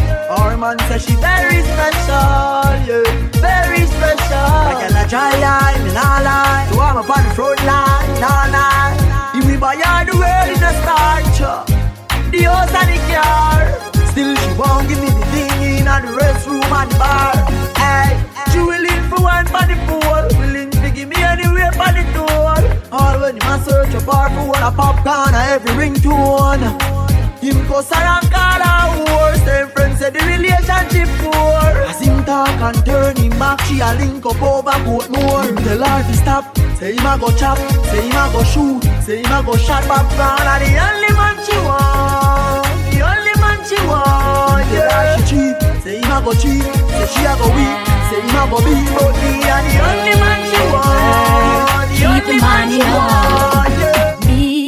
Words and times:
Man 0.63 0.77
says 0.87 1.03
she 1.03 1.15
very 1.15 1.61
special, 1.61 2.77
yeah. 2.87 3.03
Very 3.41 3.85
special. 3.87 4.47
So 5.09 5.17
I'm 6.79 6.97
up 6.97 7.09
on 7.09 7.23
the 7.27 7.33
front 7.35 7.59
line, 7.65 7.82
nah 8.19 8.45
lie. 8.53 9.31
If 9.35 9.45
we 9.45 9.57
buy 9.57 9.75
all 9.75 10.05
the 10.05 10.15
world 10.17 10.49
in 10.55 10.63
a 10.63 10.73
starch, 10.81 11.41
uh, 11.41 11.65
the 12.31 12.43
house 12.43 12.73
and 12.73 12.89
the 12.91 12.99
car. 13.09 13.61
Still 14.11 14.35
she 14.35 14.49
won't 14.59 14.87
give 14.89 14.99
me 15.01 15.09
the 15.09 15.25
thing 15.33 15.79
in 15.79 15.85
the 15.85 16.11
restroom 16.17 16.69
and 16.79 16.91
the 16.91 16.97
bar. 16.99 17.33
Hey, 17.81 18.09
she 18.51 18.59
willing 18.59 19.03
for 19.09 19.21
one 19.23 19.45
for 19.47 19.65
the 19.65 19.77
pool, 19.87 20.23
willing 20.39 20.69
to 20.71 20.89
give 20.91 21.09
me 21.09 21.17
anywhere 21.17 21.71
for 21.71 21.91
the 21.97 22.03
door. 22.13 22.57
All 22.91 23.19
when 23.21 23.35
you 23.37 23.43
must 23.49 23.65
search 23.69 23.93
a 23.93 24.05
bar 24.05 24.29
for 24.29 24.45
one 24.47 24.63
a 24.63 24.71
popcorn 24.71 25.33
or 25.33 25.45
every 25.53 25.71
ringtone. 25.71 27.12
Him 27.43 27.59
cuss 27.67 27.89
her 27.91 27.99
and 27.99 28.27
call 28.31 28.61
her 28.63 28.83
whore 28.95 29.35
Same 29.45 29.67
friends 29.75 29.99
say 29.99 30.09
the 30.11 30.19
relationship 30.23 31.09
poor. 31.19 31.59
As 31.89 31.99
him 31.99 32.23
talk 32.23 32.47
and 32.67 32.85
turn 32.85 33.15
him 33.17 33.37
back 33.37 33.59
She 33.67 33.79
a 33.81 33.91
link 33.99 34.25
up 34.25 34.41
over 34.41 34.71
Portmore 34.87 35.43
Him 35.47 35.57
tell 35.57 35.83
her 35.83 36.03
to 36.07 36.13
stop. 36.15 36.57
Say 36.79 36.95
him 36.95 37.05
a 37.05 37.17
go 37.19 37.29
chop. 37.35 37.57
Say 37.91 38.01
him 38.07 38.15
a 38.15 38.31
go 38.31 38.43
shoot. 38.43 38.81
Say 39.03 39.17
him 39.23 39.31
a 39.31 39.43
go 39.43 39.57
shot 39.57 39.83
popcorn 39.83 40.47
And 40.47 40.63
the 40.63 40.71
only 40.87 41.11
man 41.19 41.35
she 41.43 41.55
want. 41.67 42.63
The 42.91 42.99
only 43.11 43.35
man 43.43 43.59
she 43.67 43.77
want 43.91 44.67
Yeah, 44.71 44.87
yeah. 44.87 45.17
she 45.17 45.35
cheap 45.35 45.55
Say 45.83 45.95
him 45.99 46.11
a 46.15 46.17
go 46.23 46.31
cheap 46.33 46.63
Say 46.63 47.07
she 47.11 47.21
a 47.27 47.33
go 47.35 47.47
weak. 47.51 47.77
Say 48.07 48.21
him 48.23 48.39
a 48.39 48.43
go 48.47 48.57
beat 48.63 48.87
But 48.95 49.13
me 49.19 49.31
and 49.43 49.65
the 49.67 49.75
only 49.83 50.15
man 50.15 50.39
she 50.47 50.61
want. 50.71 51.91
The 51.91 52.05
only 52.07 52.37
man 52.39 52.71
she 52.71 52.79
want 52.79 53.73
yeah. 53.83 54.12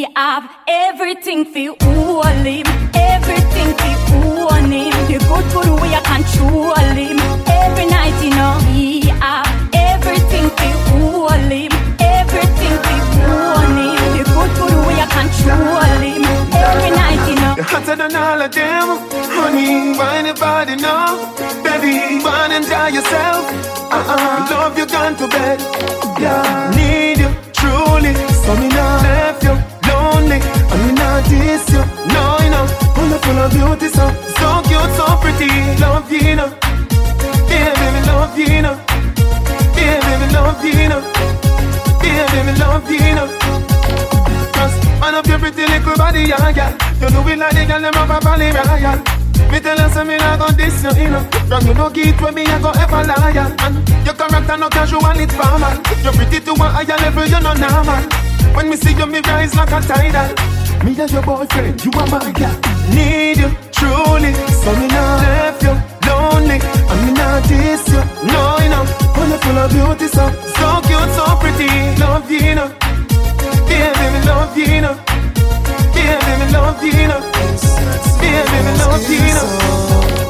Me 0.06 0.11
have 0.16 0.48
everything 0.67 1.45
for 1.45 1.73
all 1.88 2.44
him, 2.45 2.67
everything 2.94 3.70
for 3.78 4.53
own 4.53 4.72
him. 4.72 4.94
The 5.09 5.17
good 5.30 5.45
good 5.50 5.81
way 5.81 5.95
I 5.97 6.02
control 6.14 6.75
him. 6.94 7.17
Every 7.47 7.88
night 7.88 8.14
you 8.23 8.30
know 8.38 8.53
me 8.66 9.08
have 9.23 9.50
everything 9.73 10.50
for 10.58 10.94
all 10.94 11.50
him, 11.58 11.72
everything 11.97 12.75
for 12.86 13.02
own 13.34 13.78
him. 13.81 14.03
The 14.14 14.23
good 14.30 14.52
good 14.59 14.78
way 14.86 14.97
I 15.02 15.08
control 15.17 15.97
him. 16.06 16.23
Every 16.53 16.92
night 17.02 17.22
you 17.30 17.36
know. 17.42 17.56
You're 17.56 17.66
hotter 17.66 17.95
than 17.95 18.16
all 18.16 18.42
of 18.42 18.52
them 18.52 18.88
Honey, 19.34 19.97
why 19.97 20.17
anybody 20.17 20.75
know? 20.75 21.34
Baby, 21.64 22.22
and 22.22 22.53
enjoy 22.53 22.88
yourself 22.97 23.44
uh-uh. 23.92 24.47
Love 24.52 24.78
you 24.78 24.86
gone 24.86 25.16
to 25.16 25.28
bed 25.28 25.59
Yeah, 26.19 26.72
need 26.75 27.19
you 27.19 27.30
truly 27.53 28.14
So 28.44 28.56
me 28.58 28.67
not 28.67 29.02
left 29.03 29.44
you 29.44 29.75
lonely 30.36 30.47
And 30.72 30.81
me 30.86 30.91
not 30.94 31.23
diss 31.25 31.69
you 31.69 31.83
No, 32.14 32.38
you 32.44 32.50
know 32.50 32.66
Full 32.95 33.14
of, 33.14 33.22
full 33.22 33.39
of 33.39 33.52
beauty 33.52 33.88
so 33.89 34.05
So 34.38 34.61
cute, 34.67 34.91
so 34.95 35.05
pretty 35.22 35.50
Love 35.80 36.11
you, 36.11 36.19
you 36.19 36.36
know 36.36 36.50
Yeah, 37.50 37.73
baby, 37.75 38.08
love 38.08 38.38
you, 38.38 38.45
you 38.45 38.61
know 38.61 38.80
Yeah, 39.75 40.00
baby, 40.02 40.33
love 40.33 40.63
you, 40.63 40.72
you 40.72 40.89
know 40.89 41.02
Yeah, 42.03 42.25
baby, 42.31 42.59
love 42.59 42.91
you, 42.91 42.97
you 42.97 43.16
know 43.16 43.28
Cause 44.53 44.75
man 45.00 45.16
up 45.16 45.28
your 45.28 45.39
pretty 45.39 45.66
little 45.66 45.95
body, 45.95 46.23
yeah, 46.23 46.50
yeah. 46.50 46.72
You 47.02 47.09
do 47.09 47.28
it 47.28 47.38
like 47.38 47.53
the 47.53 47.66
girl 47.66 47.81
them 47.81 47.94
have 47.94 48.09
a 48.09 48.19
body 48.19 48.50
royal. 48.56 48.97
Me 49.52 49.59
tell 49.59 49.78
you 49.78 50.06
me 50.08 50.17
not 50.17 50.39
go 50.39 50.47
diss 50.56 50.81
you, 50.83 51.03
you 51.03 51.09
know. 51.09 51.22
From 51.47 51.67
you 51.67 51.73
no 51.73 51.90
get 51.90 52.19
with 52.22 52.34
me, 52.34 52.46
I 52.46 52.59
go 52.59 52.72
ever 52.72 53.03
loyal. 53.03 53.52
And 53.62 54.06
your 54.06 54.16
character 54.16 54.57
no 54.57 54.69
casual, 54.69 55.19
it's 55.19 55.35
formal. 55.35 55.75
You're 56.02 56.13
pretty 56.13 56.40
to 56.40 56.52
a 56.53 56.67
higher 56.72 56.97
level, 56.97 57.25
you 57.25 57.40
no 57.41 57.53
normal. 57.53 58.34
When 58.53 58.69
me 58.69 58.78
see 58.78 58.94
you, 58.94 59.06
me 59.06 59.19
rise 59.22 59.56
like 59.56 59.72
a 59.72 59.81
tidal. 59.81 60.29
Me 60.83 61.00
and 61.00 61.11
your 61.11 61.23
boyfriend, 61.23 61.83
you 61.83 61.91
are 61.95 62.07
my 62.07 62.31
girl. 62.31 62.56
Need 62.94 63.38
you 63.38 63.50
truly, 63.72 64.33
so 64.61 64.75
me 64.79 64.88
not 64.88 65.19
left 65.23 65.63
you 65.63 65.73
lonely. 66.07 66.59
And 66.91 67.00
me 67.05 67.11
not 67.13 67.44
diss 67.47 67.88
you, 67.89 68.03
no, 68.28 68.59
you 68.59 68.69
know. 68.69 68.85
Full 69.16 69.57
of 69.57 69.69
beauty, 69.72 70.07
so 70.07 70.25
so 70.57 70.81
cute, 70.88 71.11
so 71.17 71.25
pretty. 71.39 71.69
Love 72.01 72.29
you, 72.31 72.39
you 72.39 72.55
know. 72.55 72.69
Yeah, 73.69 73.94
baby, 73.94 74.25
love 74.28 74.57
you, 74.57 74.66
you 74.66 74.81
know. 74.81 74.95
Yeah, 75.95 76.19
baby, 76.25 76.51
love 76.51 76.84
you, 76.84 76.91
you 76.91 77.07
know. 77.07 77.22
Yeah, 78.22 78.44
baby, 78.51 78.78
love 78.79 79.09
you, 79.09 79.17
you 79.17 79.34
know. 79.34 80.25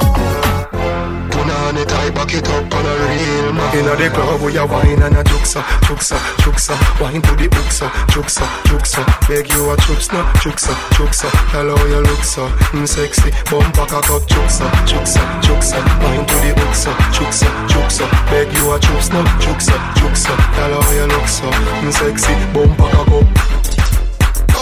On 1.76 1.82
it, 1.82 1.92
I 1.92 2.10
back 2.12 2.34
it 2.34 2.48
up 2.48 2.72
on 2.72 2.86
a 2.88 2.94
real 3.04 3.52
man. 3.52 3.76
Inna 3.76 3.96
the 4.00 4.08
club 4.08 4.40
we 4.40 4.56
a 4.56 4.66
wine 4.66 5.04
and 5.04 5.18
a 5.18 5.24
juksa, 5.28 5.60
juksa, 5.84 6.16
juksa 6.40 6.72
Wine 7.02 7.22
to 7.22 7.36
the 7.36 7.50
uksa, 7.52 7.90
juksa, 8.16 8.48
juksa 8.72 9.04
Beg 9.28 9.52
you 9.52 9.70
a 9.70 9.76
chups 9.84 10.08
no, 10.14 10.24
juksa, 10.40 10.72
juksa 10.96 11.28
Hello 11.52 11.76
you 11.92 12.00
look 12.00 12.24
so, 12.24 12.48
mm, 12.72 12.88
sexy. 12.88 13.30
Bumper 13.52 13.86
cock 13.92 14.10
up, 14.10 14.24
juksa, 14.24 14.64
juksa, 14.88 15.20
juksa 15.44 15.76
Wine 16.00 16.26
to 16.26 16.36
the 16.40 16.56
uksa, 16.64 16.96
juksa, 17.12 17.52
juksa 17.68 18.08
Beg 18.32 18.48
you 18.56 18.72
a 18.72 18.80
chups 18.80 19.12
no, 19.12 19.22
juksa, 19.44 19.76
juksa 20.00 20.32
Hello 20.56 20.80
you 20.96 21.08
look 21.12 21.28
so, 21.28 21.44
mm, 21.52 21.92
sexy. 21.92 22.32
Bumper 22.54 22.88
cock 22.88 23.12
up 23.20 23.65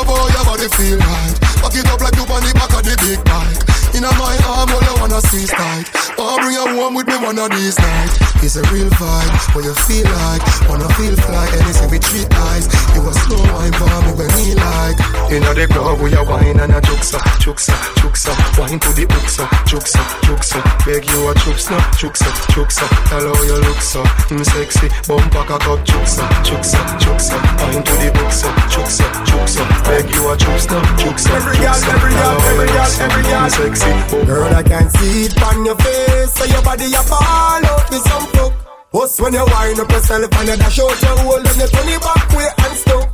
Oh 0.03 0.19
boy, 0.19 0.27
your 0.35 0.43
body 0.43 0.67
feel 0.75 0.99
right 0.99 1.53
Back 1.63 1.79
it 1.79 1.87
up 1.87 2.01
like 2.03 2.15
you 2.19 2.27
on 2.27 2.43
the 2.43 2.51
back 2.59 2.75
of 2.75 2.83
the 2.83 2.91
big 3.07 3.23
bike. 3.23 3.55
Inna 3.95 4.11
my 4.19 4.35
arm, 4.51 4.67
all 4.67 4.83
I 4.83 4.93
wanna 4.99 5.23
see 5.31 5.47
is 5.47 5.53
tight. 5.55 5.87
Oh, 6.19 6.35
bring 6.43 6.59
you 6.59 6.67
home 6.75 6.91
with 6.91 7.07
me 7.07 7.15
one 7.23 7.39
of 7.39 7.47
these 7.55 7.79
nights. 7.79 8.19
It's 8.43 8.59
a 8.59 8.63
real 8.67 8.91
vibe, 8.99 9.31
what 9.55 9.63
you 9.63 9.71
feel 9.87 10.03
like. 10.27 10.43
Wanna 10.67 10.91
feel 10.99 11.15
fly, 11.23 11.47
anything 11.55 11.87
with 11.87 12.03
three 12.03 12.27
eyes. 12.51 12.67
You 12.91 12.99
a 12.99 13.13
slow 13.15 13.39
wine 13.55 13.71
for 13.79 13.87
me 14.03 14.11
when 14.11 14.27
me 14.35 14.59
like. 14.59 14.99
Inna 15.31 15.55
the 15.55 15.71
club 15.71 16.03
we 16.03 16.11
a 16.11 16.23
wine 16.27 16.59
and 16.59 16.75
a 16.75 16.82
juksa, 17.03 17.19
juksa, 17.39 17.73
juksa 18.01 18.31
Wine 18.59 18.79
to 18.79 18.89
the 18.93 19.05
uksa, 19.05 19.43
juksa, 19.67 19.99
juksa 20.23 20.59
Beg 20.85 21.03
you 21.05 21.27
a 21.27 21.33
chups 21.35 21.69
no, 21.69 21.77
juksa, 21.99 22.29
juksa 22.55 22.85
Hello 23.11 23.33
you 23.43 23.57
look 23.59 23.81
so, 23.81 24.01
mm, 24.31 24.43
sexy 24.45 24.87
Bumper 25.07 25.43
cock 25.43 25.67
up, 25.67 25.79
juksa, 25.83 26.23
juksa, 26.47 26.79
juksa 27.03 27.35
Wine 27.59 27.83
to 27.83 27.93
the 27.99 28.09
uksa, 28.23 28.47
juksa, 28.71 29.03
juksa 29.27 29.63
Beg 29.83 30.07
you 30.15 30.29
a 30.29 30.35
chups 30.37 30.69
no, 30.71 30.79
juksa, 31.03 31.29
Every 31.35 31.57
girl, 31.59 31.75
every 31.91 32.11
girl, 32.15 32.39
every 32.39 32.67
girl, 32.71 32.91
every 33.03 33.23
girl. 33.23 33.41
mm, 33.43 33.51
Sexy, 33.51 34.25
Girl, 34.25 34.53
I 34.55 34.63
can 34.63 34.89
see 34.89 35.25
it 35.27 35.43
on 35.43 35.65
your 35.65 35.75
face 35.75 36.33
So 36.33 36.45
your 36.45 36.61
body 36.63 36.85
a 36.93 37.03
fall 37.03 37.65
out 37.67 37.89
with 37.91 38.03
some 38.07 38.27
fuck. 38.31 38.53
Us 38.93 39.19
when 39.19 39.33
you 39.33 39.43
wind 39.43 39.79
up 39.79 39.91
yourself 39.91 40.31
and 40.39 40.47
you 40.47 40.55
dash 40.55 40.79
out 40.79 41.01
your 41.01 41.17
hole 41.19 41.35
And 41.35 41.57
you 41.59 41.67
turn 41.67 41.89
it 41.89 41.99
back 41.99 42.29
way 42.31 42.47
and 42.63 42.77
stuck. 42.77 43.09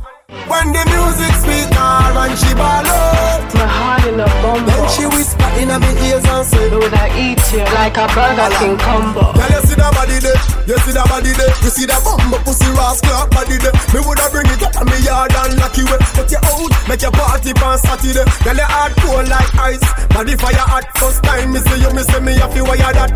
When 0.46 0.66
the 0.72 0.82
music 0.86 1.34
her 1.74 2.18
and 2.22 2.38
she 2.38 2.54
ball 2.54 2.86
out 2.86 3.29
My 3.54 3.66
heart 3.66 4.06
in 4.06 4.20
a 4.20 4.28
bumble. 4.40 4.70
Then 4.70 4.86
she 4.94 5.04
whisper 5.10 5.50
in 5.58 5.68
my 5.68 5.92
ears 6.06 6.24
and 6.24 6.46
say 6.46 6.70
Would 6.70 6.94
I 6.94 7.10
eat 7.18 7.42
you 7.50 7.64
like 7.74 7.98
a 7.98 8.06
Burger 8.14 8.50
King 8.56 8.78
combo? 8.78 9.34
Girl, 9.34 9.50
you 9.50 9.62
see 9.66 9.76
that 9.76 9.90
body 9.90 10.18
there, 10.22 10.40
you 10.70 10.76
see 10.86 10.94
that 10.94 11.06
body 11.10 11.32
there? 11.34 11.52
You 11.60 11.70
see 11.74 11.86
that 11.90 12.00
bumbo 12.06 12.38
pussy 12.46 12.70
rascal 12.72 13.26
body 13.34 13.58
there? 13.58 13.74
Me 13.90 13.98
woulda 14.06 14.26
bring 14.30 14.48
it 14.48 14.62
up 14.62 14.78
on 14.78 14.86
me 14.86 14.98
yard 15.02 15.34
and 15.34 15.58
lock 15.58 15.74
you 15.74 15.84
up. 15.90 16.00
Put 16.14 16.30
you 16.30 16.40
out, 16.40 16.72
make 16.86 17.02
your 17.02 17.10
party 17.10 17.50
on 17.58 17.76
Saturday. 17.82 18.24
Girl, 18.46 18.56
you 18.56 18.68
hard 18.70 18.92
cold 19.02 19.26
like 19.26 19.50
ice. 19.58 19.86
Body 20.14 20.34
fire 20.38 20.66
hot, 20.70 20.86
first 20.96 21.20
time 21.26 21.50
me 21.50 21.58
see 21.58 21.80
you, 21.82 21.90
me 21.90 22.02
see 22.06 22.20
me 22.22 22.32
have 22.38 22.54
to 22.54 22.62
wire 22.62 22.92
that? 22.94 23.10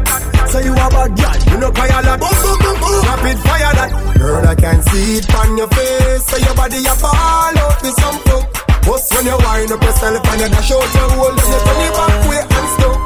Say 0.50 0.66
you 0.66 0.74
a 0.74 0.86
bad 0.90 1.14
girl, 1.14 1.38
you 1.52 1.56
know 1.62 1.70
cry 1.70 1.88
a 1.88 2.00
lot. 2.02 2.18
Boom, 2.18 2.34
boom, 2.42 2.58
boom, 2.58 2.76
boom. 2.82 3.00
Rapid 3.06 3.38
fire 3.46 3.74
that. 3.78 3.90
Girl, 4.18 4.44
I 4.44 4.54
can 4.54 4.82
see 4.90 5.22
it 5.22 5.30
on 5.34 5.56
your 5.56 5.68
face. 5.70 6.26
Say 6.26 6.42
your 6.42 6.54
body 6.58 6.82
a 6.84 6.94
fall 6.98 7.54
out 7.54 7.78
with 7.80 7.96
some 7.96 8.19
fuck 8.26 8.64
Bust 8.84 9.14
when 9.14 9.26
you 9.26 9.36
wind 9.40 9.72
up 9.72 9.82
yourself 9.82 10.20
and 10.28 10.40
you 10.40 10.48
dash 10.48 10.72
out 10.72 10.94
your 10.94 11.08
hole. 11.16 11.32
Then 11.32 11.48
you 11.48 11.60
turn 11.64 11.81
it 11.81 11.92
back 11.96 12.20
way 12.28 12.42
and 12.44 12.69
stuck 12.76 13.00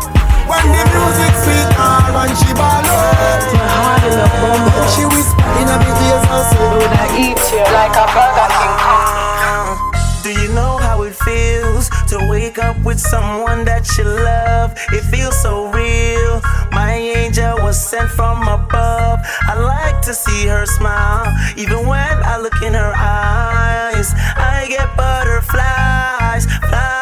When 0.51 0.67
the 0.75 0.83
music 0.91 1.35
sweet 1.43 1.71
her 1.79 2.19
and 2.19 2.35
she 2.35 2.51
ball 2.59 2.83
out. 2.83 3.43
My 3.55 3.67
heart 3.79 4.03
in 4.07 4.19
a 4.19 4.27
bumble. 4.43 4.75
Then 4.75 4.89
she 4.91 5.05
whisper 5.07 5.51
in 5.63 5.67
my 5.71 5.79
ears 5.79 6.25
and 6.27 6.45
say 6.51 6.67
Would 6.75 6.95
I 6.99 7.07
eat 7.23 7.43
you 7.55 7.63
like 7.71 7.95
a 7.95 8.05
Burger 8.11 8.49
King 8.59 9.18
wake 12.49 12.59
up 12.65 12.83
with 12.83 12.99
someone 12.99 13.63
that 13.67 13.87
you 13.99 14.05
love? 14.05 14.73
It 14.91 15.03
feels 15.03 15.39
so 15.43 15.71
real. 15.71 16.41
My 16.73 16.95
angel 16.95 17.57
was 17.59 17.77
sent 17.79 18.09
from 18.11 18.41
above. 18.49 19.21
I 19.43 19.55
like 19.59 20.01
to 20.03 20.15
see 20.15 20.47
her 20.47 20.65
smile. 20.65 21.27
Even 21.59 21.87
when 21.87 22.17
I 22.33 22.39
look 22.39 22.63
in 22.63 22.73
her 22.73 22.95
eyes, 22.97 24.15
I 24.37 24.67
get 24.69 24.97
butterflies. 24.97 26.47
Fly. 26.71 26.98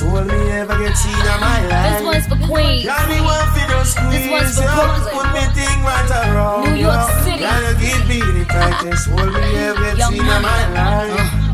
Hold 0.00 0.26
me 0.26 0.50
ever 0.52 0.78
get 0.78 0.96
seen 0.96 1.14
in 1.14 1.40
my 1.40 1.66
life. 1.66 1.98
This 1.98 2.04
one's 2.04 2.26
for 2.26 2.38
Queens. 2.46 2.84
Got 2.84 3.08
me 3.08 3.20
one 3.20 3.46
for 3.54 3.66
those 3.70 3.94
This 4.12 4.30
one's 4.30 4.58
for. 4.58 4.66
Brooklyn. 4.66 5.14
Put 5.14 5.28
me 5.34 5.44
thing 5.54 5.78
right 5.84 6.10
around, 6.10 6.64
New 6.64 6.76
York 6.76 7.08
yo. 7.08 7.24
City. 7.24 7.40
Gotta 7.40 7.72
give 7.80 8.02
me 8.08 8.18
the 8.20 8.44
tightest 8.44 9.08
hold 9.08 9.32
me 9.32 9.56
ever 9.56 9.96
get 9.96 10.08
seen 10.08 10.20
in 10.20 10.26
my 10.26 10.62
life. 10.72 11.45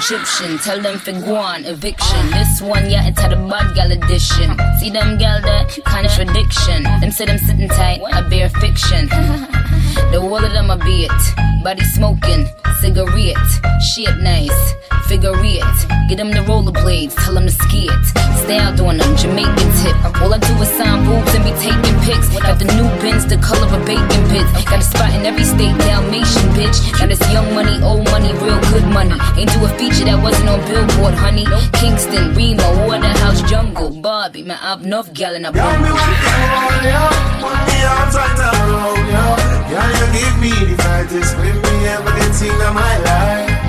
Egyptian, 0.00 0.56
tell 0.56 0.80
them 0.80 0.98
for 0.98 1.12
guan, 1.12 1.66
eviction. 1.66 2.30
This 2.30 2.62
one, 2.62 2.88
yeah, 2.88 3.06
it's 3.06 3.20
had 3.20 3.34
a 3.34 3.36
bad 3.36 3.74
gal 3.74 3.92
edition. 3.92 4.56
See 4.78 4.88
them 4.88 5.18
gal 5.18 5.42
that 5.42 5.78
contradiction. 5.84 6.84
Them 6.84 7.10
say 7.10 7.26
them 7.26 7.36
sitting 7.36 7.68
tight, 7.68 8.00
I 8.10 8.26
bear 8.26 8.48
fiction. 8.48 9.08
the 10.10 10.18
whole 10.18 10.42
of 10.42 10.52
them 10.52 10.70
a 10.70 10.78
it. 10.86 11.12
Body 11.62 11.84
smoking, 11.84 12.48
cigarette, 12.80 13.36
shit 13.92 14.16
nice, 14.16 14.72
figure 15.06 15.36
it. 15.36 15.76
Get 16.08 16.16
them 16.16 16.30
the 16.30 16.40
rollerblades, 16.48 17.14
tell 17.22 17.34
them 17.34 17.44
to 17.44 17.52
ski 17.52 17.90
it. 17.92 18.06
Stay 18.44 18.56
out 18.56 18.80
on 18.80 18.96
them, 18.96 19.16
Jamaican 19.16 19.70
tip. 19.84 19.94
All 20.22 20.32
I 20.32 20.38
do 20.38 20.54
is 20.64 20.70
sign 20.80 21.04
boobs 21.04 21.34
and 21.34 21.44
be 21.44 21.52
taking 21.60 21.96
pics. 22.00 22.32
Got 22.40 22.58
the 22.58 22.64
new 22.72 22.88
bins, 23.04 23.26
the 23.26 23.36
color 23.36 23.66
of 23.66 23.76
a 23.76 23.84
bacon 23.84 24.22
pits. 24.32 24.50
Got 24.64 24.80
a 24.80 24.82
spot 24.82 25.12
in 25.12 25.26
every 25.26 25.44
state, 25.44 25.76
Dalmatian 25.84 26.48
bitch. 26.56 26.80
Now 26.98 27.06
this 27.06 27.20
young 27.30 27.52
money, 27.54 27.76
old 27.82 28.08
money, 28.10 28.32
real 28.40 28.58
good 28.72 28.86
money. 28.88 29.14
Ain't 29.36 29.52
do 29.52 29.60
a 29.66 29.70
feature 29.90 30.04
that 30.06 30.22
wasn't 30.22 30.48
on 30.48 30.60
Billboard, 30.66 31.14
honey. 31.14 31.46
Kingston, 31.72 32.34
Rema, 32.34 32.86
Waterhouse, 32.86 33.42
Jungle, 33.50 33.90
Bobby. 34.00 34.42
Man, 34.42 34.58
I've 34.62 34.84
enough 34.84 35.12
gal 35.12 35.34
in 35.34 35.44
a 35.44 35.52
Got 35.52 35.80
me 35.80 35.88
bumble. 35.88 35.96
one 35.96 36.14
for 36.14 36.94
all. 36.94 37.16
Put 37.42 37.68
arms 37.84 38.14
right 38.14 38.38
around, 38.38 39.06
yo. 39.10 39.24
Yeah, 39.70 39.98
you 39.98 40.06
give 40.18 40.36
me 40.40 40.50
the 40.74 40.82
tightest 40.82 41.36
grip 41.36 41.54
me 41.54 41.86
ever 41.88 42.10
get 42.10 42.42
in 42.42 42.74
my 42.74 42.98
life. 42.98 43.59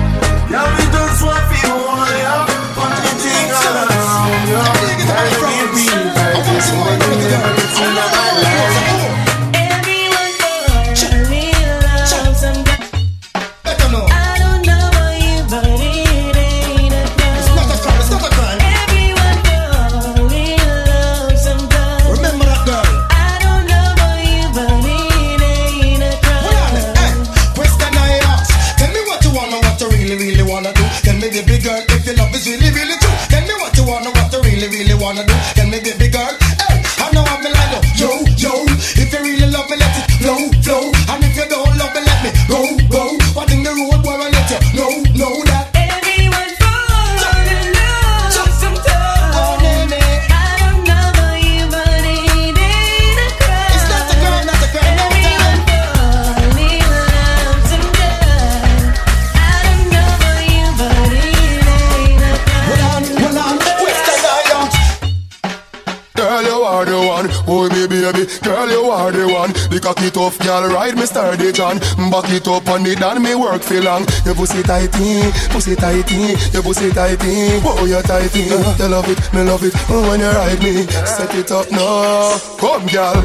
position. 71.62 72.10
Back 72.10 72.30
it 72.30 72.48
up 72.48 72.68
on 72.68 72.86
it 72.86 73.02
and 73.02 73.22
me 73.22 73.34
work 73.34 73.62
for 73.62 73.80
long. 73.80 74.06
Your 74.24 74.34
pussy 74.34 74.62
tighty, 74.62 75.30
pussy 75.50 75.76
tighty, 75.76 76.34
your 76.52 76.62
pussy 76.62 76.90
tighty. 76.90 77.60
Oh, 77.64 77.84
you 77.86 78.02
tighty. 78.02 78.42
You 78.42 78.88
love 78.88 79.08
it, 79.08 79.18
me 79.32 79.42
love 79.42 79.62
it. 79.62 79.74
When 79.88 80.20
you 80.20 80.26
ride 80.26 80.62
me, 80.62 80.86
set 81.06 81.34
it 81.34 81.50
up 81.50 81.70
now. 81.70 82.38
Come, 82.58 82.86
girl. 82.86 83.22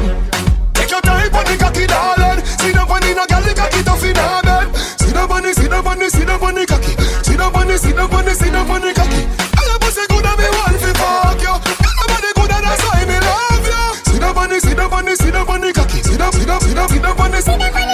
Take 0.74 0.90
your 0.90 1.00
time 1.02 1.34
on 1.34 1.44
the 1.44 1.56
cocky, 1.58 1.86
darling. 1.86 2.44
See 2.58 2.72
the 2.72 2.84
funny, 2.86 3.14
no 3.14 3.26
girl, 3.26 3.42
the 3.42 3.54
cocky 3.54 3.82
tough 3.82 4.04
in 4.04 4.16
her 4.16 4.42
bed. 4.42 4.76
See 4.98 5.12
the 5.12 5.26
funny, 5.28 5.52
see 5.52 5.68
the 5.68 5.82
funny, 5.82 6.08
see 6.08 6.24
the 6.24 6.38
funny 6.38 6.66
cocky. 6.66 6.94
See 7.24 7.36
the 7.36 7.50
funny, 7.50 7.76
see 7.76 7.92
the 7.92 8.08
funny, 8.08 8.34
see 8.34 8.50
the 8.50 8.62
funny 8.64 8.92
cocky. 8.94 9.22
I 9.58 9.60
your 9.68 9.78
pussy 9.80 10.04
good 10.08 10.26
and 10.26 10.38
me 10.38 10.48
want 10.48 10.78
to 10.78 10.90
fuck 10.96 11.40
you. 11.42 11.54
Everybody 11.54 12.30
good 12.36 12.52
and 12.56 12.64
that's 12.64 12.84
me 13.08 13.18
love 13.20 13.66
you. 13.66 13.84
See 14.06 14.18
the 14.18 14.30
funny, 14.32 14.58
see 14.60 14.74
the 14.74 14.86
funny, 14.88 15.14
see 15.16 15.30
the 15.30 15.42
funny 15.44 15.72
cocky. 15.72 15.98
See 16.02 16.16
the, 16.16 16.26
see 16.32 16.44
the, 16.46 16.56
see 16.60 16.74
the, 16.74 16.84
see 16.88 16.98
the 16.98 17.10
funny, 17.16 17.40
see 17.40 17.56
the 17.58 17.68
funny. 17.72 17.87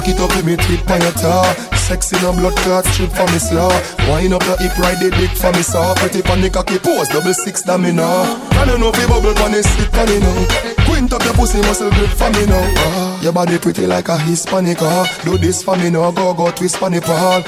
Back 0.00 0.16
it 0.16 0.20
up, 0.20 0.30
let 0.30 0.46
me 0.46 0.56
tip 0.56 0.88
on 0.88 1.02
your 1.02 1.12
tar. 1.12 1.44
Sexy 1.76 2.16
no 2.24 2.32
blood 2.32 2.56
clot 2.64 2.86
strip 2.86 3.12
for 3.12 3.28
me 3.28 3.38
slaw. 3.38 3.68
Wind 4.08 4.32
up 4.32 4.40
your 4.48 4.56
hip, 4.56 4.72
ride 4.78 4.96
the 4.96 5.12
dick 5.12 5.28
for 5.36 5.52
me 5.52 5.60
saw. 5.60 5.92
Pretty 5.96 6.22
pon 6.22 6.40
the 6.40 6.48
cocky 6.48 6.78
pose, 6.78 7.06
double 7.08 7.34
six 7.34 7.60
that 7.68 7.78
me 7.78 7.92
know. 7.92 8.24
And 8.56 8.70
you 8.70 8.78
know 8.78 8.92
fi 8.96 9.04
bubble 9.04 9.36
pon 9.36 9.52
the 9.52 9.60
stick 9.60 9.92
on 9.92 10.08
it 10.08 10.24
now. 10.24 10.88
Quint 10.88 11.12
up 11.12 11.20
your 11.20 11.34
pussy 11.34 11.60
muscle 11.68 11.92
grip 11.92 12.08
for 12.16 12.32
me 12.32 12.48
now. 12.48 12.64
Ah, 12.64 13.20
your 13.20 13.34
body 13.34 13.58
pretty 13.58 13.86
like 13.86 14.08
a 14.08 14.16
Hispanic. 14.16 14.80
Ah, 14.80 15.04
do 15.22 15.36
this 15.36 15.62
for 15.62 15.76
me 15.76 15.90
now, 15.90 16.10
go 16.12 16.32
go 16.32 16.50
twist 16.50 16.80
pon 16.80 16.92
the 16.96 17.04
pole. 17.04 17.44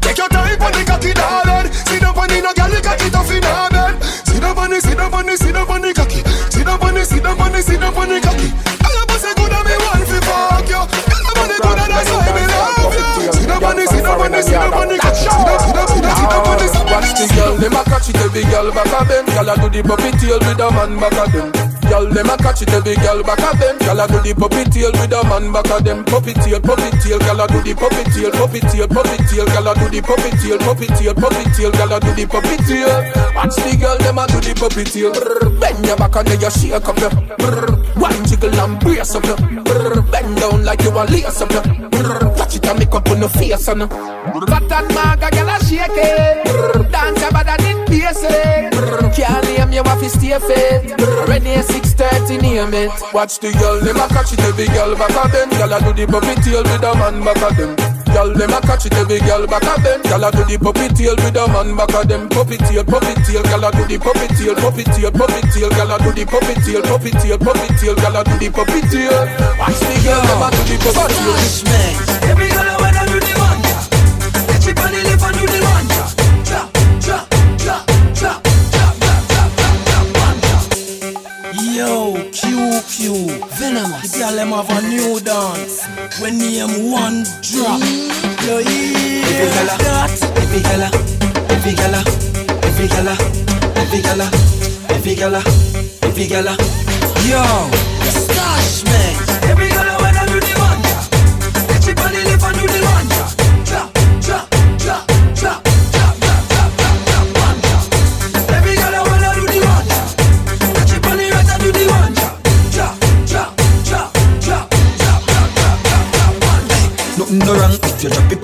Take 0.00 0.16
your 0.16 0.32
time 0.32 0.56
on 0.64 0.72
the 0.72 0.80
cocky, 0.88 1.12
darling. 1.12 1.68
Sit 1.92 2.00
down 2.00 2.16
on 2.16 2.24
the 2.24 2.40
no 2.40 2.56
girl, 2.56 2.72
the 2.72 2.80
cocky 2.80 3.10
tough 3.12 3.28
in 3.28 3.44
her 3.44 3.68
bed. 3.68 4.00
Sit 4.24 4.40
on 4.40 4.56
the, 4.56 4.80
sit 4.80 4.96
on 4.96 5.26
the, 5.28 5.36
sit 5.36 5.52
down 5.52 5.68
on 5.68 5.82
the 5.84 5.92
cocky. 5.92 6.24
Sit 6.48 6.64
on 6.64 6.80
the, 6.80 7.04
sit 7.04 7.20
on 7.20 7.52
the, 7.52 7.60
sit 7.60 7.80
down 7.84 7.92
on 7.92 8.08
the 8.08 8.16
cocky. 8.24 8.69
The. 14.46 14.80
Watch 16.90 17.14
the 17.14 17.26
girl, 17.36 17.54
them 17.56 17.76
a 17.78 17.82
catch 17.84 18.08
it 18.10 18.16
every 18.18 18.42
girl 18.50 18.70
back 18.72 18.90
a 18.90 19.04
bend. 19.06 19.26
Girl 19.30 19.48
a 19.48 19.54
do 19.56 19.68
the 19.70 19.80
puppy 19.86 20.10
tail 20.18 20.38
with 20.42 20.58
a 20.58 20.68
man 20.74 20.98
back 20.98 21.14
a. 21.14 21.70
Girl, 21.86 22.06
them 22.06 22.30
a 22.30 22.36
catch 22.38 22.62
it 22.62 22.70
every 22.70 22.94
girl 22.98 23.22
back 23.22 23.38
a 23.38 23.50
bend. 23.56 23.78
Girl 23.80 24.00
a 24.00 24.04
do 24.10 24.18
the 24.20 24.32
puppy 24.34 24.64
tail 24.70 24.92
with 24.92 25.14
a 25.14 25.20
man 25.28 25.52
back 25.52 25.70
a 25.70 25.78
them. 25.82 26.04
Puppy 26.04 26.34
tail, 26.34 26.60
puppy 26.60 26.90
tail, 26.98 27.18
girl 27.22 27.40
a 27.40 27.46
do 27.46 27.58
the 27.62 27.72
puppy 27.74 28.02
tail, 28.10 28.30
puppy 28.34 28.60
tail, 28.60 28.88
puppy 28.90 29.16
tail, 29.30 29.46
girl 29.46 29.68
a 29.70 29.72
do 29.78 29.86
the 29.90 30.00
puppy 30.02 30.30
tail, 30.42 30.58
puppy 30.58 30.86
tail, 30.98 31.14
puppy 31.14 31.44
tail, 31.54 31.70
girl 31.70 31.94
a 31.94 31.98
do 32.00 32.10
the 32.14 32.24
puppy 32.26 32.56
tail. 32.66 32.90
Watch 33.34 33.56
the 33.62 33.72
girl, 33.78 33.98
them 34.02 34.18
a 34.18 34.24
do 34.26 34.38
the 34.42 34.52
puppy 34.58 34.84
tail. 34.84 35.14
Bend 35.62 35.86
your 35.86 35.96
back 35.96 36.16
and 36.16 36.26
then 36.26 36.40
you 36.40 36.50
shake 36.50 36.74
up 36.74 36.98
your. 36.98 37.12
One 38.00 38.20
jiggle 38.26 38.58
and 38.58 38.78
brace 38.80 39.14
up 39.14 39.24
your. 39.26 39.38
Bend 40.10 40.36
down 40.38 40.64
like 40.64 40.82
you 40.82 40.90
a 40.90 41.06
lace 41.06 41.40
up 41.40 41.52
your. 41.54 41.62
Touch 42.34 42.56
it 42.56 42.66
and 42.66 42.78
make 42.78 42.94
up 42.94 43.08
on 43.10 43.20
the 43.20 43.28
face 43.28 43.68
and. 43.68 43.86
Fat 44.20 44.68
and 44.68 44.94
maga, 44.94 45.30
girl 45.32 45.48
a 45.48 45.56
shake 45.64 45.96
it. 45.96 46.44
Brr, 46.44 46.84
Dance 46.92 47.22
about 47.24 47.46
that 47.46 47.64
it 47.64 47.78
basic. 47.88 48.68
Brr, 48.76 49.08
Can't 49.16 49.44
name 49.48 49.72
you 49.72 49.80
off 49.80 50.00
his 50.00 50.12
stay 50.12 50.36
fit. 50.36 50.96
Brr, 50.98 51.24
Ready 51.26 51.56
at 51.56 51.64
6:30 51.64 52.36
name 52.42 52.74
it. 52.74 52.92
Watch 53.14 53.38
the 53.40 53.52
girl, 53.56 53.80
them 53.80 53.96
a 53.96 54.06
catch 54.12 54.32
it 54.36 54.40
every 54.44 54.68
girl 54.68 54.92
back 54.94 55.16
a 55.16 55.24
bend. 55.32 55.50
Girl 55.56 55.72
a 55.72 55.78
do 55.80 55.92
the 55.96 56.04
puppy 56.04 56.34
tail 56.44 56.62
with 56.68 56.84
a 56.84 56.92
man 57.00 57.24
back 57.24 57.40
a 57.40 57.48
them. 57.56 57.72
Girl, 58.12 58.28
them 58.34 58.52
a 58.52 58.60
catch 58.60 58.86
it 58.86 58.94
every 59.00 59.20
girl 59.24 59.46
back 59.46 59.64
a 59.64 59.74
bend. 59.80 60.04
Girl 60.04 60.24
a 60.24 60.28
do 60.30 60.44
the 60.44 60.56
puppy 60.60 60.86
tail 60.92 61.16
with 61.16 61.40
a 61.40 61.44
man 61.48 61.72
back 61.76 61.94
a 61.96 62.00
them. 62.04 62.28
Puppy 62.28 62.56
tail, 62.60 62.84
puppy 62.84 63.14
tail, 63.24 63.42
girl 63.48 63.64
a 63.64 63.68
do 63.72 63.82
the 63.88 63.96
puppy 63.96 64.26
tail, 64.36 64.54
puppy 64.60 64.84
tail, 64.84 65.10
puppy 65.16 65.40
tail, 65.48 65.70
girl 65.72 65.92
a 65.92 65.96
do 65.96 66.12
the 66.12 66.24
puppy 66.28 66.54
tail, 66.60 66.82
puppy 66.84 67.10
tail, 67.16 67.38
puppy 67.40 67.68
tail, 67.80 67.96
girl 67.96 68.16
a 68.16 68.22
do 68.28 68.36
the 68.36 68.48
puppy 68.52 68.80
tail. 68.92 69.16
Watch 69.56 69.80
the 69.80 69.96
girl, 70.04 70.20
them 70.28 70.44
a 70.44 70.48
do 70.52 70.62
the 70.68 70.76
puppy 70.84 71.16
tail. 71.24 71.40
Every 72.28 72.48
girl 72.52 72.68
I 72.68 72.76
wanna 72.84 73.09
When 86.20 86.36
name 86.36 86.90
one 86.90 87.24
drop. 87.40 87.80
Yo, 88.44 88.58
yeah, 88.58 89.64
that. 89.78 90.12
Every 90.36 90.60
gala, 90.60 90.90
every 91.48 91.72
gala, 91.72 92.04
every 92.62 92.88
gala, 92.88 93.16
every 93.80 94.02
gala, 94.02 94.30
every 94.90 95.14
gala, 95.14 95.42
every 96.02 96.26
gala. 96.26 96.56
Yo, 97.24 97.42
stash 98.04 98.84
man. 98.84 99.09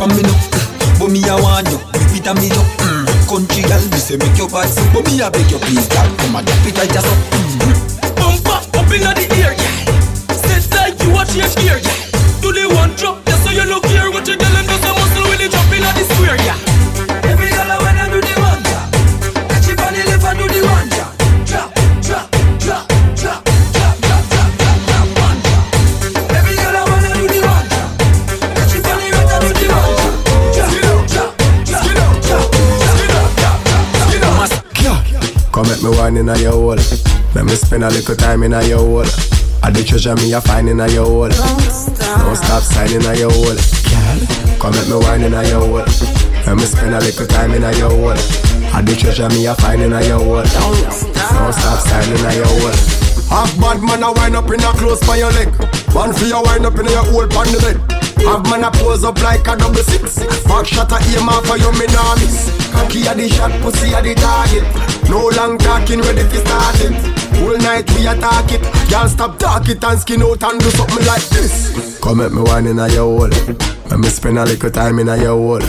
for 0.09 0.15
me 0.15 0.23
no. 0.23 0.35
But 0.99 1.11
me 1.11 1.21
a 1.29 1.37
want 1.37 1.69
you, 1.69 1.79
repeat 1.93 2.27
a 2.27 2.35
me 2.35 2.49
no. 2.49 2.63
Mm. 2.83 3.07
Country 3.29 3.63
girl, 3.63 3.83
me 3.91 3.99
say 3.99 4.17
make 4.17 4.37
your 4.39 4.49
body. 4.49 4.71
But 4.93 5.05
me 5.07 5.21
a 5.21 5.31
beg 5.31 5.51
your 5.51 5.61
please 5.61 5.89
girl, 5.89 6.09
come 6.19 6.37
and 6.37 6.47
drop 6.47 6.67
it 6.67 6.79
right 6.79 6.91
just 6.91 7.07
up. 7.07 7.19
Mm. 7.35 8.17
Bumper 8.17 8.61
up 8.79 8.93
inna 8.95 9.13
the 9.15 9.27
air, 9.43 9.53
yeah. 9.55 10.33
Since 10.33 10.67
that 10.69 10.97
you 11.03 11.11
watch 11.11 11.35
your 11.35 11.49
gear, 11.61 11.79
me 35.91 35.97
wine 35.99 36.17
in 36.17 36.27
your 36.27 36.53
hole. 36.53 36.77
Let 37.35 37.45
me 37.45 37.55
spend 37.55 37.85
a 37.85 37.89
little 37.89 38.17
time 38.17 38.43
in 38.43 38.53
your 38.53 38.79
hole. 38.79 39.07
I 39.63 39.71
the 39.71 39.85
treasure 39.85 40.15
me 40.17 40.33
a 40.33 40.41
find 40.41 40.69
in 40.69 40.79
your 40.79 41.05
hole. 41.07 41.29
Don't 41.29 42.37
stop 42.37 42.63
signing 42.63 43.03
in 43.03 43.19
your 43.19 43.31
hole. 43.31 43.57
Come 44.59 44.73
make 44.73 44.89
me 44.89 44.97
wine 44.97 45.23
in 45.23 45.33
your 45.33 45.61
hole. 45.61 45.87
Let 46.47 46.57
me 46.57 46.65
spend 46.65 46.95
a 46.95 47.01
little 47.01 47.27
time 47.27 47.53
in 47.53 47.65
a 47.65 47.73
your 47.79 47.91
hole. 47.91 48.19
I 48.75 48.83
the 48.83 48.97
treasure 48.97 49.29
me 49.31 49.47
a 49.47 49.55
find 49.55 49.83
in 49.83 49.91
your 49.91 50.19
hole. 50.19 50.43
Don't 50.43 51.55
stop 51.55 51.81
signing 51.83 52.19
in 52.19 52.35
your 52.35 52.47
hole. 52.47 52.77
Half 53.31 53.59
bad 53.61 53.83
man 53.83 54.03
a 54.03 54.13
wind 54.13 54.37
up 54.37 54.51
in 54.51 54.61
a 54.61 54.71
close 54.79 55.01
by 55.07 55.17
your 55.19 55.33
leg. 55.33 55.51
One 55.95 56.13
for 56.13 56.27
your 56.27 56.43
wind 56.43 56.67
up 56.67 56.79
in 56.79 56.87
your 56.87 57.05
hole 57.05 57.27
on 57.37 57.47
the 57.53 57.59
bed. 57.63 57.96
Have 58.25 58.45
man 58.51 58.65
a 58.65 58.71
pose 58.71 59.05
up 59.05 59.21
like 59.23 59.47
a 59.47 59.57
double 59.57 59.85
six. 59.85 60.19
Back 60.45 60.67
shot 60.67 60.93
a 60.93 60.99
aim 61.13 61.29
off 61.29 61.47
for 61.47 61.59
your 61.59 61.73
me 61.73 61.87
nah 61.93 62.15
miss. 62.17 62.51
Cocky 62.73 63.07
a 63.07 63.15
the 63.15 63.29
shot, 63.29 63.53
pussy 63.63 63.93
a 63.93 64.01
the 64.01 64.15
target. 64.15 64.65
No 65.11 65.29
long 65.37 65.59
talking, 65.59 66.01
ready 66.01 66.23
to 66.23 66.39
start 66.41 66.81
it. 66.81 66.95
Whole 67.37 67.59
night 67.59 67.89
we 67.95 68.07
attack 68.07 68.53
it. 68.53 68.63
Can't 68.89 69.11
stop 69.11 69.39
talk 69.39 69.69
it 69.69 69.85
and 69.85 69.99
skin 70.01 70.23
out 70.23 70.43
and 70.43 70.61
do 70.61 70.71
something 70.71 71.05
like 71.07 71.25
this. 71.29 72.01
Come 72.01 72.21
at 72.21 72.33
me 72.33 72.43
wine 72.43 72.67
in 72.67 72.79
a 72.79 72.89
your 72.89 73.05
hole. 73.05 73.29
Let 73.91 74.01
me 74.01 74.09
spend 74.09 74.39
a 74.39 74.45
little 74.45 74.71
time 74.71 74.99
in 74.99 75.09
a 75.09 75.17
your 75.17 75.37
hole. 75.37 75.61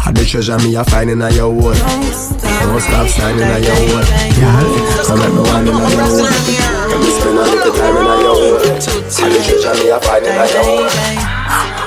Had 0.00 0.16
the 0.16 0.24
treasure 0.24 0.58
me 0.58 0.74
a 0.74 0.84
find 0.84 1.10
in 1.10 1.20
a 1.20 1.30
your 1.30 1.52
hole. 1.52 1.74
Don't 1.74 2.80
stop 2.80 3.06
signing 3.06 3.42
in 3.42 3.50
a 3.50 3.58
your 3.60 3.76
hole. 3.76 4.04
Come 5.06 5.20
at 5.20 5.30
me 5.30 5.42
wine 5.44 5.68
in 5.68 5.76
a 5.76 5.88
your 5.92 6.08
hole. 6.08 6.24
Let 6.90 6.98
me 6.98 7.10
spend 7.12 7.38
a 7.38 7.44
little 7.44 7.72
time 7.76 7.96
in 7.96 8.06
a 8.08 8.14
your 8.24 8.34
hole. 8.34 8.58
Had 8.58 9.30
the 9.30 9.40
treasure 9.44 9.74
me 9.78 9.90
a 9.90 10.00
find 10.00 10.24
in 10.24 10.32
a 10.32 10.46
your 10.48 10.64
hole. 10.64 11.79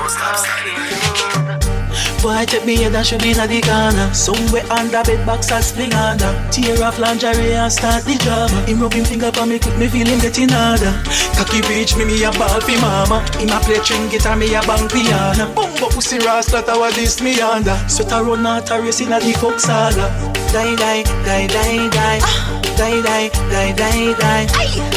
Boy, 2.24 2.46
take 2.46 2.64
me 2.66 2.78
head 2.78 2.96
and 2.96 3.06
show 3.06 3.18
me 3.18 3.32
in 3.32 3.44
the 3.52 3.60
corner. 3.68 4.08
Somewhere 4.14 4.64
under 4.72 5.04
bed 5.04 5.26
box 5.26 5.52
and 5.52 5.62
spring 5.62 5.92
under. 5.92 6.32
Tear 6.56 6.82
off 6.82 6.98
lingerie 6.98 7.52
and 7.52 7.68
start 7.70 8.06
the 8.06 8.16
drama 8.24 8.64
Him 8.64 8.80
rub 8.80 8.94
him 8.94 9.04
finger 9.04 9.30
for 9.34 9.46
me, 9.46 9.60
quick 9.60 9.76
me 9.78 9.90
feel 9.90 10.08
him 10.08 10.20
getting 10.20 10.48
harder 10.48 10.96
Cocky 11.36 11.60
reach 11.68 11.98
me, 11.98 12.06
me 12.06 12.24
a 12.24 12.32
ball 12.32 12.62
fi 12.62 12.80
mama. 12.80 13.20
Him 13.36 13.52
a 13.52 13.60
play 13.60 13.84
string 13.84 14.08
guitar, 14.08 14.38
me 14.38 14.56
a 14.56 14.62
bang 14.64 14.88
piano. 14.88 15.52
Bumbo 15.54 15.90
pussy 15.92 16.18
rasta, 16.20 16.64
what 16.80 16.96
this 16.96 17.22
me 17.22 17.42
under. 17.42 17.76
Sweat 17.90 18.14
a 18.14 18.24
run 18.24 18.48
out 18.48 18.72
a 18.72 18.80
race 18.80 19.02
in 19.02 19.12
a 19.12 19.20
the 19.20 19.34
fuck 19.34 19.60
saga 19.60 20.08
Die, 20.54 20.76
die, 20.76 21.04
die, 21.28 21.48
die, 21.48 21.90
die 21.90 22.73
Die, 22.78 23.02
die, 23.02 23.30
die, 23.50 23.74
die, 23.74 24.14
die 24.16 24.48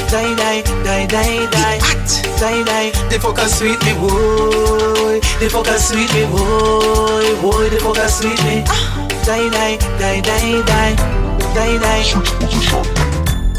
Die, 0.09 0.35
die, 0.35 0.63
die, 0.85 1.07
die, 1.07 1.47
die 1.51 1.79
Die, 2.41 2.65
die, 2.65 2.91
the 3.11 3.19
fuck 3.21 3.39
a 3.39 3.49
sweet 3.49 3.83
me, 3.85 3.93
boy 3.95 5.21
The 5.41 5.49
fuck 5.51 5.69
a 5.69 5.79
sweet 5.79 6.13
me, 6.15 6.25
boy 6.27 7.37
Boy, 7.43 7.69
the 7.69 7.79
fuck 7.81 7.99
a 7.99 8.09
sweet 8.09 8.43
me 8.45 8.65
Die, 9.25 9.49
die, 9.51 9.77
die, 9.99 10.21
die, 10.21 10.63
die 10.63 10.97
Die, 11.55 11.79
die 11.79 12.03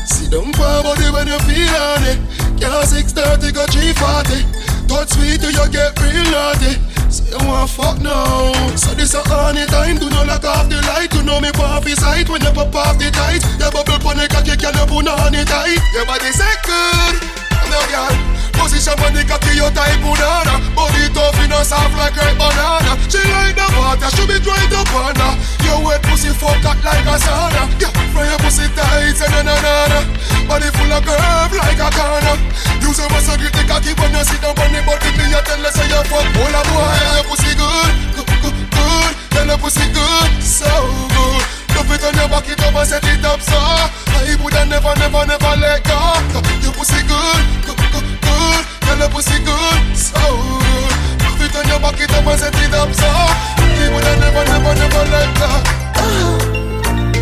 See 0.05 0.27
them 0.29 0.53
for 0.53 0.83
body 0.83 1.09
when 1.11 1.27
you 1.27 1.39
feel 1.39 1.75
on 1.75 2.03
it. 2.03 2.19
Can't 2.59 2.87
630 2.87 3.51
go 3.51 3.65
340. 3.65 4.43
Touch 4.87 5.09
sweet 5.09 5.41
till 5.41 5.51
you 5.51 5.67
get 5.71 5.99
real 5.99 6.23
naughty. 6.31 6.86
Say 7.09 7.31
you 7.31 7.39
want 7.47 7.69
fuck 7.69 8.01
now. 8.01 8.51
So 8.75 8.93
this 8.93 9.13
a 9.13 9.21
honey 9.23 9.65
time. 9.67 9.97
Do 9.97 10.09
not 10.09 10.27
lock 10.27 10.43
off 10.43 10.69
the 10.69 10.81
light. 10.87 11.13
You 11.13 11.23
know 11.23 11.39
me 11.39 11.51
pop 11.51 11.83
his 11.83 11.99
sight 11.99 12.29
when 12.29 12.41
you 12.41 12.51
pop 12.51 12.75
off 12.75 12.99
the 12.99 13.11
tight. 13.11 13.43
Your 13.59 13.71
bubble 13.71 13.99
pon 13.99 14.17
the 14.17 14.27
cocky, 14.27 14.55
can 14.59 14.75
you 14.75 14.85
put 14.85 15.07
on 15.07 15.35
it 15.35 15.47
tight? 15.47 15.79
Your 15.93 16.05
body 16.05 16.31
say 16.31 16.55
good. 16.63 17.15
No 17.71 17.79
girl. 17.91 18.37
Position 18.57 18.97
on 18.99 19.13
the 19.13 19.21
cocky, 19.23 19.53
your 19.53 19.69
type 19.69 20.01
banana 20.01 20.57
Body 20.73 21.05
tough, 21.13 21.37
you 21.37 21.47
know 21.47 21.61
soft 21.61 21.93
like 21.93 22.17
ripe 22.17 22.41
banana 22.41 22.97
She 23.05 23.21
like 23.29 23.53
the 23.53 23.69
water, 23.77 24.09
she 24.17 24.25
be 24.25 24.41
dry 24.41 24.57
to 24.73 24.81
banana 24.89 25.37
Your 25.61 25.85
wet 25.85 26.01
pussy 26.01 26.33
fuck 26.33 26.57
hot 26.65 26.81
like 26.81 27.05
a 27.05 27.21
sauna 27.21 27.66
Body 30.57 30.73
full 30.73 30.89
of 30.89 31.05
curve 31.05 31.53
like 31.53 31.77
a 31.77 31.85
corner. 31.93 32.33
Use 32.81 32.97
your 32.97 33.05
muscle, 33.13 33.37
grip 33.37 33.53
the 33.53 33.61
cocky 33.69 33.93
when 33.93 34.09
you 34.09 34.25
sit 34.25 34.41
down 34.41 34.57
on 34.57 34.73
the 34.73 34.81
body 34.89 35.13
Me 35.13 35.29
a 35.29 35.37
tell 35.45 35.61
her 35.61 35.69
say 35.69 35.85
you 35.85 36.01
fuck. 36.09 36.25
All 36.33 36.49
a 36.49 36.61
boy 36.65 36.97
Your 37.13 37.25
pussy 37.29 37.53
good, 37.53 37.93
good, 38.17 38.25
good, 38.41 38.57
good. 38.73 39.11
Tell 39.37 39.45
your 39.45 39.61
pussy 39.61 39.85
good, 39.93 40.31
so 40.41 40.65
good. 41.13 41.45
Love 41.77 41.93
it 41.93 42.01
on 42.09 42.17
your 42.17 42.25
back 42.33 42.49
it 42.49 42.57
up 42.57 42.73
and 42.73 42.89
set 42.89 43.05
it 43.05 43.21
up 43.21 43.37
so 43.37 43.53
I 43.53 44.33
woulda 44.41 44.65
never, 44.65 44.97
never, 44.97 45.29
never 45.29 45.53
let 45.61 45.85
go. 45.85 45.93
Your 46.65 46.73
pussy 46.73 47.05
good, 47.05 47.45
good, 47.61 47.77
good, 47.93 48.07
good. 48.17 48.61
Tell 48.81 48.97
your 48.97 49.13
pussy 49.13 49.37
good, 49.45 49.81
so 49.93 50.17
good. 50.17 50.89
Love 51.21 51.37
it 51.37 51.53
on 51.53 51.69
your 51.69 51.79
back 51.85 52.01
it 52.01 52.09
up 52.17 52.25
and 52.25 52.39
set 52.41 52.57
it 52.57 52.73
up 52.73 52.89
so 52.97 53.05
I 53.05 53.93
woulda 53.93 54.09
never, 54.25 54.41
never, 54.41 54.73
never 54.73 55.03
let 55.05 55.29
go. 55.37 55.49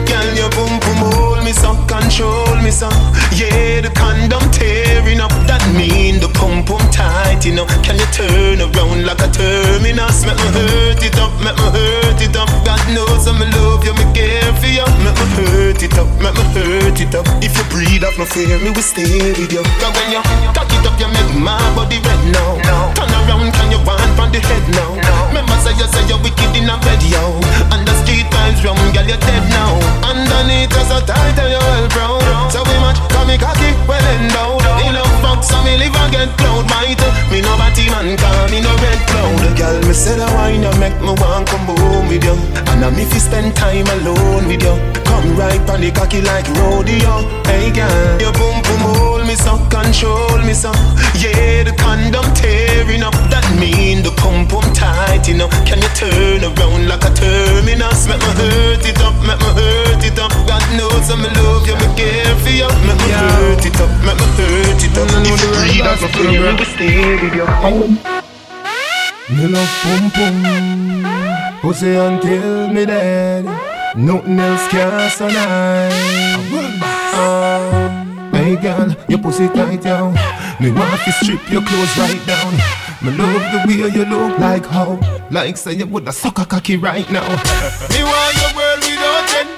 Girl, 0.08 0.30
your 0.40 0.48
boom 0.56 0.80
boom 0.80 1.04
hold 1.12 1.35
me 1.46 1.54
so, 1.54 1.78
control 1.86 2.58
me 2.66 2.72
so. 2.74 2.90
Yeah, 3.30 3.86
the 3.86 3.94
condom 3.94 4.42
tearing 4.50 5.22
up. 5.22 5.30
That 5.46 5.62
mean 5.78 6.18
the 6.18 6.28
pump 6.34 6.66
pump 6.66 6.90
tight, 6.90 7.46
you 7.46 7.54
know. 7.54 7.70
Can 7.86 8.02
you 8.02 8.10
turn 8.10 8.58
around 8.58 9.06
like 9.06 9.22
a 9.22 9.30
terminus? 9.30 10.26
Make 10.26 10.42
me 10.42 10.50
hurt 10.58 11.06
it 11.06 11.14
up, 11.22 11.30
make 11.46 11.54
me 11.54 11.70
hurt 11.70 12.18
it 12.18 12.34
up. 12.34 12.50
God 12.66 12.82
knows 12.90 13.30
I'm 13.30 13.38
in 13.38 13.54
love 13.54 13.86
you, 13.86 13.94
me 13.94 14.06
care 14.18 14.50
for 14.58 14.66
you. 14.66 14.90
Make 15.06 15.14
me 15.14 15.26
hurt 15.38 15.82
it 15.86 15.94
up, 16.02 16.10
make 16.18 16.34
me 16.34 16.44
hurt 16.58 16.98
it 16.98 17.14
up. 17.14 17.30
If 17.46 17.54
you 17.54 17.66
breathe 17.70 18.04
off 18.04 18.18
no 18.18 18.26
fear, 18.26 18.58
me 18.58 18.74
will 18.74 18.82
stay 18.82 19.38
with 19.38 19.54
you. 19.54 19.62
Cause 19.78 19.94
when 19.94 20.18
you 20.18 20.22
cock 20.58 20.74
it 20.74 20.82
up, 20.82 20.98
you 20.98 21.10
make 21.14 21.32
my 21.38 21.62
body 21.78 22.02
red 22.02 22.22
now. 22.34 22.58
Turn 22.98 23.14
around, 23.14 23.54
can 23.54 23.70
you 23.70 23.80
wind 23.86 24.12
from 24.18 24.34
the 24.34 24.42
head 24.42 24.66
now? 24.74 24.98
Remember 25.30 25.54
say 25.62 25.78
you 25.78 25.86
say 25.94 26.02
you're 26.10 26.18
wicked 26.26 26.58
in 26.58 26.66
a 26.66 26.76
bed, 26.82 27.06
yo. 27.06 27.22
And 27.70 27.86
the 27.86 27.94
street 28.02 28.26
vibes 28.46 28.64
wrong, 28.64 28.78
girl, 28.94 29.06
you're 29.06 29.18
dead 29.18 29.44
now. 29.50 29.74
Underneath 30.06 30.74
us 30.78 30.90
so 30.90 31.00
tight 31.06 31.38
and 31.38 31.52
you 31.52 31.60
well 31.60 31.88
proud 31.90 32.22
So 32.52 32.62
we 32.62 32.76
match, 32.78 33.00
cause 33.10 33.28
me 33.28 33.38
cocky 33.38 33.74
well 33.90 34.06
endowed 34.18 34.62
Me 34.78 34.94
love 34.94 35.10
fuck 35.22 35.44
so 35.44 35.58
me 35.64 35.78
live 35.78 35.96
and 35.96 36.12
get 36.12 36.30
cloud. 36.38 36.68
Bite 36.70 37.02
uh, 37.02 37.32
Me 37.32 37.42
no 37.42 37.58
batty 37.58 37.90
man 37.90 38.18
call 38.18 38.48
me 38.50 38.62
no 38.62 38.74
red 38.78 39.02
cloud. 39.10 39.58
Girl 39.58 39.78
me 39.88 39.94
say 39.94 40.16
the 40.16 40.28
wine 40.38 40.62
you 40.62 40.74
make 40.80 40.98
me 41.02 41.14
want 41.18 41.48
come 41.50 41.66
home 41.66 42.08
with 42.08 42.24
you. 42.24 42.38
And 42.70 42.86
I'm 42.86 42.98
if 43.00 43.14
you 43.14 43.20
spend 43.20 43.56
time 43.56 43.88
alone 44.00 44.48
with 44.48 44.62
you. 44.62 44.76
Come 45.06 45.36
right 45.36 45.62
on 45.70 45.82
the 45.82 45.92
cocky 45.92 46.22
like 46.22 46.48
rodeo. 46.60 47.26
Hey 47.50 47.72
girl, 47.72 48.22
your 48.22 48.34
boom 48.34 48.62
boom 48.62 48.82
hold 48.94 49.15
me 49.26 49.36
so 49.36 49.58
Control 49.70 50.40
me 50.46 50.54
so. 50.54 50.72
Yeah 51.18 51.64
the 51.64 51.74
condom 51.78 52.26
tearing 52.34 53.04
up. 53.04 53.14
That 53.34 53.46
mean 53.60 54.04
the 54.04 54.12
pump 54.16 54.50
pump 54.50 54.74
tight 54.74 55.28
know. 55.34 55.50
Can 55.66 55.82
you 55.82 55.92
turn 55.98 56.42
around 56.46 56.88
like 56.88 57.04
a 57.04 57.12
terminus? 57.12 58.08
Make 58.08 58.22
me 58.22 58.32
hurt 58.40 58.86
it 58.86 59.02
up, 59.02 59.18
make 59.26 59.42
me 59.42 59.50
hurt 59.58 60.04
it 60.06 60.20
up. 60.20 60.32
God 60.48 60.64
knows 60.78 61.10
I'm 61.10 61.26
love 61.26 61.68
you, 61.68 61.76
me 61.76 61.90
care 61.98 62.36
for 62.40 62.54
you. 62.54 62.70
Make 62.86 63.02
me 63.02 63.10
hurt 63.12 63.66
it 63.66 63.80
up, 63.82 63.92
make 64.06 64.16
me 64.16 64.28
hurt 64.38 64.82
it 64.86 64.96
up. 64.96 65.10
If 65.26 65.42
you 65.42 65.50
breathe 65.52 65.90
out 65.90 66.00
for 66.00 66.10
free, 66.14 66.38
we 66.38 66.46
will 66.46 66.66
stay 66.66 67.20
with 67.20 67.36
you. 67.36 67.46
Me 69.36 69.48
love 69.50 69.74
pum 69.82 70.04
pum. 70.14 70.36
Pussy 71.62 71.96
until 71.96 72.70
me 72.70 72.86
dead. 72.86 73.46
Nothing 73.98 74.40
else 74.40 74.68
can 74.70 75.10
survive. 75.10 75.92
Ah, 77.18 78.05
Hey 78.46 78.62
girl, 78.62 78.94
your 79.10 79.18
pussy 79.18 79.48
tight 79.48 79.82
down 79.82 80.14
Me 80.62 80.70
want 80.70 81.02
to 81.02 81.12
strip 81.14 81.42
your 81.50 81.66
clothes 81.66 81.98
right 81.98 82.22
down 82.30 82.54
Me 83.02 83.10
love 83.18 83.42
the 83.42 83.64
way 83.66 83.90
you 83.90 84.06
look 84.06 84.38
like 84.38 84.64
how 84.68 85.02
Like 85.32 85.58
say 85.58 85.74
you 85.74 85.88
woulda 85.88 86.12
suck 86.14 86.38
a 86.38 86.46
cocky 86.46 86.78
right 86.78 87.10
now 87.10 87.26
Me 87.90 88.06
want 88.06 88.38
your 88.38 88.54
world 88.54 88.86
without 88.86 89.34
end. 89.34 89.50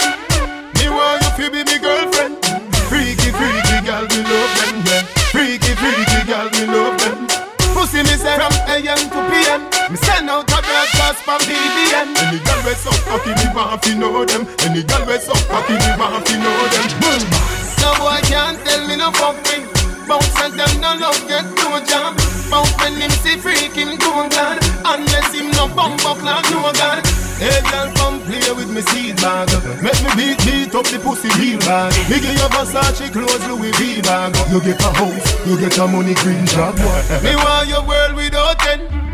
Me 0.80 0.88
want 0.88 1.20
you 1.20 1.32
to 1.36 1.52
be 1.52 1.68
me 1.68 1.78
girlfriend. 1.84 2.40
Freaky, 2.88 3.28
freaky 3.36 3.78
girl, 3.84 4.08
me 4.08 4.24
love 4.24 4.56
them. 4.56 4.80
Yeah. 4.88 5.04
Freaky, 5.36 5.76
freaky 5.76 6.24
girl, 6.24 6.48
me 6.56 6.64
love 6.72 6.96
them. 7.04 7.28
Pussy 7.76 8.08
me 8.08 8.16
say 8.16 8.40
from 8.40 8.56
AM 8.72 9.04
to 9.04 9.20
PM. 9.28 9.68
Me 9.92 9.98
send 10.00 10.30
out 10.30 10.48
a 10.48 10.60
broadcast 10.64 11.28
from 11.28 11.44
BBM. 11.44 12.16
Any 12.24 12.40
girl 12.40 12.62
we 12.64 12.72
so 12.80 12.92
cocky, 13.04 13.36
me 13.36 13.52
want 13.54 13.84
to 13.84 13.96
know 14.00 14.24
them. 14.24 14.48
Any 14.64 14.84
girl 14.88 15.04
we 15.04 15.20
so 15.20 15.36
cocky, 15.52 15.76
me 15.76 15.92
want 16.00 16.26
to 16.26 16.38
know 16.40 16.56
them. 16.72 16.88
Boom. 17.04 17.67
No 17.82 17.94
boy 18.00 18.20
can't 18.28 18.58
tell 18.66 18.88
me 18.88 18.96
no 18.96 19.12
fuck 19.12 19.38
me. 19.50 19.66
Bounce 20.08 20.40
and 20.40 20.54
them 20.56 20.74
no 20.80 20.96
love 20.96 21.20
get 21.28 21.46
no 21.60 21.84
job. 21.84 22.16
Bounce 22.50 22.74
when 22.80 22.96
him 22.96 23.12
see 23.12 23.38
freak 23.38 23.76
him 23.76 23.98
go 23.98 24.28
God. 24.30 24.58
Unless 24.86 25.34
him 25.34 25.52
no 25.52 25.68
bump 25.68 26.06
up 26.06 26.22
like 26.24 26.50
no 26.52 26.72
God. 26.72 27.04
Hey 27.38 27.62
girl 27.70 27.92
come 27.96 28.20
play 28.22 28.52
with 28.56 28.70
me 28.74 28.82
seed 28.82 29.18
bag. 29.18 29.50
Make 29.84 30.02
me 30.02 30.10
beat 30.16 30.40
beat 30.46 30.76
up 30.76 30.86
the 30.88 31.00
pussy 31.00 31.30
real 31.38 31.60
bag. 31.60 31.94
Me 32.10 32.20
give 32.20 32.34
you 32.34 32.50
Versace 32.56 33.12
clothes 33.12 33.46
Louis 33.48 33.72
V 33.78 34.02
bag. 34.02 34.36
You 34.52 34.62
get 34.62 34.82
a 34.82 34.92
house, 34.94 35.46
you 35.46 35.60
get 35.60 35.78
a 35.78 35.88
money 35.88 36.16
green 36.16 36.46
job. 36.46 36.76
me 37.22 37.36
want 37.36 37.68
your 37.68 37.86
world 37.86 38.16
without 38.16 38.66
end. 38.68 39.07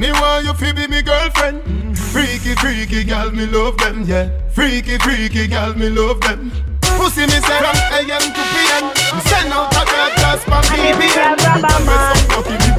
Me 0.00 0.10
want 0.12 0.46
you 0.46 0.54
to 0.54 0.74
be 0.74 0.86
me 0.86 1.02
girlfriend. 1.02 1.98
Freaky, 1.98 2.54
freaky 2.54 3.04
gal, 3.04 3.30
me 3.32 3.44
love 3.44 3.76
them, 3.76 4.02
yeah. 4.04 4.30
Freaky, 4.48 4.96
freaky 4.96 5.46
gal, 5.46 5.74
me 5.74 5.90
love 5.90 6.18
them. 6.22 6.50
Pussy 6.80 7.26
me 7.26 7.38
say 7.44 7.58
from 7.60 7.76
AM 7.92 8.22
to 8.32 8.42
PM. 8.48 8.94
Send 9.28 9.52
out 9.52 9.68
a 9.76 9.84
girl 9.84 10.08
just 10.16 10.46
broadcast 10.46 10.48
from 10.48 10.64
BBM. 10.72 11.36
Rubber 11.44 11.84
man. 11.84 12.16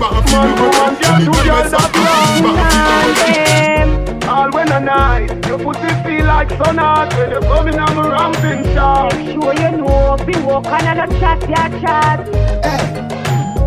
One 0.01 0.25
girl, 0.98 1.22
two 1.22 1.30
girl, 1.46 1.62
that 1.70 1.94
long 2.01 2.42
All 4.28 4.50
when 4.50 4.72
a 4.72 4.80
night, 4.80 5.46
your 5.46 5.60
pussy 5.60 5.94
feel 6.04 6.25
like 6.25 6.50
sun 6.50 6.80
hot 6.80 7.13
when 7.13 7.30
you're 7.30 7.42
coming 7.42 7.78
on 7.78 8.00
a 8.04 8.10
ramping 8.10 8.63
shot. 8.74 9.13
Sure 9.13 9.54
you 9.54 9.78
know, 9.78 10.18
be 10.25 10.34
walk 10.42 10.66
on 10.66 10.98
a 10.98 11.06
chat, 11.20 11.48
yeah 11.48 11.70
chat. 11.82 12.28
Hey. 12.66 12.82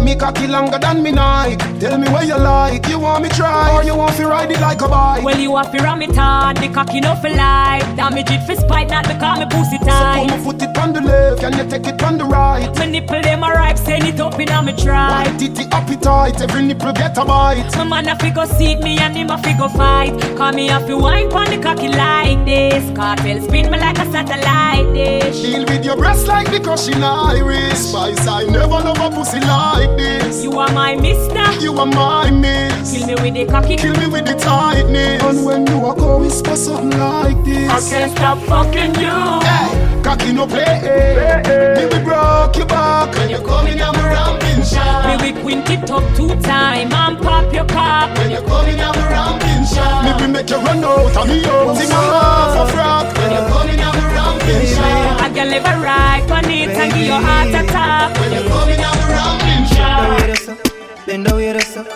Me 0.04 0.14
cocky 0.14 0.46
longer 0.46 0.78
than 0.78 1.02
me 1.02 1.12
night. 1.12 1.58
Tell 1.80 1.96
me 1.96 2.06
where 2.08 2.24
you 2.24 2.36
like. 2.36 2.86
You 2.88 2.98
want 2.98 3.22
me 3.22 3.30
try 3.30 3.74
or 3.74 3.82
you 3.82 3.96
want 3.96 4.14
to 4.16 4.26
ride 4.26 4.50
it 4.50 4.60
like 4.60 4.82
a 4.82 4.88
bike? 4.88 5.24
Well, 5.24 5.38
you 5.38 5.50
to 5.50 5.82
ram 5.82 6.02
it 6.02 6.14
hard. 6.14 6.58
The 6.58 6.68
cocky 6.68 7.00
no 7.00 7.14
for 7.16 7.30
life. 7.30 7.84
Damage 7.96 8.30
it 8.30 8.46
for 8.46 8.54
spite, 8.54 8.90
not 8.90 9.08
because 9.08 9.38
me 9.38 9.46
pussy 9.46 9.78
tight. 9.78 10.28
So 10.28 10.34
come 10.34 10.44
foot 10.44 10.62
it 10.62 10.76
on 10.78 10.92
the 10.92 11.00
left, 11.00 11.40
can 11.40 11.52
you 11.56 11.64
take 11.70 11.86
it 11.86 12.02
on 12.02 12.18
the 12.18 12.24
right? 12.24 12.68
My 12.76 12.84
nipple 12.84 13.22
them 13.22 13.42
a 13.42 13.48
ripe, 13.50 13.78
send 13.78 14.04
it 14.04 14.20
up 14.20 14.38
in 14.38 14.50
a 14.50 14.62
me 14.62 14.72
try. 14.76 15.24
White 15.24 15.38
titty 15.38 15.64
appetite, 15.72 16.40
every 16.42 16.62
nipple 16.62 16.92
get 16.92 17.16
a 17.16 17.24
bite. 17.24 17.72
My 17.76 17.84
man 17.84 18.08
a 18.08 18.18
figure 18.18 18.46
seek 18.46 18.80
me 18.80 18.98
and 18.98 19.16
him 19.16 19.30
a 19.30 19.38
figure 19.38 19.70
fight. 19.70 20.12
Call 20.36 20.52
me 20.52 20.68
a 20.68 20.80
fi 20.80 20.94
wine 20.94 21.30
pon 21.30 21.48
the 21.48 21.58
cocky 21.58 21.88
like 21.88 22.44
this. 22.44 22.84
Kartel 22.96 23.42
spin 23.42 23.70
me 23.70 23.78
like 23.78 23.98
a 23.98 24.10
satellite 24.12 24.92
dish. 24.92 25.40
Deal 25.40 25.64
with 25.64 25.84
your 25.84 25.96
breast 25.96 26.26
like 26.26 26.50
the 26.50 26.60
crushing 26.60 27.02
iris. 27.02 27.90
Spice, 27.90 28.26
I 28.26 28.44
never 28.44 28.80
love 28.86 29.00
a 29.00 29.10
pussy 29.10 29.40
like 29.40 29.93
this. 29.96 30.42
You 30.42 30.52
are 30.58 30.72
my 30.72 30.94
mister. 30.96 31.44
You 31.62 31.72
are 31.78 31.86
my 31.86 32.30
miss. 32.30 32.92
Kill 32.92 33.06
me 33.06 33.14
with 33.14 33.34
the 33.34 33.44
cocky. 33.46 33.76
Kill 33.76 33.96
me 33.96 34.06
with 34.06 34.26
the 34.26 34.34
tightness. 34.34 35.22
And 35.22 35.44
when 35.44 35.66
you 35.66 35.84
are 35.84 35.98
out, 35.98 36.20
whisper 36.20 36.56
something 36.56 36.98
like 36.98 37.42
this. 37.44 37.70
I 37.70 37.80
can't 37.90 38.12
stop 38.12 38.38
fucking 38.40 38.94
you. 38.96 39.40
Hey, 39.42 40.02
cocky 40.02 40.32
no 40.32 40.46
play. 40.46 40.64
Hey, 40.64 41.42
hey. 41.44 41.74
Me 41.76 41.98
we 41.98 42.04
broke 42.04 42.56
your 42.56 42.66
back 42.66 43.14
when 43.16 43.30
you 43.30 43.38
coming 43.38 43.80
on 43.80 43.94
my 43.96 44.08
ramping 44.12 44.62
shot. 44.64 45.20
Me 45.20 45.32
we 45.32 45.40
quint 45.42 45.70
it 45.70 45.90
up 45.90 46.04
two 46.16 46.28
time 46.40 46.92
and 46.92 47.18
pop 47.20 47.52
your 47.52 47.66
cock. 47.66 48.16
When 48.18 48.30
you 48.30 48.42
coming 48.42 48.80
on 48.80 48.94
my 48.96 49.08
ramping 49.10 49.64
shot. 49.64 50.04
Me 50.04 50.26
we 50.26 50.32
make 50.32 50.50
you 50.50 50.56
run 50.56 50.84
out 50.84 51.16
of 51.16 51.28
me 51.28 51.44
out. 51.44 51.76
Sing 51.76 51.90
a 51.90 51.94
half 51.94 52.68
a 52.68 52.72
frock. 52.72 53.16
When 53.16 53.30
you 53.32 53.42
coming 53.52 53.80
on 53.80 53.92
my 53.94 53.98
ramping 53.98 54.10
shot. 54.10 54.13
I 54.46 55.30
can 55.34 55.48
live 55.50 55.64
a 55.64 55.80
right 55.80 56.30
on 56.30 56.44
it 56.50 56.68
and 56.68 56.92
give 56.92 57.06
your 57.06 57.20
heart 57.20 57.48
attack. 57.48 58.18
When 58.20 58.32
you're 58.32 58.42
coming 58.42 58.80
on 58.80 58.96
my 58.98 59.06
ramping 59.08 59.64
shot. 59.74 61.06
Bend 61.06 61.26
the 61.26 61.34
way 61.34 61.52
that's 61.52 61.76
up. 61.76 61.86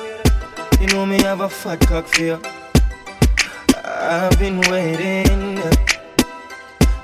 You 0.80 0.86
know 0.88 1.04
me 1.04 1.20
have 1.22 1.40
a 1.40 1.48
fat 1.48 1.80
cock 1.80 2.06
for 2.06 2.22
you. 2.22 2.40
I've 3.84 4.38
been 4.38 4.60
waiting. 4.70 5.56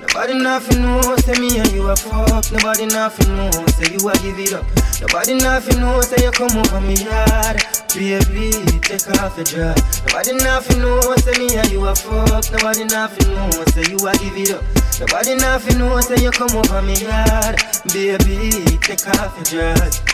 Nobody 0.01 0.35
nothing 0.35 0.81
knows, 0.81 1.25
say 1.25 1.39
me 1.41 1.59
and 1.59 1.71
you 1.73 1.89
are 1.89 1.97
fuck. 1.97 2.51
Nobody 2.53 2.87
nothing 2.87 3.37
knows, 3.37 3.75
say 3.75 3.93
you 3.93 4.09
a 4.09 4.13
give 4.23 4.39
it 4.39 4.53
up. 4.55 4.65
Nobody 5.01 5.35
nothing 5.35 5.81
knows, 5.81 6.09
say 6.09 6.25
you 6.25 6.31
come 6.31 6.57
over 6.57 6.81
me 6.81 6.95
yard. 6.95 7.84
Baby, 7.95 8.51
take 8.81 9.09
off 9.23 9.37
your 9.37 9.45
dress. 9.45 10.03
Nobody 10.07 10.33
nothing 10.43 10.81
knows, 10.81 11.23
say 11.23 11.39
me 11.39 11.57
and 11.57 11.71
you 11.71 11.87
a 11.87 11.95
fuck. 11.95 12.51
Nobody 12.51 12.85
nothing 12.87 13.33
knows, 13.35 13.73
say 13.73 13.85
you 13.89 13.97
a 14.09 14.13
give 14.19 14.37
it 14.37 14.51
up. 14.51 14.65
Nobody 14.99 15.37
nothing 15.37 15.79
knows, 15.79 16.09
say 16.09 16.21
you 16.21 16.33
come 16.33 16.51
over 16.57 16.83
me 16.83 16.95
yard. 16.97 17.63
Baby, 17.93 18.51
take 18.83 19.07
off 19.07 19.37
your 19.37 19.75
dress. 19.75 20.14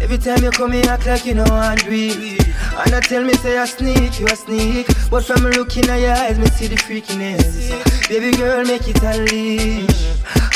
Every 0.00 0.18
time 0.18 0.42
you 0.42 0.50
come 0.50 0.72
here, 0.72 0.84
act 0.88 1.06
like 1.06 1.24
you 1.24 1.34
know 1.34 1.44
I'm 1.44 1.78
real. 1.88 2.38
And 2.76 2.94
I 2.94 3.00
tell 3.00 3.24
me, 3.24 3.34
say 3.34 3.58
I 3.58 3.64
sneak, 3.66 4.20
you 4.20 4.26
a 4.26 4.36
sneak. 4.36 4.86
But 5.10 5.24
from 5.24 5.42
looking 5.42 5.88
at 5.88 6.00
your 6.00 6.12
eyes, 6.12 6.38
me 6.38 6.46
see 6.46 6.66
the 6.66 6.76
freakiness. 6.76 8.08
Baby 8.08 8.36
girl, 8.36 8.64
make 8.64 8.86
it 8.88 9.02
unleash. 9.02 10.04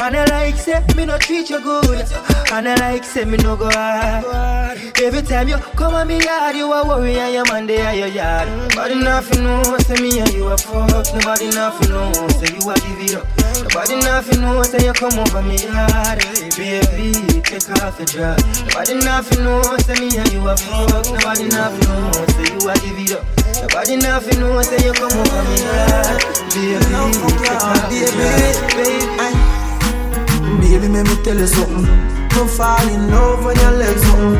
And 0.00 0.16
I 0.16 0.24
like, 0.26 0.56
say, 0.56 0.84
me 0.96 1.06
no 1.06 1.18
treat 1.18 1.50
you 1.50 1.60
good. 1.60 2.06
And 2.52 2.68
I 2.68 2.74
like, 2.76 3.04
say, 3.04 3.24
me 3.24 3.36
no 3.38 3.56
go 3.56 3.70
hard. 3.70 4.78
Every 5.02 5.22
time 5.22 5.48
you 5.48 5.56
come 5.56 5.94
on 5.94 6.08
me 6.08 6.22
yard, 6.22 6.56
you 6.56 6.72
a 6.72 6.86
worry 6.86 7.18
and 7.18 7.34
your 7.34 7.44
man 7.46 7.66
there 7.66 7.86
at 7.86 7.96
your 7.96 8.08
yard. 8.08 8.48
Nobody 8.48 8.94
nothing 8.96 9.44
knows, 9.44 9.86
say 9.86 10.00
me 10.00 10.20
and 10.20 10.32
you 10.32 10.48
a 10.48 10.56
fuck. 10.58 11.14
Nobody 11.14 11.48
nothing 11.50 11.90
knows, 11.90 12.16
say 12.38 12.54
you 12.54 12.70
a 12.70 12.74
give 12.74 13.00
it 13.00 13.14
up. 13.16 13.47
Nobody 13.62 13.96
nothing 13.96 14.40
knows, 14.40 14.70
say 14.70 14.84
you 14.86 14.92
come 14.92 15.18
over 15.18 15.42
me 15.42 15.56
yard. 15.58 16.18
Baby, 16.56 17.12
take 17.42 17.68
off 17.82 17.98
your 17.98 18.06
dress. 18.06 18.40
Nobody 18.62 18.94
nothing 18.94 19.44
knows, 19.44 19.84
say 19.84 19.94
me 20.00 20.16
and 20.18 20.32
you 20.32 20.48
a 20.48 20.56
fuck. 20.56 21.04
Nobody 21.06 21.48
nothing 21.48 21.88
knows, 21.88 22.28
say 22.34 22.46
you 22.54 22.68
a 22.68 22.74
give 22.78 22.98
it 22.98 23.12
up. 23.12 23.24
Nobody 23.62 23.96
nothing 23.96 24.40
knows, 24.40 24.66
say 24.68 24.78
you 24.86 24.92
come 24.92 25.12
over 25.12 25.42
me 25.48 25.56
yard. 25.62 26.22
Baby, 26.54 26.78
take 27.42 27.62
off 27.62 27.92
your 27.92 28.08
dress. 28.12 28.56
Baby, 28.74 29.58
Baby, 30.60 30.88
let 30.88 31.06
me 31.06 31.14
tell 31.24 31.36
you 31.38 31.46
something. 31.46 31.84
Don't 32.30 32.50
fall 32.50 32.88
in 32.88 33.10
love 33.10 33.44
when 33.44 33.56
your 33.56 33.72
legs 33.72 34.04
open. 34.10 34.36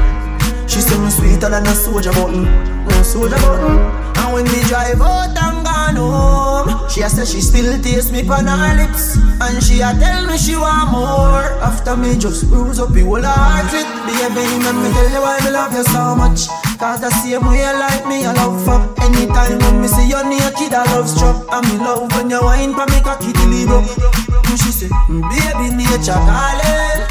She 0.69 0.81
say 0.81 0.99
me 0.99 1.11
sweeter 1.11 1.49
than 1.49 1.67
a 1.67 1.75
soldier 1.75 2.13
button, 2.13 2.45
no 2.85 3.03
soldier 3.03 3.37
button. 3.37 3.79
And 4.19 4.33
when 4.35 4.45
me 4.45 4.61
drive 4.69 5.01
out 5.01 5.37
and 5.37 5.58
gone 5.95 6.69
home, 6.69 6.89
she 6.89 7.03
a 7.03 7.09
say 7.09 7.25
she 7.25 7.41
still 7.41 7.81
taste 7.83 8.13
me 8.13 8.21
on 8.29 8.47
her 8.47 8.75
lips, 8.77 9.17
and 9.17 9.63
she 9.63 9.81
a 9.81 9.93
tell 9.99 10.27
me 10.27 10.37
she 10.37 10.57
want 10.57 10.91
more. 10.93 11.45
After 11.63 11.97
me 11.97 12.17
just 12.17 12.49
bruise 12.49 12.79
up 12.79 12.93
the 12.93 13.03
whole 13.03 13.23
heart 13.23 13.73
it, 13.73 13.87
baby, 14.07 14.45
let 14.65 14.75
me 14.75 14.89
tell 14.93 15.11
you 15.11 15.21
why 15.21 15.39
me 15.45 15.51
love 15.51 15.73
you 15.73 15.85
so 15.85 16.15
much. 16.15 16.49
Cause 16.79 17.01
the 17.01 17.11
same 17.11 17.45
way 17.47 17.59
you 17.59 17.73
like 17.79 18.07
me, 18.07 18.25
I 18.25 18.33
love 18.33 18.65
fuck. 18.65 18.99
Anytime 19.03 19.59
when 19.59 19.81
me 19.83 19.89
see 19.89 20.09
you 20.09 20.23
naked, 20.25 20.75
I 20.75 20.85
love 20.95 21.09
struck. 21.09 21.47
And 21.53 21.67
me 21.67 21.79
love 21.79 22.13
when 22.13 22.31
you 22.31 22.41
wine 22.41 22.73
for 22.75 22.87
me 22.87 23.01
cocky 23.03 23.35
up. 23.67 23.85
And 24.47 24.59
she 24.61 24.71
say, 24.71 24.89
mm, 25.11 25.23
baby, 25.27 25.75
nature 25.75 26.13
calling. 26.15 27.03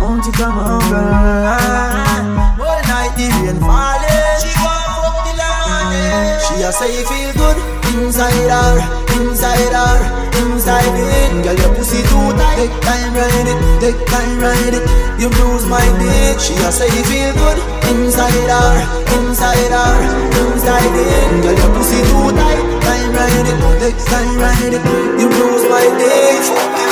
Won't 0.00 0.26
you 0.26 0.32
come 0.32 0.58
over? 0.58 1.08
All 2.60 2.82
night 2.84 3.16
the 3.16 3.26
rain 3.40 3.60
falling. 3.60 4.13
She 6.44 6.62
a 6.62 6.70
say 6.70 6.90
you 6.94 7.04
feel 7.06 7.32
good 7.34 7.58
inside 7.94 8.50
her, 8.50 8.74
inside 9.18 9.74
her, 9.74 9.96
inside 10.42 10.94
it. 10.94 11.42
Girl, 11.42 11.56
your 11.58 11.74
pussy 11.74 12.02
too 12.06 12.30
tight. 12.38 12.56
Take 12.56 12.76
time 12.86 13.14
ride 13.14 13.48
it, 13.50 13.58
take 13.80 14.00
time 14.06 14.38
ride 14.38 14.74
it. 14.78 14.84
You 15.18 15.28
bruise 15.30 15.66
my 15.66 15.84
dick. 15.98 16.38
She 16.38 16.54
a 16.62 16.70
say 16.70 16.86
you 16.94 17.04
feel 17.10 17.32
good 17.34 17.58
inside 17.90 18.46
her, 18.46 18.74
inside 19.18 19.72
her, 19.74 19.94
inside 20.42 20.94
it. 20.94 21.42
Girl, 21.42 21.56
your 21.58 21.70
pussy 21.74 22.00
too 22.06 22.30
tight. 22.38 22.62
Time 22.86 23.12
ride 23.18 23.48
it, 23.50 23.58
take 23.82 23.98
time 24.06 24.38
ride 24.38 24.74
it. 24.78 24.84
You 25.18 25.28
bruise 25.28 25.64
my 25.66 25.84
dick. 25.98 26.83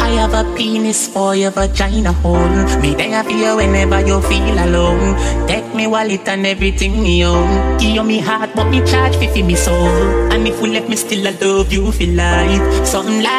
I 0.00 0.10
have 0.20 0.34
a 0.34 0.44
penis 0.54 1.08
for 1.08 1.34
your 1.34 1.50
vagina 1.50 2.12
hole. 2.12 2.48
Me 2.80 2.94
there 2.94 3.24
for 3.24 3.30
you 3.30 3.56
whenever 3.56 4.00
you 4.06 4.20
feel 4.22 4.58
alone. 4.58 5.16
Take 5.46 5.74
me 5.74 5.86
wallet 5.86 6.28
and 6.28 6.46
everything 6.46 7.02
me 7.02 7.24
own. 7.24 7.78
Give 7.78 8.04
me 8.04 8.18
heart, 8.18 8.50
but 8.54 8.68
me 8.70 8.84
charge 8.84 9.16
fi 9.16 9.26
fi 9.28 9.42
me 9.42 9.54
soul. 9.54 10.32
And 10.32 10.46
if 10.46 10.60
we 10.60 10.70
left 10.70 10.88
me 10.88 10.96
still, 10.96 11.26
I 11.26 11.32
love 11.40 11.72
you 11.72 11.90
for 11.92 12.06
life. 12.06 12.86
Something 12.86 13.22
like 13.22 13.34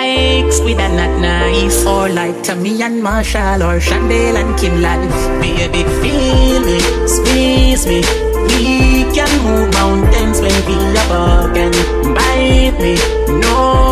and 0.86 0.96
not 0.98 1.20
nice, 1.22 1.86
or 1.86 2.10
like 2.10 2.44
Tammy 2.44 2.82
and 2.82 3.02
Marshall, 3.02 3.64
or 3.64 3.80
Chandel 3.80 4.36
and 4.38 4.58
Kim 4.60 4.82
Life. 4.82 5.16
Baby, 5.42 5.84
feel 6.02 6.62
me, 6.66 6.80
squeeze 7.08 7.86
me. 7.88 8.02
We 8.50 9.06
can 9.14 9.32
move 9.44 9.72
mountains 9.74 10.42
when 10.42 10.56
we 10.68 10.76
are 11.02 11.08
broken. 11.12 11.72
Bite 12.14 12.78
me, 12.80 12.96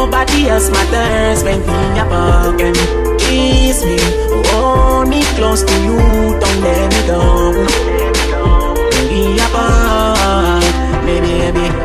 nobody 0.06 0.50
else 0.50 0.70
matters 0.70 1.44
when 1.44 1.60
we 1.62 2.00
are 2.02 2.10
broken. 2.12 2.74
Kiss 3.18 3.86
me, 3.86 3.98
hold 4.52 5.08
me 5.08 5.22
close 5.36 5.63
to 5.63 5.76
you, 5.88 5.98
don't 6.42 6.60
let 6.62 6.92
me 6.94 7.02
go. 7.08 7.22
We 9.10 9.39
are 9.39 9.52
broken, 9.56 11.06
baby, 11.06 11.83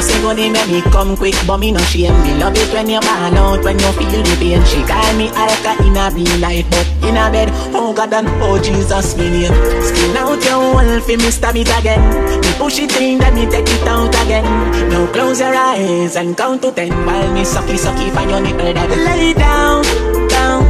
pussy 0.00 0.16
gonna 0.22 0.48
make 0.48 0.68
me 0.68 0.80
come 0.92 1.16
quick, 1.16 1.34
but 1.46 1.58
me 1.58 1.72
no 1.72 1.80
shame. 1.92 2.16
Me 2.22 2.32
love 2.40 2.56
it 2.56 2.72
when 2.72 2.88
you 2.88 3.00
ball 3.00 3.36
out, 3.36 3.64
when 3.64 3.78
you 3.78 3.92
feel 3.92 4.22
the 4.24 4.34
pain. 4.40 4.64
She 4.64 4.80
call 4.88 5.12
me 5.16 5.28
alka 5.36 5.76
in 5.84 5.96
a 5.96 6.08
real 6.16 6.40
life, 6.40 6.66
but 6.70 6.88
in 7.04 7.16
a 7.20 7.28
bed, 7.30 7.48
oh 7.76 7.92
God 7.92 8.12
and 8.14 8.28
oh 8.40 8.58
Jesus, 8.62 9.16
me 9.16 9.28
name. 9.28 9.52
Skin 9.84 10.16
out 10.16 10.42
your 10.44 10.56
hole 10.56 11.00
fi 11.00 11.16
me 11.16 11.30
stab 11.30 11.56
again. 11.56 12.00
Me 12.40 12.50
push 12.56 12.78
it 12.78 12.96
in, 12.96 13.18
then 13.18 13.34
me 13.34 13.44
take 13.44 13.68
it 13.68 13.86
out 13.86 14.14
again. 14.24 14.44
Now 14.88 15.06
close 15.12 15.40
your 15.40 15.54
eyes 15.54 16.16
and 16.16 16.36
count 16.36 16.62
to 16.62 16.72
ten 16.72 16.92
while 17.04 17.32
me 17.34 17.42
sucky 17.42 17.76
sucky 17.76 18.10
find 18.14 18.30
your 18.30 18.40
nipple 18.40 18.72
that 18.72 18.88
lay 18.88 19.34
down, 19.34 19.84
down, 20.28 20.64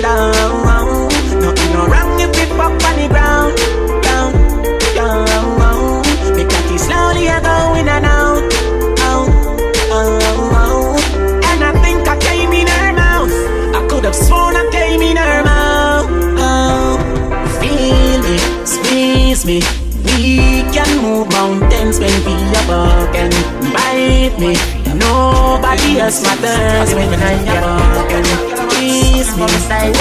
down. 0.00 0.32
Nothing 1.40 1.72
no 1.74 1.86
wrong 1.86 2.20
if 2.20 2.32
it 2.42 2.48
pop 2.56 2.72
on 2.72 2.96
the 2.96 3.08
ground, 3.12 3.56
down, 4.02 4.32
down. 4.96 5.40
Me 6.36 6.44
cocky 6.44 6.78
slowly 6.78 7.26
going 7.26 7.88
and 7.88 8.06
out, 8.06 8.29
me. 19.44 19.60
We 20.04 20.62
can 20.72 21.02
move 21.02 21.28
mountains 21.30 21.98
when 22.00 22.12
we 22.24 22.34
are 22.56 22.66
broken. 22.66 23.30
Bite 23.72 24.36
me. 24.38 24.56
Nobody 24.98 26.00
else 26.00 26.22
matters 26.22 26.94
when 26.94 27.14
I 27.14 27.32
am 27.48 27.64
broken. 27.94 28.24
Kiss 28.70 29.36
me, 29.36 29.46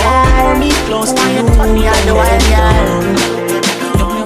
hold 0.04 0.60
me 0.60 0.72
close 0.88 1.14
to 1.14 1.22
you. 1.32 1.46
I 1.88 2.06
know 2.06 2.18
I 2.18 2.30
am 2.54 3.49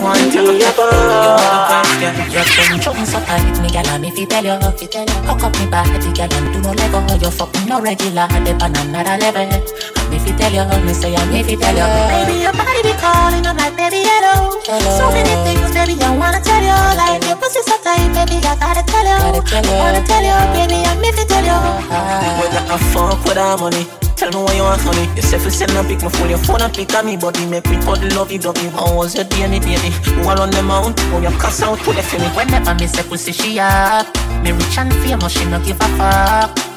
want 0.04 0.20
to 0.36 0.40
be 0.44 0.60
above. 0.60 1.88
You're 2.28 2.44
from 2.44 2.80
trouble, 2.84 3.08
so 3.08 3.18
I 3.24 3.40
hit 3.40 3.58
me, 3.64 3.70
gal, 3.72 3.88
and 3.88 4.06
if 4.06 4.20
you 4.20 4.28
tell 4.28 4.44
you, 4.44 4.60
if 4.60 4.82
you 4.82 4.88
tell 4.92 5.08
you, 5.08 5.20
hook 5.24 5.44
up 5.48 5.56
me 5.56 5.66
body, 5.72 6.12
gal, 6.12 6.28
and 6.28 6.48
do 6.52 6.60
no 6.60 6.72
lego. 6.76 7.00
You 7.24 7.32
fucking 7.32 7.66
no 7.66 7.80
regular, 7.80 8.28
the 8.44 8.52
on 8.60 8.76
another 8.76 9.16
level. 9.16 9.48
And 9.48 9.64
if 10.12 10.28
you 10.28 10.36
tell 10.36 10.52
you, 10.52 10.68
me 10.84 10.94
say, 10.94 11.16
and 11.16 11.32
if 11.32 11.50
you 11.50 11.58
tell 11.58 11.72
you, 11.72 11.88
baby, 12.12 12.44
your 12.44 12.52
body 12.52 12.84
be 12.84 12.94
calling, 13.00 13.48
I'm 13.48 13.56
like, 13.56 13.76
baby, 13.80 14.04
hello. 14.04 14.60
hello. 14.68 14.92
So 15.00 15.08
many 15.16 15.34
things, 15.48 15.72
baby, 15.72 15.96
I 16.04 16.12
wanna 16.12 16.44
tell 16.44 16.60
you, 16.60 16.80
like 17.00 17.24
your 17.24 17.40
pussy 17.40 17.64
so 17.64 17.80
tight, 17.80 18.12
baby, 18.12 18.44
I 18.44 18.60
gotta 18.60 18.84
tell 18.84 19.08
you. 19.08 19.18
Gotta 19.24 19.42
tell 19.48 19.64
you. 19.64 19.72
I 19.72 19.80
wanna 19.80 20.04
tell 20.04 20.24
you, 20.24 20.38
baby, 20.52 20.84
and 20.84 21.00
if 21.00 21.16
you 21.16 21.26
tell 21.26 21.46
you, 21.48 21.56
uh-huh. 21.56 22.44
when 22.44 22.52
I 22.52 22.78
fuck 22.92 23.24
with 23.24 23.40
our 23.40 23.58
money. 23.58 23.88
Tell 24.16 24.32
me 24.32 24.38
what 24.38 24.56
you 24.56 24.64
want 24.64 24.84
me. 24.96 25.16
You 25.16 25.22
say 25.22 25.42
you 25.44 25.50
send 25.50 25.72
a 25.72 25.84
pic, 25.84 26.02
my 26.02 26.10
phone, 26.10 26.30
your 26.30 26.38
phone 26.40 26.62
a 26.62 26.70
pic 26.70 26.94
of 26.94 27.06
me 27.06 27.18
body. 27.18 27.46
Make 27.46 27.66
me 27.70 27.78
put 27.84 28.00
the 28.00 28.14
love 28.16 28.32
you 28.32 28.40
love 28.40 28.56
me. 28.64 28.70
How 28.70 28.96
was 28.96 29.16
your 29.16 29.26
day, 29.26 29.48
baby? 29.48 29.92
Are 30.28 30.40
on 30.40 30.52
the 30.52 30.64
mount? 30.64 31.00
When 31.12 31.24
you 31.24 31.30
cuss 31.40 31.62
out, 31.62 31.80
put 31.80 31.98
it 31.98 32.04
for 32.04 32.20
me. 32.20 32.28
Whenever 32.36 32.76
me 32.76 32.88
say 32.88 33.04
pussy, 33.04 33.32
she 33.32 33.60
up. 33.60 34.08
Me 34.44 34.52
rich 34.52 34.78
and 34.78 34.94
famous, 35.04 35.34
she 35.34 35.46
no 35.46 35.60
give 35.64 35.78
a 35.82 35.88
fuck. 35.98 36.73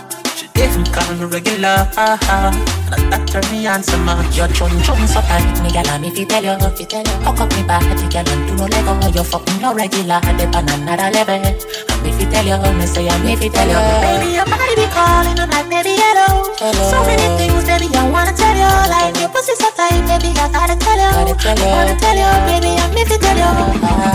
If 0.59 0.73
you 0.73 0.85
call 0.89 1.05
me 1.17 1.25
regular, 1.29 1.85
ah, 2.01 2.17
ah, 2.33 2.49
that 3.13 3.29
turn 3.29 3.45
me 3.53 3.69
on 3.69 3.83
some 3.85 4.09
more. 4.09 4.25
Your 4.33 4.49
chum 4.57 4.73
chum 4.81 4.97
so 5.05 5.21
tight, 5.21 5.45
me 5.61 5.69
gal, 5.69 5.85
me 6.01 6.09
fi 6.09 6.25
tell 6.25 6.41
you, 6.41 6.57
fi 6.73 6.85
tell 6.89 7.05
you. 7.05 7.17
Hook 7.29 7.45
up 7.45 7.53
me 7.53 7.61
body, 7.69 7.93
gal, 8.09 8.25
and 8.25 8.43
do 8.49 8.57
no 8.57 8.65
lego. 8.65 8.97
You 9.13 9.21
fucking 9.21 9.61
no 9.61 9.77
regular, 9.77 10.17
the 10.41 10.49
on 10.57 10.65
another 10.73 11.13
level. 11.13 11.45
And 11.45 12.01
me 12.01 12.11
fi 12.17 12.25
tell 12.33 12.49
you, 12.49 12.57
me 12.73 12.87
say, 12.89 13.05
and 13.05 13.21
me 13.21 13.37
fi 13.37 13.53
tell 13.53 13.69
you. 13.69 13.77
Baby, 14.01 14.33
your 14.33 14.49
body 14.49 14.75
be 14.81 14.89
calling, 14.97 15.37
I'm 15.37 15.51
like, 15.53 15.69
baby, 15.69 15.93
hello. 15.93 16.49
hello. 16.57 16.85
So 16.89 17.05
many 17.05 17.29
things, 17.37 17.65
baby, 17.69 17.93
I 17.93 18.09
wanna 18.09 18.33
tell 18.33 18.57
you. 18.57 18.73
Like 18.89 19.13
your 19.21 19.29
pussy 19.29 19.53
so 19.61 19.69
tight, 19.77 20.01
baby, 20.09 20.33
I 20.41 20.49
gotta 20.49 20.77
tell 20.81 20.97
you. 20.97 21.13
Gotta 21.21 21.37
tell 21.37 21.59
you. 21.61 21.69
I 21.69 21.85
wanna 21.85 21.97
tell 22.01 22.17
you, 22.17 22.33
baby, 22.49 22.73
and 22.81 22.93
me 22.97 23.05
fi 23.05 23.17
tell 23.21 23.37
you. 23.37 23.53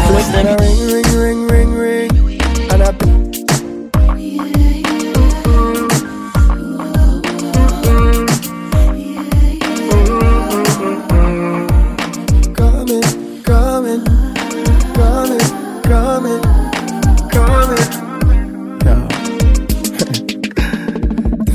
Listen, 0.10 0.58
ring, 0.58 0.82
ring, 0.90 1.40
ring, 1.46 1.70
ring, 1.78 2.12
ring, 2.26 2.42
and 2.74 2.82
I. 2.82 3.21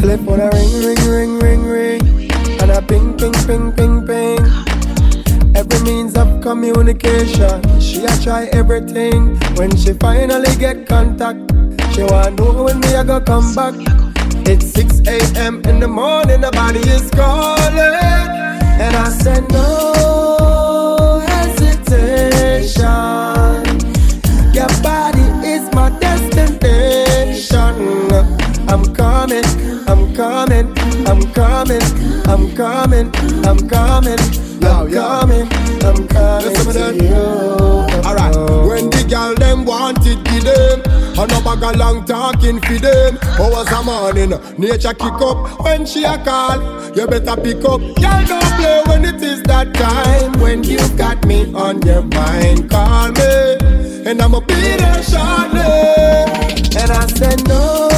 Telephone 0.07 0.40
a 0.40 0.49
ring, 0.51 0.73
ring, 0.85 1.11
ring, 1.11 1.38
ring, 1.40 1.64
ring, 1.64 2.31
and 2.62 2.71
a 2.71 2.81
ping, 2.81 3.16
ping, 3.19 3.33
ping, 3.45 3.73
ping, 3.73 4.07
ping. 4.07 4.38
Every 5.57 5.81
means 5.81 6.16
of 6.16 6.40
communication, 6.42 7.81
she 7.81 8.05
a 8.05 8.16
try 8.23 8.45
everything. 8.53 9.37
When 9.57 9.77
she 9.77 9.95
finally 9.95 10.55
get 10.61 10.87
contact, 10.87 11.51
she 11.92 12.05
want 12.05 12.38
know 12.38 12.62
when 12.62 12.79
me 12.79 12.95
a 12.95 13.03
go 13.03 13.21
come 13.21 13.53
back. 13.53 13.75
It's 14.47 14.71
6 14.75 15.01
a.m. 15.09 15.62
in 15.64 15.81
the 15.81 15.88
morning, 15.88 16.40
the 16.40 16.53
body 16.53 16.79
is 16.88 17.11
calling, 17.11 17.77
and 17.77 18.95
I 18.95 19.09
said 19.09 19.51
no 19.51 21.19
hesitation. 21.27 23.06
Coming, 32.87 33.11
I'm 33.44 33.68
coming, 33.68 34.18
I'm 34.62 34.90
coming, 34.90 35.49
I'm 35.83 36.09
coming 36.09 36.53
to 36.72 36.94
you. 36.94 37.14
Alright, 38.07 38.37
when 38.68 38.90
the 38.90 39.05
girl 39.09 39.35
them 39.35 39.64
wanted 39.64 40.25
to 40.25 40.40
them, 40.40 40.83
and 41.18 41.31
no 41.31 41.40
bag 41.40 41.62
a 41.62 41.77
long 41.77 42.05
talking 42.05 42.61
for 42.61 42.79
them. 42.79 43.18
Hours 43.40 43.68
a 43.72 43.83
morning, 43.83 44.31
nature 44.59 44.94
kick 44.94 45.20
up 45.20 45.64
when 45.64 45.85
she 45.85 46.05
a 46.05 46.16
call. 46.25 46.62
You 46.94 47.07
better 47.09 47.37
pick 47.40 47.64
up, 47.64 47.81
girl 47.81 48.25
don't 48.25 48.53
play 48.55 48.83
when 48.87 49.05
it 49.05 49.20
is 49.20 49.42
that 49.44 49.75
time. 49.75 50.40
When 50.40 50.62
you 50.62 50.79
got 50.96 51.25
me 51.27 51.53
on 51.55 51.83
your 51.83 52.03
mind, 52.03 52.70
call 52.70 53.11
me, 53.11 53.57
and 54.07 54.22
I'ma 54.22 54.40
be 54.40 54.55
there 54.55 55.03
shortly. 55.03 55.61
And 56.79 56.90
I 56.92 57.07
said 57.09 57.49
no 57.49 57.95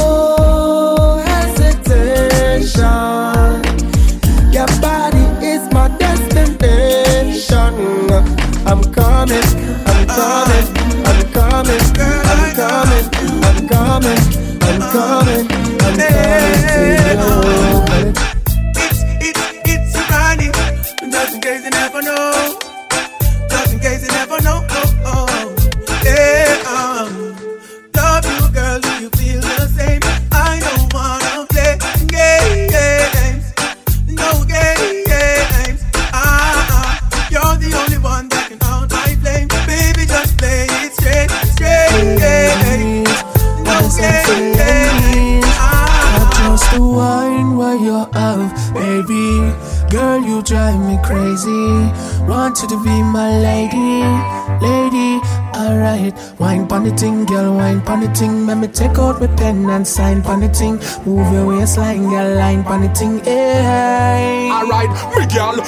me 58.59 58.67
take 58.67 58.97
out 58.97 59.21
my 59.21 59.27
pen 59.37 59.69
and 59.69 59.87
sign 59.87 60.21
pon 60.21 60.41
the 60.41 60.49
ting. 60.49 60.75
Move 61.05 61.31
your 61.31 61.45
waistline, 61.47 62.09
girl, 62.09 62.35
line 62.35 62.63
pon 62.63 62.81
the 62.81 62.89
ting. 62.89 63.19
Hey. 63.19 64.49
Eh. 64.49 64.51
Alright, 64.51 64.89
me 65.15 65.25
girl. 65.33 65.63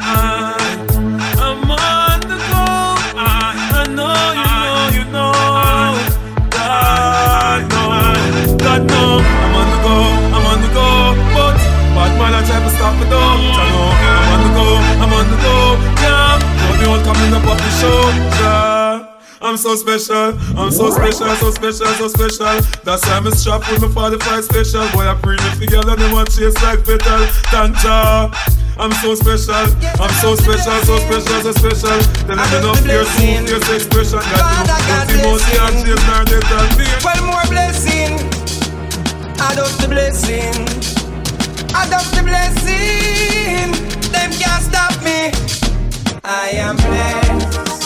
I 0.00 0.54
am 1.40 1.70
on 1.70 2.20
the 2.20 2.36
go. 2.36 2.66
I, 3.16 3.56
I 3.72 3.86
know 3.96 4.16
you 4.36 4.44
know 4.52 4.96
you 4.96 5.04
know. 5.12 5.32
God 6.52 7.62
know, 7.72 7.88
God 8.58 8.82
know. 8.90 9.10
I'm 9.44 9.54
on 9.60 9.68
the 9.72 9.78
go, 9.86 9.96
I'm 10.36 10.46
on 10.50 10.58
the 10.60 10.70
go. 10.76 10.88
But 11.32 11.56
bad 11.96 12.12
man, 12.20 12.34
I 12.36 12.40
try 12.44 12.58
to 12.60 12.70
stop 12.76 12.94
me 13.00 13.04
though. 13.08 13.16
I 13.16 13.64
know 13.72 13.88
I'm 14.12 14.30
on 14.34 14.40
the 14.44 14.50
go, 14.58 14.66
I'm 15.02 15.12
on 15.16 15.26
the 15.32 15.38
go. 15.40 15.56
Yeah, 16.04 16.36
don't 16.36 16.76
be 16.80 16.84
all 16.84 17.00
coming 17.00 17.32
up 17.32 17.48
off 17.48 17.56
the 17.56 17.70
shoulder. 17.80 18.25
I'm 19.46 19.56
so 19.56 19.76
special, 19.76 20.34
I'm 20.58 20.72
so 20.72 20.90
special, 20.90 21.30
so 21.36 21.52
special, 21.52 21.86
so 21.86 22.08
special. 22.08 22.60
That's 22.82 23.06
why 23.06 23.16
I'm 23.16 23.30
strapped 23.30 23.70
with 23.70 23.80
my 23.80 24.10
45 24.18 24.44
special. 24.44 24.88
Boy, 24.90 25.06
I 25.06 25.14
bring 25.22 25.38
it 25.40 25.60
together 25.60 25.94
they 25.94 26.12
want 26.12 26.34
chase 26.34 26.60
like 26.64 26.82
petal. 26.84 27.30
Tanja. 27.54 28.34
I'm 28.76 28.90
so 28.90 29.14
special, 29.14 29.54
I'm 29.54 30.10
so 30.18 30.34
special, 30.34 30.74
so 30.82 30.98
special, 30.98 31.40
so 31.46 31.52
special. 31.52 31.98
Then 32.26 32.40
I'm 32.40 32.54
enough 32.58 32.84
your 32.84 33.04
smooth, 33.06 33.48
your 33.48 33.62
expression. 33.72 34.18
Got 34.18 35.08
you, 35.08 35.16
the 35.16 35.22
most 35.22 35.46
can't 35.54 35.78
chase 35.78 36.02
nor 36.10 36.24
death 36.26 37.04
Well, 37.06 37.22
more 37.30 37.46
blessing, 37.46 38.18
add 39.38 39.62
up 39.62 39.70
the 39.78 39.86
blessing, 39.86 40.58
add 41.70 41.94
up 41.94 42.04
the 42.18 42.22
blessing. 42.26 43.70
Them 44.10 44.32
can't 44.42 44.62
stop 44.66 44.92
me. 45.06 45.30
I 46.24 46.50
am 46.58 46.74
blessed. 46.76 47.85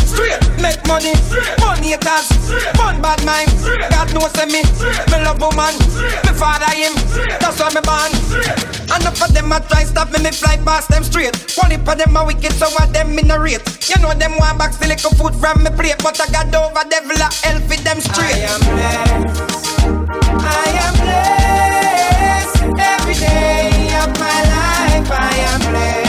straight, 0.11 0.39
make 0.59 0.81
money, 0.87 1.15
money 1.63 1.95
haters, 1.95 2.27
fun 2.75 2.99
bad 3.01 3.23
mind. 3.23 3.51
God 3.89 4.11
knows 4.13 4.35
me, 4.51 4.61
me 5.07 5.17
love 5.23 5.39
woman, 5.39 5.75
me 6.27 6.31
father 6.35 6.71
him, 6.75 6.93
that's 7.39 7.59
why 7.59 7.71
me 7.71 7.81
born. 7.87 8.11
And 8.91 9.01
enough 9.01 9.21
of 9.23 9.33
them 9.33 9.51
a 9.51 9.59
try 9.61 9.83
stop 9.83 10.11
me, 10.11 10.19
me 10.23 10.31
fly 10.31 10.57
past 10.57 10.89
them 10.89 11.03
straight. 11.03 11.35
One 11.55 11.71
of 11.71 11.85
them 11.85 12.15
a 12.15 12.25
wicked, 12.25 12.53
so 12.53 12.67
what 12.75 12.91
them 12.93 13.17
in 13.17 13.31
a 13.31 13.39
rate. 13.39 13.63
You 13.87 14.01
know 14.01 14.13
them 14.13 14.37
want 14.37 14.59
back 14.59 14.73
still 14.73 14.89
little 14.89 15.11
food 15.11 15.35
from 15.35 15.63
me 15.63 15.69
plate, 15.71 15.95
but 16.03 16.19
I 16.19 16.27
got 16.31 16.53
over 16.55 16.83
devil 16.89 17.15
a 17.15 17.29
hell 17.43 17.59
fit 17.67 17.83
them 17.83 17.99
straight. 18.01 18.35
I 18.35 18.51
am 18.51 18.59
blessed. 18.67 19.41
I 20.43 20.67
am 20.85 20.93
blessed. 20.99 22.79
Every 22.79 23.15
day 23.15 23.95
of 24.03 24.11
my 24.19 24.39
life. 24.55 25.09
I 25.11 25.35
am 25.51 25.59
blessed 25.71 26.00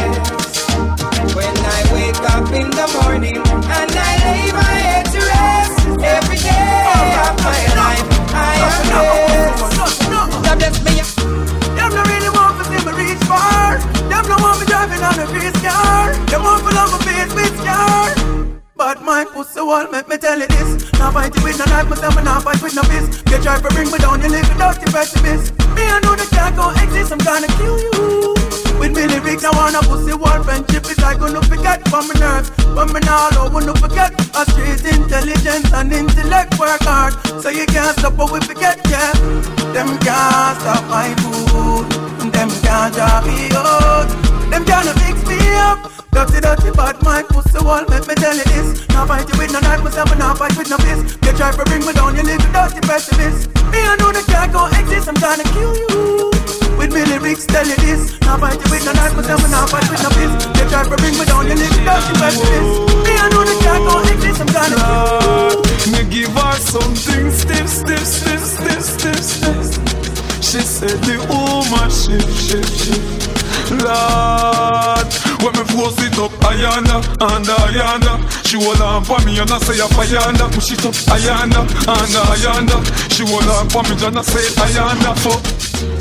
me 79.33 79.40
and 79.40 79.51
I 79.51 79.59
say 79.59 79.81
Ayana 79.81 80.53
Push 80.53 80.73
it 80.73 80.85
up, 80.85 80.95
Ayana, 81.09 81.64
and 81.64 82.16
Ayana 82.33 82.79
She 83.12 83.25
hold 83.25 83.49
on 83.49 83.68
for 83.71 83.83
me 83.88 83.97
and 84.05 84.18
I 84.18 84.23
say 84.23 84.45
Ayana 84.61 85.16
For 85.16 85.37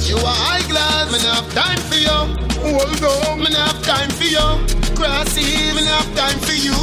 You 0.07 0.17
are 0.17 0.35
high 0.35 0.61
class, 0.67 1.11
me 1.11 1.19
not 1.23 1.39
have 1.39 1.53
time 1.55 1.81
for 1.87 1.95
you 1.95 2.19
Hold 2.67 3.03
on, 3.03 3.39
me 3.39 3.49
not 3.49 3.71
have 3.71 3.81
time 3.83 4.09
for 4.11 4.25
you 4.25 4.47
Crossy, 4.95 5.73
me 5.75 5.83
not 5.85 6.03
have 6.03 6.15
time 6.15 6.39
for 6.39 6.53
you 6.53 6.75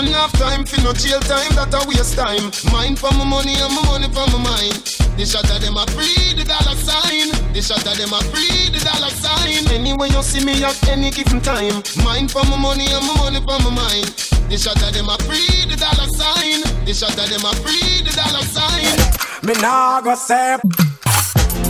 me, 0.00 0.10
not 0.10 0.30
have 0.30 0.40
time 0.40 0.64
for 0.64 0.80
no 0.82 0.92
jail 0.92 1.20
time, 1.20 1.52
that 1.56 1.72
a 1.72 1.80
waste 1.88 2.16
time. 2.16 2.52
Mind 2.72 2.98
for 2.98 3.10
my 3.12 3.24
money 3.24 3.54
and 3.56 3.72
my 3.74 3.82
money 3.88 4.08
for 4.08 4.24
my 4.32 4.40
mind. 4.40 4.76
The 5.16 5.26
shot 5.26 5.48
of 5.50 5.60
them 5.60 5.76
a 5.76 5.84
free 5.92 6.32
the 6.36 6.44
dollar 6.44 6.76
sign. 6.76 7.28
The 7.52 7.60
shot 7.60 7.84
of 7.84 7.96
them 7.96 8.12
a 8.12 8.20
free 8.32 8.70
the 8.72 8.80
dollar 8.80 9.10
sign. 9.10 9.66
Anyway 9.72 10.08
you 10.08 10.22
see 10.22 10.44
me 10.44 10.62
at 10.64 10.76
any 10.88 11.10
given 11.10 11.40
time. 11.40 11.82
Mind 12.04 12.30
for 12.30 12.44
my 12.44 12.56
money 12.56 12.86
and 12.88 13.04
my 13.06 13.14
money 13.16 13.40
for 13.40 13.58
my 13.64 13.70
mind. 13.70 14.29
The 14.50 14.58
shot 14.58 14.82
of 14.82 14.90
them 14.92 15.06
a 15.06 15.14
free 15.30 15.62
the 15.70 15.78
dollar 15.78 16.10
sign. 16.10 16.66
The 16.82 16.90
shot 16.90 17.14
of 17.14 17.30
them 17.30 17.46
a 17.46 17.54
free 17.62 18.02
the 18.02 18.10
dollar 18.10 18.42
sign. 18.42 18.98
Me 19.46 19.54
nah 19.62 20.02
go 20.02 20.18
say 20.18 20.58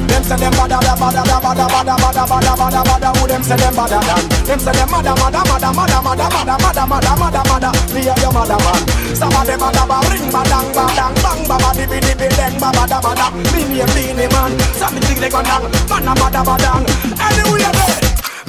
them 0.08 0.24
say 0.24 0.40
them 0.40 0.52
bada 0.56 0.80
bada 0.80 0.96
bada 0.96 1.20
bada 1.44 1.68
bada 1.68 1.94
bada 2.00 2.24
bada 2.24 2.52
bada 2.56 2.80
bada. 2.80 3.08
Who 3.20 3.28
them 3.28 3.42
say 3.44 3.60
them 3.60 3.76
bada 3.76 4.00
than 4.00 4.24
Them 4.48 4.58
say 4.64 4.72
them 4.72 4.88
mada 4.88 5.12
mada 5.12 5.44
mada 5.44 5.68
mada 5.76 5.98
mada 6.00 6.26
mada 6.32 6.56
mada 6.56 6.84
mada 6.88 7.12
mada 7.20 7.42
mada. 7.52 7.70
Me 7.92 8.00
a 8.08 8.14
your 8.16 8.32
mother 8.32 8.56
man. 8.56 8.80
Some 9.12 9.28
of 9.28 9.44
them 9.44 9.60
mada 9.60 9.84
ba 9.84 10.00
ring 10.08 10.32
badang 10.32 10.72
badang 10.72 11.14
bang 11.20 11.40
ba 11.44 11.56
ba 11.60 11.70
dibi 11.76 12.00
dibi 12.00 12.32
deng 12.32 12.56
ba 12.56 12.72
bada 12.72 12.96
bada 12.96 13.28
Me 13.52 13.60
name 13.68 13.92
Beenie 13.92 14.28
Man. 14.32 14.56
Some 14.80 14.96
me 14.96 15.00
think 15.04 15.20
they 15.20 15.28
gon' 15.28 15.44
dang 15.44 15.68
Mana 15.84 16.16
mada 16.16 16.40
badang 16.40 16.88
Anyway 17.20 17.99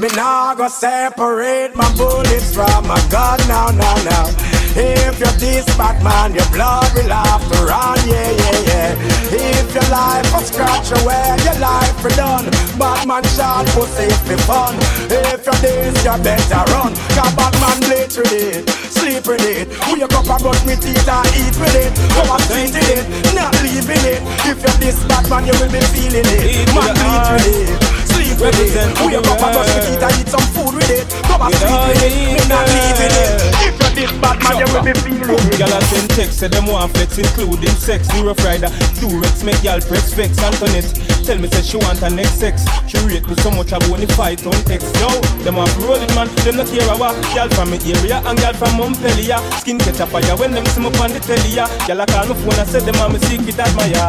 me 0.01 0.09
nah 0.15 0.55
go 0.55 0.67
separate 0.67 1.75
my 1.75 1.85
bullets 1.95 2.55
from 2.55 2.87
my 2.87 2.97
gun 3.13 3.37
now, 3.47 3.69
now, 3.69 3.95
now. 4.01 4.25
If 4.73 5.19
you're 5.19 5.37
this 5.37 5.65
bad 5.77 6.01
man, 6.01 6.33
your 6.33 6.47
blood 6.49 6.89
will 6.95 7.11
have 7.11 7.43
to 7.51 7.57
run, 7.69 7.99
yeah, 8.07 8.31
yeah, 8.31 8.57
yeah. 8.65 8.91
If 9.29 9.75
your 9.75 9.85
life 9.91 10.25
was 10.33 10.47
scratch 10.47 10.89
away, 11.03 11.37
your 11.45 11.59
life 11.59 11.93
will 12.01 12.15
done. 12.15 12.49
Bad 12.79 13.05
man 13.05 13.21
shot 13.35 13.67
pussy 13.77 14.09
for 14.25 14.39
fun. 14.49 14.73
If 15.11 15.45
you're 15.45 15.61
this, 15.61 15.93
you 16.01 16.17
better 16.23 16.63
run. 16.73 16.95
Cause 17.13 17.33
bad 17.37 17.53
man 17.61 17.77
bleach 17.85 18.17
with 18.17 18.33
it, 18.33 18.69
sleep 18.89 19.27
with 19.27 19.43
it. 19.45 19.69
Wake 19.91 20.01
up 20.01 20.25
and 20.25 20.41
brush 20.41 20.65
me 20.65 20.79
teeth 20.81 21.05
and 21.05 21.29
eat 21.37 21.55
with 21.61 21.77
it. 21.77 21.91
Come 22.17 22.31
and 22.31 22.43
sweet 22.49 22.73
with 22.73 22.89
it, 22.89 23.05
not 23.35 23.53
leaving 23.61 24.01
it. 24.07 24.23
If 24.49 24.65
you're 24.65 24.79
this 24.81 24.97
bad 25.05 25.29
man, 25.29 25.45
you 25.45 25.53
will 25.61 25.69
be 25.69 25.83
feeling 25.93 26.25
it. 26.25 26.65
Man 26.73 26.89
bleach 26.95 27.29
with 27.37 27.69
it, 27.69 27.80
sleep 28.21 28.37
with 28.39 28.59
it. 28.61 28.75
Wake 29.01 29.17
up 29.17 29.41
and 29.41 29.53
brush 29.53 29.71
me 29.73 29.81
teeth 29.81 30.05
and 30.05 30.15
eat 30.21 30.29
some 30.29 30.47
food 30.53 30.73
with 30.77 30.89
it. 30.89 31.05
Come 31.25 31.41
and 31.41 31.55
sweet 31.57 31.81
with 31.89 32.05
it, 32.05 32.13
me 32.37 32.41
not 32.45 32.65
leaving 32.69 33.13
it. 33.17 33.31
If 33.65 33.73
you're 33.81 33.93
this 33.97 34.11
bad 34.21 34.37
man, 34.45 34.53
you 34.61 34.67
will 34.69 34.85
be 34.85 34.93
feeling 35.01 35.41
it. 35.41 35.57
Gyal 35.57 35.73
a 35.73 35.79
send 35.89 36.09
text, 36.11 36.39
say 36.39 36.47
them 36.47 36.67
want 36.67 36.93
flex, 36.93 37.17
including 37.17 37.75
sex. 37.81 38.07
Zero 38.13 38.33
Friday, 38.33 38.67
uh, 38.69 39.01
Durex, 39.01 39.43
make 39.43 39.61
gyal 39.65 39.81
press 39.81 40.13
vex. 40.13 40.37
Antoinette, 40.39 40.91
tell 41.25 41.37
me 41.37 41.47
say 41.49 41.61
she 41.61 41.77
want 41.77 41.99
her 41.99 42.09
next 42.09 42.37
sex. 42.37 42.65
She 42.87 42.97
rate 43.09 43.25
me 43.27 43.35
so 43.41 43.49
much 43.51 43.73
I 43.73 43.79
want 43.89 44.01
to 44.01 44.09
fight 44.13 44.45
on 44.45 44.57
text. 44.69 44.93
Yo, 45.01 45.09
them 45.43 45.55
want 45.57 45.73
rolling 45.81 46.13
man, 46.13 46.29
them 46.45 46.57
not 46.57 46.67
care 46.67 46.85
what. 46.97 47.15
Gyal 47.33 47.49
from 47.53 47.71
me 47.71 47.77
area 47.89 48.21
and 48.25 48.37
gyal 48.37 48.55
from 48.55 48.77
Montpellier. 48.77 49.39
Skin 49.59 49.79
catch 49.79 49.99
a 49.99 50.05
fire 50.05 50.35
when 50.37 50.51
them 50.51 50.65
see 50.65 50.81
me 50.81 50.91
on 51.01 51.11
the 51.11 51.19
telly. 51.19 51.57
Gyal 51.87 52.01
a 52.01 52.05
call 52.05 52.27
me 52.29 52.35
phone 52.41 52.59
and 52.59 52.69
say 52.69 52.81
them 52.81 52.97
want 52.99 53.13
me 53.13 53.19
secret 53.25 53.59
admire. 53.59 54.07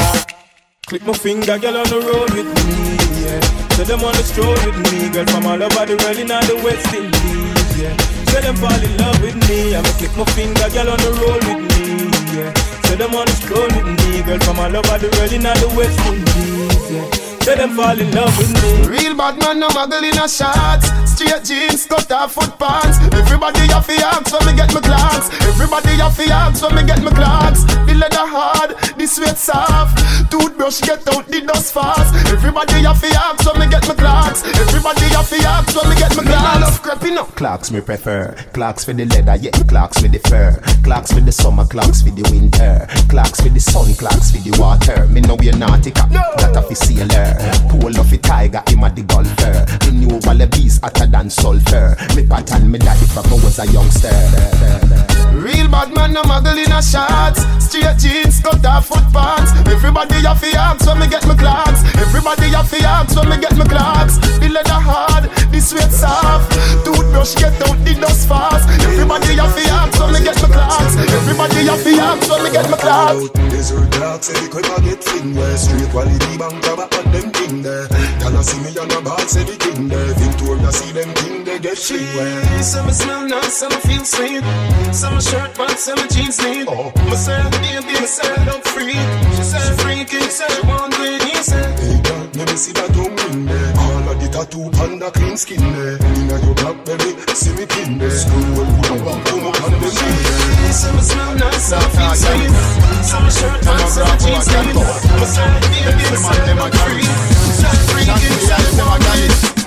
Click 0.86 1.06
my 1.06 1.12
finger, 1.12 1.58
girl 1.58 1.76
on 1.78 1.88
the 1.88 2.00
road 2.00 2.30
with 2.34 2.46
me, 2.66 2.88
yeah. 2.88 2.91
So 3.82 3.96
them 3.96 4.04
on 4.04 4.12
the 4.14 4.22
stroll 4.22 4.54
with 4.64 4.78
me, 4.92 5.10
girl 5.10 5.26
from 5.26 5.44
all 5.44 5.60
over 5.60 5.84
the 5.84 5.98
world 5.98 6.16
in 6.16 6.30
all 6.30 6.40
the 6.46 6.54
West 6.62 6.86
Indies, 6.94 7.82
yeah. 7.82 7.96
So 8.30 8.40
them 8.40 8.54
fall 8.54 8.78
in 8.78 8.96
love 8.96 9.20
with 9.20 9.34
me, 9.50 9.74
I'ma 9.74 9.90
click 9.98 10.14
my 10.16 10.24
finger, 10.38 10.70
girl 10.70 10.94
on 10.94 10.98
the 11.02 11.10
roll 11.18 11.42
with 11.50 11.66
me, 11.66 12.06
yeah. 12.30 12.54
So 12.86 12.94
them 12.94 13.10
the 13.10 13.34
stroll 13.42 13.66
with 13.66 13.90
me, 14.06 14.22
girl 14.22 14.38
from 14.46 14.60
all 14.60 14.70
over 14.70 14.98
the 15.02 15.10
world 15.18 15.32
in 15.32 15.44
all 15.44 15.58
the 15.58 15.74
West 15.74 15.98
Indies, 16.06 16.90
yeah. 16.92 17.31
So 17.42 17.56
them 17.56 17.74
fall 17.74 17.98
in 17.98 18.10
love 18.14 18.38
with 18.38 18.54
me. 18.54 18.86
Real 18.86 19.16
bad 19.16 19.36
man, 19.38 19.58
no 19.58 19.68
muggle 19.70 19.98
in 19.98 20.16
a 20.16 20.28
shots. 20.28 20.86
Straight 21.10 21.42
jeans, 21.42 21.86
cut 21.86 22.10
off 22.12 22.34
foot 22.34 22.56
pants. 22.56 23.02
Everybody 23.12 23.66
have 23.66 23.86
to 23.86 23.94
ask 23.98 24.32
when 24.32 24.46
me 24.46 24.52
get 24.54 24.72
my 24.72 24.80
Clarks. 24.80 25.26
Everybody 25.42 25.98
have 25.98 26.16
to 26.16 26.24
ask 26.30 26.62
when 26.62 26.74
me 26.76 26.82
get 26.86 27.02
my 27.02 27.10
Clarks. 27.10 27.64
The 27.64 27.94
leather 27.98 28.26
hard, 28.30 28.78
the 28.96 29.06
sweat 29.06 29.36
soft. 29.36 29.98
Toothbrush 30.30 30.82
get 30.82 31.02
out 31.12 31.26
the 31.26 31.40
dust 31.42 31.74
fast. 31.74 32.14
Everybody 32.30 32.86
have 32.86 33.00
to 33.02 33.08
ask 33.10 33.44
when 33.44 33.58
me 33.58 33.66
get 33.68 33.88
my 33.88 33.94
Clarks. 33.94 34.44
Everybody 34.46 35.06
have 35.10 35.28
to 35.28 35.36
ask 35.42 35.74
when 35.74 35.90
me 35.90 35.96
get 35.98 36.14
my 36.16 36.22
Clarks. 36.22 36.54
Me 36.54 36.62
love 36.62 36.82
creeping 36.82 37.18
up. 37.18 37.34
Clarks 37.34 37.70
me 37.72 37.80
prefer. 37.80 38.36
Clarks 38.54 38.84
for 38.84 38.92
the 38.92 39.04
leather, 39.04 39.34
yeah. 39.42 39.50
Clarks 39.66 39.98
for 39.98 40.06
the 40.06 40.20
fur. 40.30 40.62
Clarks 40.84 41.12
for 41.12 41.20
the 41.20 41.32
summer, 41.32 41.66
Clarks 41.66 42.02
for 42.02 42.10
the 42.10 42.22
winter. 42.30 42.86
Clarks 43.10 43.40
for 43.40 43.48
the 43.48 43.58
sun, 43.60 43.92
Clarks 43.94 44.30
for 44.30 44.38
the 44.38 44.54
water. 44.60 45.08
Me 45.08 45.20
know 45.20 45.34
we're 45.34 45.56
naughty 45.56 45.90
cap. 45.90 46.08
That 46.08 46.54
a 46.54 46.62
fi 46.62 46.74
sailor. 46.74 47.31
Pull 47.68 47.98
off 47.98 48.12
a 48.12 48.18
tiger, 48.18 48.62
him 48.68 48.84
a 48.84 48.90
the 48.90 49.02
golfer. 49.02 49.66
Me 49.86 50.06
knew 50.06 50.18
Wallabees 50.20 50.80
hotter 50.80 51.06
than 51.06 51.30
sulfur. 51.30 51.96
Me 52.16 52.26
pattern 52.26 52.70
me 52.70 52.78
daddy 52.78 53.06
from 53.06 53.30
was 53.42 53.58
a 53.58 53.66
youngster. 53.66 54.12
Real 55.32 55.68
bad 55.68 55.94
man, 55.94 56.12
no 56.12 56.22
muggle 56.22 56.56
in 56.56 56.72
a 56.72 56.82
shots. 56.82 57.42
Straight 57.64 57.98
jeans, 57.98 58.40
cut 58.40 58.64
off 58.66 58.86
foot 58.86 59.04
pants. 59.12 59.52
Everybody 59.66 60.20
have 60.22 60.40
to 60.40 60.50
ask 60.58 60.86
when 60.86 61.00
me 61.00 61.08
get 61.08 61.26
my 61.26 61.34
Clarks. 61.34 61.82
Everybody 61.96 62.48
have 62.52 62.70
to 62.70 62.78
ask 62.84 63.16
when 63.16 63.28
me 63.30 63.38
get 63.40 63.56
my 63.56 63.64
Clarks. 63.64 64.18
The 64.38 64.48
leather 64.48 64.80
hard, 64.80 65.24
the 65.50 65.60
sweat 65.60 65.90
soft. 65.90 66.52
Toothbrush 66.84 67.34
get 67.36 67.56
out 67.64 67.78
the 67.84 67.94
dust 67.98 68.28
fast. 68.28 68.68
Everybody 68.84 69.34
have 69.40 69.56
to 69.56 69.62
ask 69.72 69.98
when 70.00 70.12
me 70.12 70.20
get 70.20 70.36
my 70.42 70.48
Clarks. 70.48 70.94
Everybody 71.00 71.64
have 71.64 71.82
to 71.82 71.92
ask 71.96 72.30
when 72.30 72.44
me 72.44 72.50
get 72.52 72.68
my 72.70 72.76
Clarks. 72.76 73.30
Desert 73.50 73.90
the 73.90 74.48
quick 74.50 74.68
I 74.68 74.80
get 74.84 75.02
thin 75.02 75.34
where 75.34 75.56
Straight 75.56 75.88
quality 75.90 76.36
bank 76.38 76.62
cover 76.62 76.88
at 76.90 77.06
them 77.22 77.32
thing 77.32 77.62
there 77.62 77.86
Y'all 78.20 78.42
see 78.42 78.60
me 78.62 78.78
on 78.78 78.90
a 78.90 79.00
box 79.00 79.36
everything 79.36 79.88
there 79.88 80.14
Victoria 80.14 80.72
see 80.72 80.92
them 80.92 81.14
thing 81.14 81.44
they 81.44 81.58
get 81.58 81.78
free 81.78 82.06
Some 82.62 82.90
smell 82.90 83.28
nice, 83.28 83.56
some 83.56 83.72
feel 83.82 84.04
sweet. 84.04 84.42
Some 84.92 85.20
shirt 85.20 85.54
pants, 85.54 85.84
some 85.84 85.98
jeans 86.08 86.38
neat. 86.42 86.66
Oh. 86.68 86.92
Myself, 87.08 87.50
baby, 87.60 87.92
myself, 87.94 88.38
I'm 88.38 88.60
free. 88.62 88.92
She 89.36 89.42
said 89.42 89.80
freaky, 89.80 90.20
said 90.30 90.50
she 90.50 90.66
want 90.66 90.94
green, 90.94 91.20
he 91.20 91.34
said. 91.42 91.78
Hey 91.78 92.00
girl, 92.02 92.28
let 92.34 92.50
me 92.50 92.56
see 92.56 92.72
that 92.72 92.88
tongue 92.94 93.16
ring 93.16 93.46
there 93.46 93.71
under 94.50 95.10
clean 95.10 95.36
skin 95.36 95.62
eh. 95.62 95.72
there. 95.72 95.96
Inna 96.18 96.36
your 96.44 96.54
back 96.54 96.84
belly, 96.84 97.14
see 97.34 97.54
me 97.54 97.66
pin 97.66 97.98
there. 97.98 98.08
Eh. 98.08 98.22
School 98.22 98.42
pull 98.42 99.08
up 99.08 99.14
and 99.14 99.26
come 99.26 99.46
up 99.46 99.62
on 99.62 99.70
them 99.70 99.94
knee. 99.94 100.66
Eh. 100.66 100.72
Some 100.72 101.00
smell 101.00 101.34
nice, 101.36 101.72
I 101.72 101.80
feel 101.94 102.14
sweet. 102.14 102.50
Some 103.04 103.30
shirt 103.30 103.66
and 103.66 103.88
some 103.88 104.18
jeans 104.18 104.48
clean. 104.48 104.82
Some 105.26 105.54
baby 105.62 106.04
inside 106.10 106.42
them 106.46 106.58
a. 106.58 106.70
Some 107.60 107.80
free 107.86 108.02
inside 108.02 108.72
them 108.74 108.88
a 108.88 108.98
guide. 108.98 109.52
No 109.56 109.61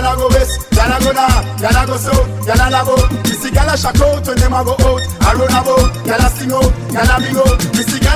go 0.00 0.08
east 0.08 0.08
a 0.08 0.16
go 0.16 0.28
west. 0.32 0.70
Go 1.04 1.12
north, 1.12 1.44
gyal 1.60 1.76
a 1.76 1.86
go 1.86 1.96
south, 1.96 2.48
a 2.48 2.54
love 2.56 2.88
out. 2.88 3.12
Me 3.24 3.34
see 3.36 3.52
a 3.52 3.76
shock 3.76 4.00
out 4.00 4.26
when 4.26 4.38
them 4.38 4.54
a 4.54 4.64
go 4.64 4.72
out. 4.72 5.02
I 5.20 5.34
run 5.36 5.52
a 5.52 6.28
sing 6.32 6.52
out, 6.52 6.72
gyal 6.88 7.10
a 7.10 7.16
big 7.20 7.36
out. 7.36 7.60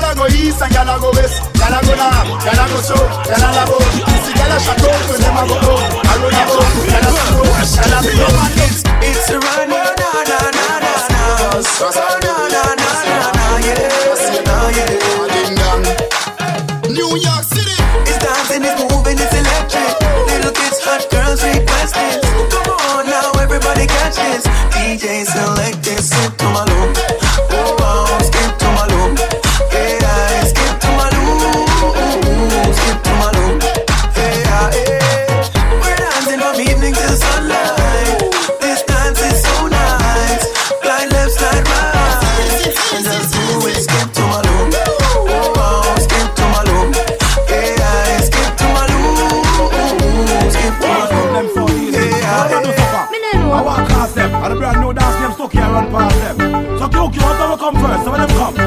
A 0.01 0.15
go 0.17 0.25
east 0.33 0.61
and 0.61 0.73
go 0.73 1.09
west. 1.13 1.37
Go 1.53 1.65
north, 1.69 2.29
go 2.65 2.79
south, 2.81 3.05
a 3.29 3.37
love 3.37 3.69
out. 3.69 3.85
Me 4.09 4.17
see 4.25 4.33
a 4.33 4.57
shock 4.65 4.81
out 4.81 5.01
when 5.09 5.21
them 5.21 5.37
a 5.37 5.43
go 5.45 5.57
out. 5.61 5.81
I 6.05 6.17
run 6.17 6.33
a 6.33 6.43
sing 6.49 7.37
out, 7.37 7.53
gyal 7.69 7.93
a 7.93 7.99
big 8.01 8.21
out. 8.25 8.33
It's 8.65 8.81
it's 9.05 9.29
a 9.29 9.37
run, 9.39 9.69
na 9.69 9.81
na 9.93 10.09
na 10.25 10.39
na 10.57 10.65
na 10.81 10.93
na. 11.13 11.21
Oh 11.55 11.91
na 11.93 12.07
na 12.17 12.33
na 12.49 12.89
na 13.05 13.17
na 13.37 13.45
yeah, 13.61 13.77
na 14.45 14.57
yeah. 14.73 15.05
New 16.89 17.11
York 17.17 17.43
City. 17.45 17.77
It's 18.09 18.17
dancing, 18.23 18.63
it's 18.63 18.75
moving, 18.81 19.19
it's 19.19 19.33
electric. 19.33 20.04
Hot 20.87 21.01
girls 21.09 21.43
request 21.43 21.95
it. 21.97 22.21
Come 22.51 22.69
on 22.69 23.07
now, 23.07 23.31
everybody 23.41 23.87
catch 23.87 24.17
this. 24.17 24.45
DJ 24.69 25.25
select 25.25 25.83
this, 25.83 26.11
skip 26.11 26.37
to 26.37 26.45
my 26.45 26.63
loop. 26.63 27.24
Run 55.75 55.91
past 55.91 56.37
them. 56.37 56.37
So 56.79 56.87
Kyokyo, 56.87 57.21
what 57.21 57.37
them 57.37 57.57
come 57.59 57.75
first? 57.75 58.03
So 58.05 58.11
when 58.11 58.21
them 58.21 58.29
come, 58.39 58.64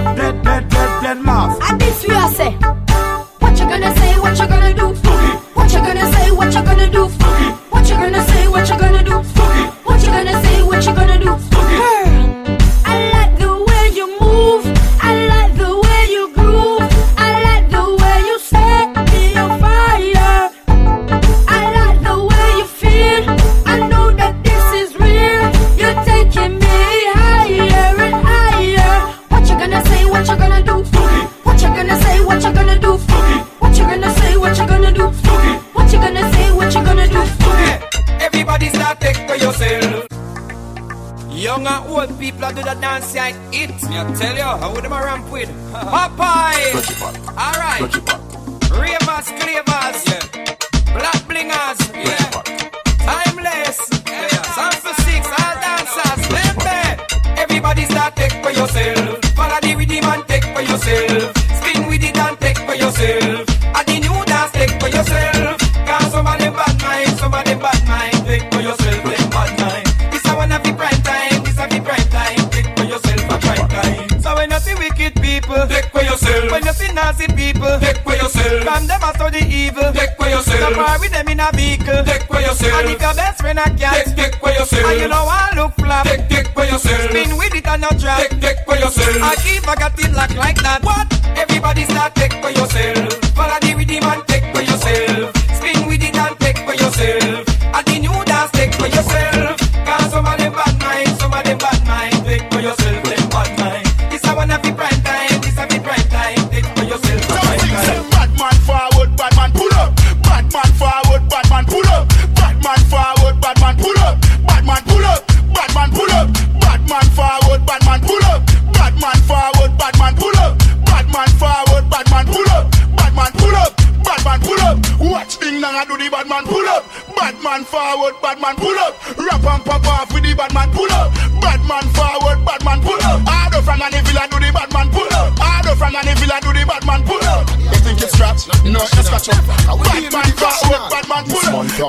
I 89.69 89.75
keep 89.77 90.08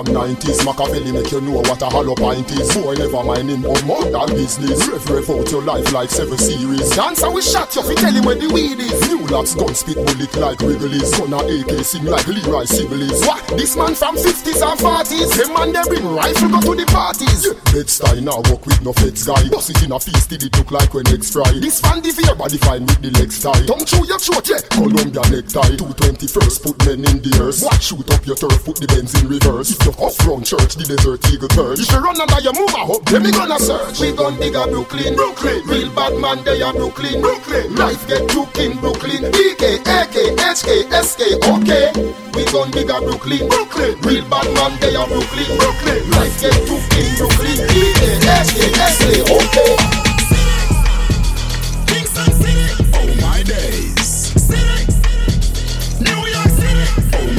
from 0.06 0.16
90s, 0.16 0.64
Machiavelli 0.64 1.12
make 1.12 1.32
you 1.32 1.42
know 1.42 1.60
what 1.60 1.82
a 1.82 1.86
hollow 1.86 2.16
pint 2.16 2.50
is. 2.52 2.74
Boy, 2.74 2.96
never 2.96 3.24
mind 3.24 3.50
him 3.50 3.66
of 3.66 3.86
murder 3.86 4.34
business. 4.34 4.88
Rev, 4.88 5.10
rev 5.10 5.30
out 5.30 5.52
your 5.52 5.64
life 5.64 5.92
like 5.92 6.10
seven 6.10 6.38
series. 6.38 6.90
Dance 6.92 7.24
and 7.24 7.34
we 7.34 7.42
shot 7.42 7.76
you, 7.76 7.84
fi 7.84 7.96
tell 7.96 8.14
him 8.14 8.24
where 8.24 8.36
the 8.36 8.48
weed 8.48 8.80
is. 8.80 9.08
New 9.10 9.19
locks, 9.32 9.56
gun 9.56 9.74
spit 9.74 9.96
bullet 9.96 10.36
like 10.38 10.60
Wrigley's. 10.60 11.12
Gun 11.18 11.34
a 11.34 11.40
AK 11.40 11.84
sing 11.86 12.06
like 12.06 12.28
Leroy 12.28 12.66
Sibbles. 12.66 13.26
What? 13.26 13.42
This 13.58 13.76
man 13.76 13.96
from 13.96 14.16
50s 14.16 14.62
and 14.62 14.80
40s. 14.80 15.30
Them 15.38 15.54
man 15.54 15.74
they 15.74 15.84
bring 15.90 16.08
rifle 16.08 16.50
go 16.50 16.60
to 16.62 16.76
the 16.76 16.86
parties. 16.92 17.46
Yeah. 17.46 17.54
Bed-Stuy 17.74 18.24
now 18.24 18.42
walk 18.50 18.66
with 18.66 18.82
no 18.82 18.94
feds 18.94 19.26
guy. 19.26 19.48
Bust 19.50 19.70
it 19.70 19.84
in 19.84 19.92
a 19.92 20.00
feast, 20.00 20.30
did 20.30 20.44
it 20.44 20.58
look 20.58 20.72
like 20.72 20.94
when 20.94 21.08
eggs 21.10 21.32
fry. 21.32 21.52
This 21.60 21.80
fan 21.80 22.02
the 22.02 22.12
fear 22.12 22.36
body 22.36 22.58
fine 22.58 22.86
with 22.86 23.02
the 23.02 23.12
legs 23.20 23.42
tie. 23.42 23.66
Don't 23.66 23.86
chew 23.86 24.06
your 24.06 24.20
throat, 24.20 24.48
yeah. 24.50 24.62
Columbia 24.70 25.24
necktie. 25.30 25.78
221st, 25.78 26.58
put 26.64 26.78
men 26.86 27.06
in 27.06 27.18
the 27.22 27.34
earth. 27.42 27.62
Watch 27.64 27.90
shoot 27.90 28.10
up 28.14 28.26
your 28.26 28.36
turf, 28.36 28.66
put 28.66 28.78
the 28.78 28.88
Benz 28.88 29.14
in 29.22 29.28
reverse. 29.28 29.72
If 29.72 29.86
you 29.86 29.94
off 29.98 30.18
round 30.26 30.46
church, 30.46 30.76
the 30.76 30.86
desert 30.86 31.26
eagle 31.30 31.50
perch. 31.50 31.80
If 31.80 31.92
you 31.92 32.00
run 32.00 32.20
under 32.20 32.42
your 32.42 32.54
move, 32.54 32.74
I 32.74 32.86
hope 32.86 33.06
then 33.06 33.24
we 33.24 33.32
gonna 33.32 33.60
search. 33.60 34.00
We 34.00 34.14
gon' 34.14 34.38
dig 34.38 34.56
a 34.56 34.66
Brooklyn, 34.68 35.16
Brooklyn. 35.16 35.62
Real 35.66 35.90
bad 35.94 36.14
man, 36.18 36.44
they 36.44 36.62
are 36.62 36.74
Brooklyn, 36.74 37.22
Brooklyn. 37.22 37.76
Life 37.76 38.08
get 38.08 38.30
took 38.30 38.56
in 38.58 38.78
Brooklyn. 38.78 39.19
BK, 39.28 39.84
AK, 39.84 40.16
HK, 40.40 40.70
SK, 41.04 41.22
okay. 41.44 41.92
We 42.34 42.46
gon' 42.52 42.72
dig 42.72 42.90
a 42.90 43.02
Brooklyn, 43.02 43.48
Brooklyn. 43.50 44.00
Real 44.02 44.24
bad 44.30 44.48
man, 44.56 44.80
they 44.80 44.96
are 44.96 45.08
Brooklyn, 45.08 45.58
Brooklyn. 45.58 46.10
Life 46.12 46.40
get 46.42 46.54
took 46.68 46.84
in 46.96 47.16
Brooklyn. 47.18 47.58
BK, 47.68 48.02
HK, 48.24 48.60
SK, 48.96 49.04
okay. 49.36 49.76
Kingston 51.88 52.32
City, 52.40 52.68
oh 52.96 53.10
my 53.22 53.44
days. 53.44 54.10
New 56.00 56.22
York 56.28 56.52
City. 56.60 56.86
Oh 57.14 57.28
my 57.36 57.39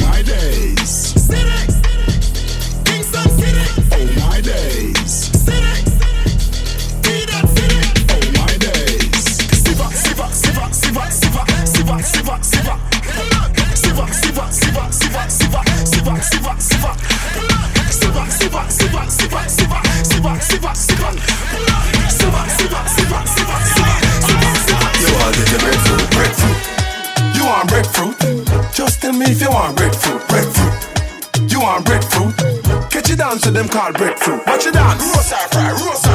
called 33.71 33.97
breakthrough. 33.97 34.39
Watch 34.45 34.65
you 34.65 34.71
dance. 34.71 35.01
Rosa 35.01 35.37
fry, 35.49 35.71
rosa 35.71 36.10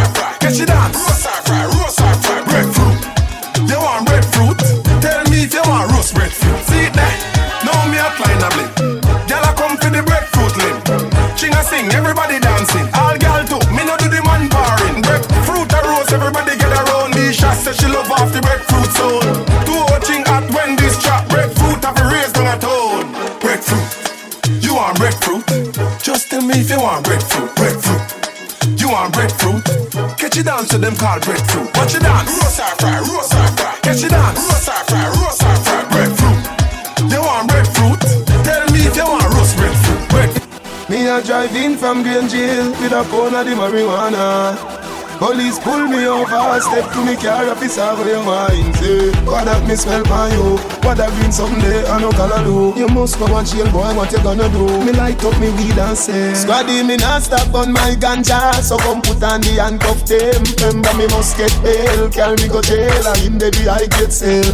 Down 30.67 30.81
to 30.81 30.87
them 30.87 30.97
called 30.97 31.23
breadfruit. 31.23 31.77
Watch 31.77 31.95
it 31.95 32.03
dance. 32.03 32.31
Roast 32.43 32.59
or 32.59 32.75
fry, 32.81 32.99
roast 32.99 33.35
or 33.35 33.47
fry. 33.57 33.79
Catch 33.83 34.03
it 34.03 34.11
dance. 34.11 34.39
Roast 34.39 34.69
or 34.69 34.85
fry, 34.91 35.07
roast 35.15 35.43
or 35.43 35.57
fry. 35.63 35.85
Breadfruit. 35.95 37.13
You 37.13 37.21
want 37.21 37.49
breadfruit? 37.49 38.01
Tell 38.43 38.67
me 38.73 38.81
if 38.81 38.97
you 38.97 39.05
want 39.05 39.35
roast 39.35 39.57
breadfruit. 39.57 40.09
Breadfruit. 40.09 40.91
Me 40.91 41.07
a 41.07 41.23
drive 41.23 41.55
in 41.55 41.77
from 41.77 42.03
Green 42.03 42.29
Jail 42.29 42.71
with 42.83 42.93
a 42.93 43.05
pound 43.05 43.37
of 43.37 43.47
the 43.47 43.53
marijuana. 43.53 44.86
Police 45.19 45.59
pull 45.61 45.89
me 45.89 46.05
over, 46.07 46.61
step 46.61 46.93
to 46.93 47.01
me 47.01 47.17
car, 47.17 47.49
officer, 47.49 47.89
where 47.97 48.19
you 48.19 48.23
mind 48.23 48.77
say 48.77 49.11
What 49.25 49.49
that 49.49 49.65
me 49.67 49.75
smell 49.75 50.05
by 50.05 50.29
you, 50.29 50.61
what 50.85 51.01
that 51.01 51.09
green 51.17 51.33
someday, 51.33 51.89
I 51.89 52.01
no 52.01 52.13
color 52.13 52.45
do 52.45 52.79
You 52.79 52.87
must 52.89 53.19
go 53.19 53.25
and 53.33 53.49
jail, 53.49 53.65
boy, 53.73 53.97
what 53.97 54.13
you 54.13 54.21
gonna 54.21 54.49
do? 54.53 54.69
Me 54.85 54.93
light 54.93 55.23
up 55.25 55.33
me 55.41 55.49
weed 55.57 55.79
and 55.81 55.97
say 55.97 56.37
Squaddy, 56.37 56.85
me 56.85 57.01
not 57.01 57.23
stop 57.23 57.49
on 57.55 57.73
my 57.73 57.97
ganja, 57.97 58.61
so 58.61 58.77
come 58.77 59.01
put 59.01 59.23
on 59.25 59.41
the 59.41 59.57
handcuff 59.57 60.05
them 60.05 60.45
Remember 60.61 60.93
me 61.01 61.09
must 61.09 61.41
get 61.41 61.55
bail, 61.65 62.13
carry 62.13 62.37
me 62.37 62.49
go 62.53 62.61
jail, 62.61 63.07
and 63.09 63.23
in 63.25 63.39
the 63.41 63.49
day 63.51 63.69
I 63.73 63.89
get 63.89 64.13
sale. 64.13 64.53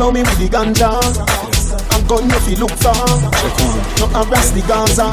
Love 0.00 0.14
me 0.14 0.24
with 0.24 0.38
the 0.40 0.48
ganja 0.48 0.88
and 1.92 2.08
gun 2.08 2.24
you 2.24 2.40
fi 2.40 2.54
look 2.56 2.72
for 2.80 2.96
No 4.00 4.06
harass 4.08 4.50
the 4.56 4.64
Gaza. 4.66 5.12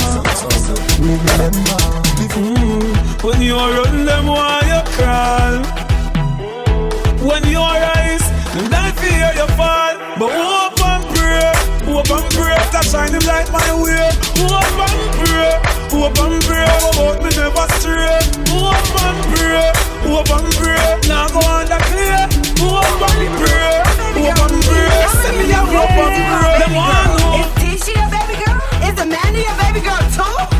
Me 1.03 1.19
remember 1.19 1.90
Mm, 2.29 3.23
when 3.23 3.41
you 3.41 3.55
run 3.55 4.05
them 4.05 4.27
while 4.27 4.63
you 4.63 4.81
crawl. 4.93 5.57
When 7.27 7.43
you 7.49 7.59
rise, 7.59 8.25
and 8.57 8.73
I 8.73 8.91
fear 9.01 9.31
you 9.35 9.47
fall. 9.57 9.93
But 10.19 10.29
hope 10.29 10.81
and 10.85 11.03
pray, 11.15 11.51
hope 11.89 12.09
and 12.11 12.27
pray 12.33 12.57
that 12.73 12.85
shine 12.85 13.13
him 13.13 13.25
light 13.25 13.49
my 13.51 13.69
way. 13.81 14.09
Hope 14.37 14.81
and 14.85 15.01
pray, 15.17 15.53
hope 15.89 16.19
and 16.21 16.41
pray 16.45 16.65
About 16.93 17.17
me 17.23 17.29
never 17.33 17.67
stray. 17.77 18.21
Hope 18.53 19.01
and 19.01 19.19
pray, 19.33 19.71
hope 20.05 20.29
and 20.29 20.49
pray 20.57 21.09
Now 21.09 21.27
go 21.29 21.39
on 21.41 21.65
the 21.65 21.77
clear. 21.89 22.21
Hope 22.61 23.01
and 23.01 23.29
pray, 23.37 23.81
hope 24.21 24.37
pray 24.65 24.91
Send 25.21 25.37
me 25.37 25.51
a 25.51 25.57
hope 25.57 25.89
and 25.89 26.61
Them 26.61 26.73
Is 27.41 27.81
Tisha 27.81 27.93
your 27.97 28.09
baby 28.13 28.35
girl? 28.43 28.59
Is 28.85 28.99
Amanda 28.99 29.39
your 29.41 29.57
baby 29.57 29.81
girl 29.81 30.05
too? 30.13 30.50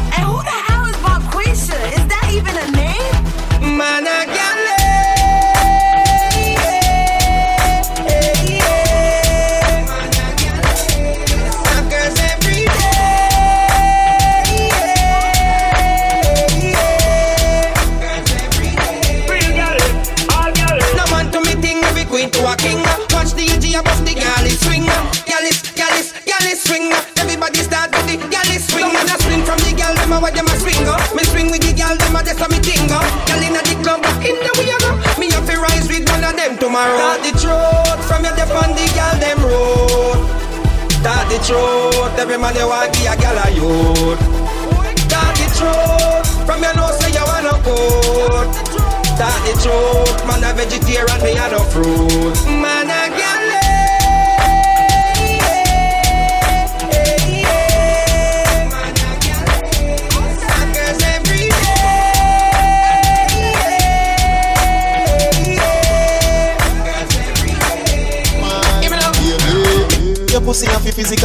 Tomorrow. 36.71 36.95
Start 36.95 37.21
the 37.27 37.31
truth 37.35 38.01
from 38.07 38.23
your 38.23 38.35
dep 38.35 38.49
on 38.55 38.71
the 38.71 38.85
gal 38.95 39.15
them 39.19 39.39
road. 39.43 40.19
Start 41.03 41.27
the 41.27 41.37
truth, 41.43 42.15
every 42.15 42.37
man 42.37 42.55
you 42.55 42.67
want 42.67 42.93
give 42.95 43.11
a 43.11 43.15
gal 43.19 43.35
a 43.35 43.47
youth. 43.51 44.21
Start 45.03 45.35
the 45.35 45.47
truth 45.59 46.27
from 46.47 46.63
your 46.63 46.73
nose 46.79 46.95
say 47.03 47.11
you 47.11 47.25
wanna 47.27 47.59
vote. 47.67 48.55
Start 49.03 49.39
the 49.43 49.53
truth, 49.59 50.19
man 50.23 50.47
a 50.47 50.55
vegetarian, 50.55 51.19
me 51.19 51.35
a 51.35 51.45
no 51.51 51.59
fruit. 51.67 52.35
Man 52.47 52.87
a 52.87 53.10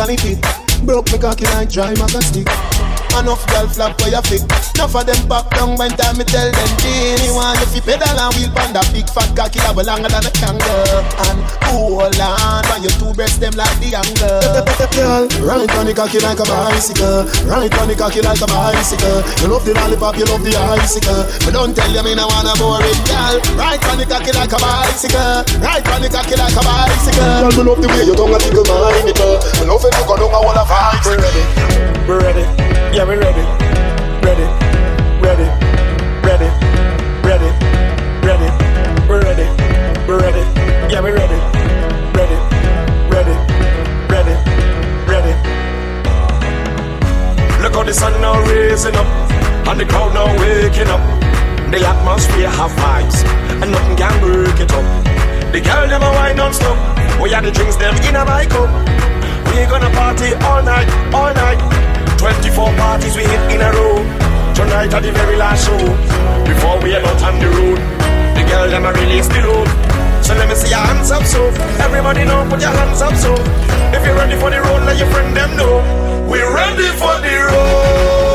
physically 0.07 0.35
fit 0.35 0.87
Broke 0.87 1.11
me 1.13 1.19
cocky 1.19 1.45
like 1.45 1.69
dry 1.71 1.95
maca 1.95 2.23
stick 2.23 3.06
Enough 3.17 3.47
girl 3.49 3.67
flap 3.69 4.01
for 4.01 4.09
your 4.09 4.23
fit. 4.23 4.45
Enough 4.77 4.95
of 4.95 5.07
them 5.09 5.21
back 5.29 5.49
down 5.57 5.73
when 5.81 5.91
time 5.97 6.21
me 6.21 6.25
tell 6.29 6.53
them 6.53 6.71
Thing 6.85 7.17
Me 7.17 7.33
want 7.33 7.57
you 7.65 7.81
fi 7.81 7.81
pedal 7.81 8.13
and 8.13 8.33
wheel 8.37 8.53
pan 8.53 8.77
that 8.77 8.85
big 8.93 9.09
fat 9.09 9.33
cocky 9.33 9.57
Have 9.65 9.81
longer 9.81 10.13
than 10.13 10.21
a 10.21 10.33
kangaroo 10.37 11.01
And 11.25 11.41
hold 11.65 12.13
on 12.21 12.61
When 12.69 12.85
your 12.85 12.93
two 13.01 13.17
breasts 13.17 13.41
them 13.41 13.57
like 13.57 13.73
the 13.81 13.97
angle. 13.97 14.37
Girl, 14.93 15.25
ride 15.41 15.73
on 15.81 15.89
the 15.89 15.95
cocky 15.97 16.21
like 16.21 16.41
a 16.41 16.45
bicycle. 16.45 17.25
Ride 17.49 17.73
on 17.81 17.89
the 17.89 17.97
cocky 17.97 18.21
like 18.21 18.41
a 18.41 18.49
bicycle. 18.49 19.25
You 19.41 19.49
love 19.49 19.65
the 19.65 19.73
lollipop, 19.73 20.17
you 20.21 20.29
love 20.29 20.45
the 20.45 20.53
icicle. 20.77 21.25
But 21.41 21.53
don't 21.57 21.73
tell 21.73 21.89
you 21.89 22.05
me 22.05 22.13
no 22.13 22.29
wanna 22.29 22.53
bore 22.61 22.85
it 22.85 23.01
Girl, 23.09 23.41
ride 23.57 23.81
on 23.89 23.97
the 23.97 24.05
cocky 24.05 24.33
like 24.37 24.53
a 24.53 24.61
bicycle. 24.61 25.41
Ride 25.65 25.89
on 25.89 26.05
the 26.05 26.13
cocky 26.13 26.37
like 26.37 26.53
a 26.53 26.63
bicycle. 26.63 27.49
Girl, 27.49 27.53
me 27.57 27.63
love 27.65 27.81
the 27.81 27.89
way 27.89 28.05
you 28.05 28.13
tongue 28.13 28.37
a 28.37 28.39
tickle 28.39 28.65
my 28.69 28.93
nipple 29.09 29.41
Me 29.57 29.65
love 29.65 29.85
it 29.89 29.93
you 29.97 30.05
go 30.05 30.15
down 30.21 30.37
a 30.37 30.41
wall 30.45 30.59
of 30.59 30.69
ice 30.69 31.01
We 31.09 31.17
ready, 31.17 31.43
we 32.05 32.15
ready, 32.21 32.45
yeah 32.97 33.05
we 33.05 33.15
ready, 33.15 33.45
ready, 34.25 34.47
ready, 35.21 35.49
ready, 36.25 36.49
ready, 37.29 37.51
ready, 38.25 38.49
we 39.05 39.17
ready, 39.21 39.47
we 40.09 40.15
ready, 40.17 40.41
yeah 40.89 41.03
we 41.05 41.11
ready, 41.11 41.37
ready, 42.17 42.39
ready, 43.13 43.37
ready, 44.09 44.35
ready. 45.13 45.33
Look 47.61 47.75
how 47.75 47.83
the 47.85 47.93
sun 47.93 48.19
now 48.23 48.41
raising 48.49 48.97
up, 48.97 49.07
and 49.69 49.79
the 49.79 49.85
crowd 49.85 50.15
now 50.15 50.33
waking 50.41 50.89
up. 50.89 51.05
The 51.71 51.85
atmosphere 51.85 52.49
have 52.49 52.71
vibes, 52.81 53.25
and 53.61 53.73
nothing 53.73 53.97
can 53.99 54.21
break 54.23 54.59
it 54.59 54.73
up. 54.73 55.53
The 55.53 55.61
girl 55.61 55.87
them 55.87 56.03
a 56.03 56.11
wine 56.13 56.37
non-stop. 56.37 57.21
We 57.21 57.35
are 57.35 57.43
the 57.43 57.51
drinks 57.51 57.77
them 57.77 57.95
in 58.09 58.17
a 58.17 58.25
my 58.25 58.47
cup. 58.47 58.71
We 59.53 59.67
gonna 59.67 59.91
party 59.91 60.33
all 60.47 60.63
night, 60.63 60.89
all 61.13 61.35
night. 61.35 61.86
24 62.19 62.75
parties 62.77 63.17
we 63.17 63.23
hit 63.23 63.43
in 63.53 63.61
a 63.61 63.71
row. 63.73 63.97
Tonight 64.55 64.93
at 64.95 65.03
the 65.03 65.13
very 65.13 65.37
last 65.37 65.67
show. 65.67 65.79
Before 66.49 66.81
we 66.83 66.93
head 66.93 67.05
out 67.05 67.23
on 67.23 67.39
the 67.39 67.49
road, 67.49 67.79
the 68.37 68.43
girl 68.49 68.69
them 68.69 68.85
a 68.85 68.93
release 68.93 69.29
the 69.29 69.41
load. 69.45 69.69
So 70.25 70.35
let 70.35 70.49
me 70.49 70.55
see 70.55 70.71
your 70.71 70.81
hands 70.81 71.11
up, 71.11 71.23
so 71.25 71.47
everybody 71.79 72.25
know, 72.25 72.47
put 72.49 72.61
your 72.61 72.71
hands 72.71 73.01
up, 73.03 73.15
so 73.15 73.33
if 73.95 74.05
you're 74.05 74.17
ready 74.17 74.35
for 74.41 74.51
the 74.51 74.61
road, 74.61 74.83
let 74.85 74.99
your 74.99 75.11
friend 75.11 75.37
them 75.37 75.57
know. 75.57 75.79
We're 76.29 76.53
ready 76.53 76.89
for 76.99 77.15
the 77.21 77.35
road. 77.53 78.26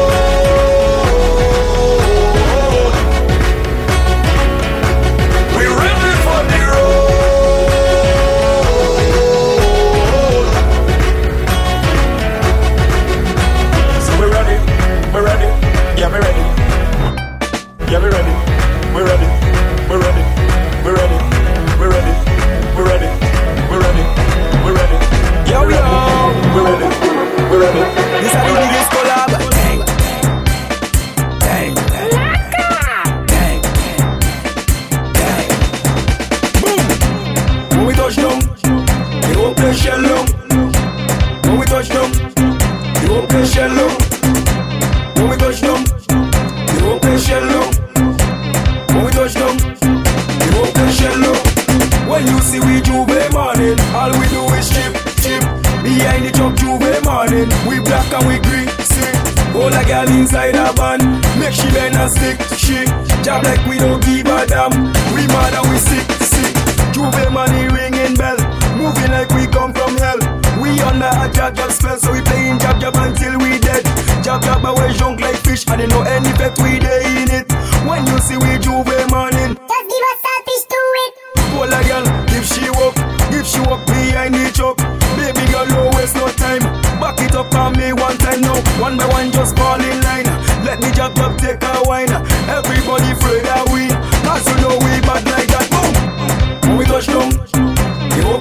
Yeah, 16.02 16.10
we 16.10 16.18
ready. 16.18 16.42
Yeah, 17.92 18.02
we 18.02 18.10
ready. 18.10 18.34
We're 18.90 19.06
ready. 19.06 19.30
We're 19.86 20.02
ready. 20.02 20.24
We're 20.82 20.98
ready. 20.98 21.18
We're 21.78 21.94
ready. 21.94 22.14
We're 22.74 22.90
ready. 22.90 23.06
We're 23.70 23.82
ready. 23.86 24.06
We're 24.66 24.74
ready. 24.74 24.98
Yeah, 25.46 25.62
we 25.64 25.76
are. 25.78 26.34
We're 26.58 26.66
ready. 26.66 26.90
We're 27.54 27.62
ready. 27.62 27.82
This 28.18 28.34
is 28.34 28.71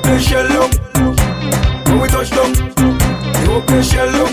hope 0.05 0.20
shell 0.20 0.48
down. 0.48 0.70
When 1.86 2.01
we 2.01 2.09
touch 2.09 2.30
down, 2.30 2.55
You 3.44 3.53
open 3.53 3.82
shell 3.82 4.11
down. 4.12 4.30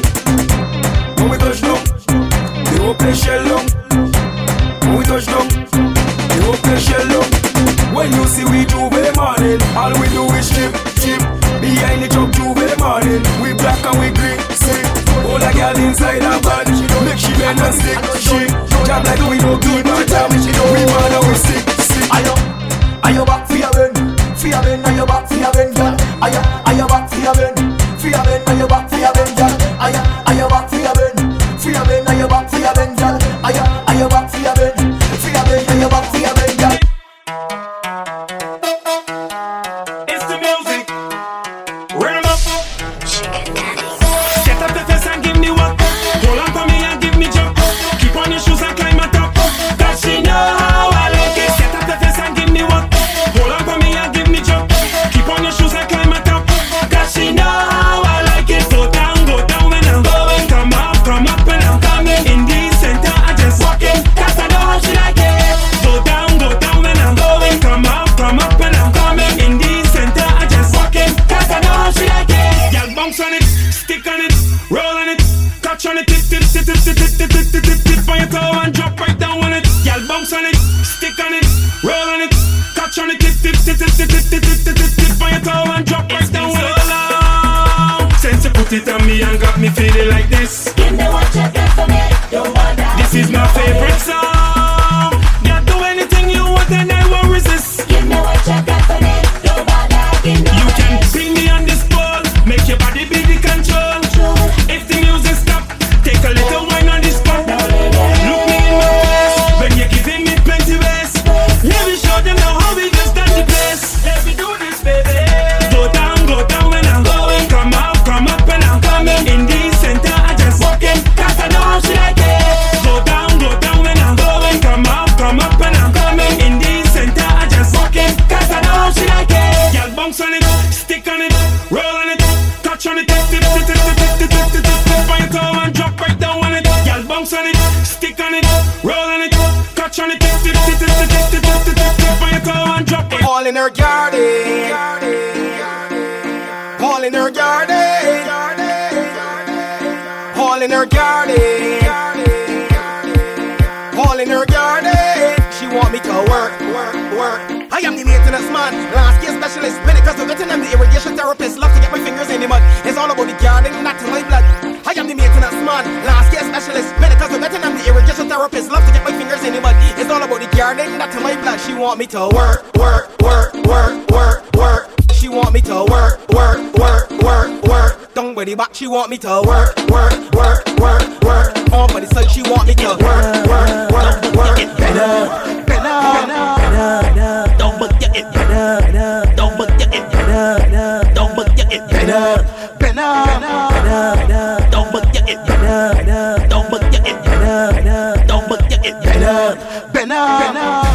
up, 192.18 192.80
bend 192.80 193.00
up, 193.00 193.28
bend 193.28 193.44
up, 193.46 194.16
bend 194.18 194.32
up. 194.32 194.72
Don't 194.72 194.92
buck 194.92 195.14
your 195.14 195.24
it, 195.28 195.40
bend 195.48 195.66
up, 195.66 195.96
bend 195.96 196.10
up. 196.10 196.50
Don't 196.50 196.70
buck 196.72 196.82
your 196.94 197.06
it, 197.06 197.18
bend 197.24 197.44
up, 197.44 197.76
bend 197.76 197.90
up. 197.90 198.28
Don't 198.28 198.50
buck 198.50 198.62
your 198.72 198.80
it, 198.84 199.04
bend 199.04 199.24
up, 199.24 199.94
bend 199.94 200.12
up, 200.12 200.40
bend 200.42 200.58
up. 200.58 200.86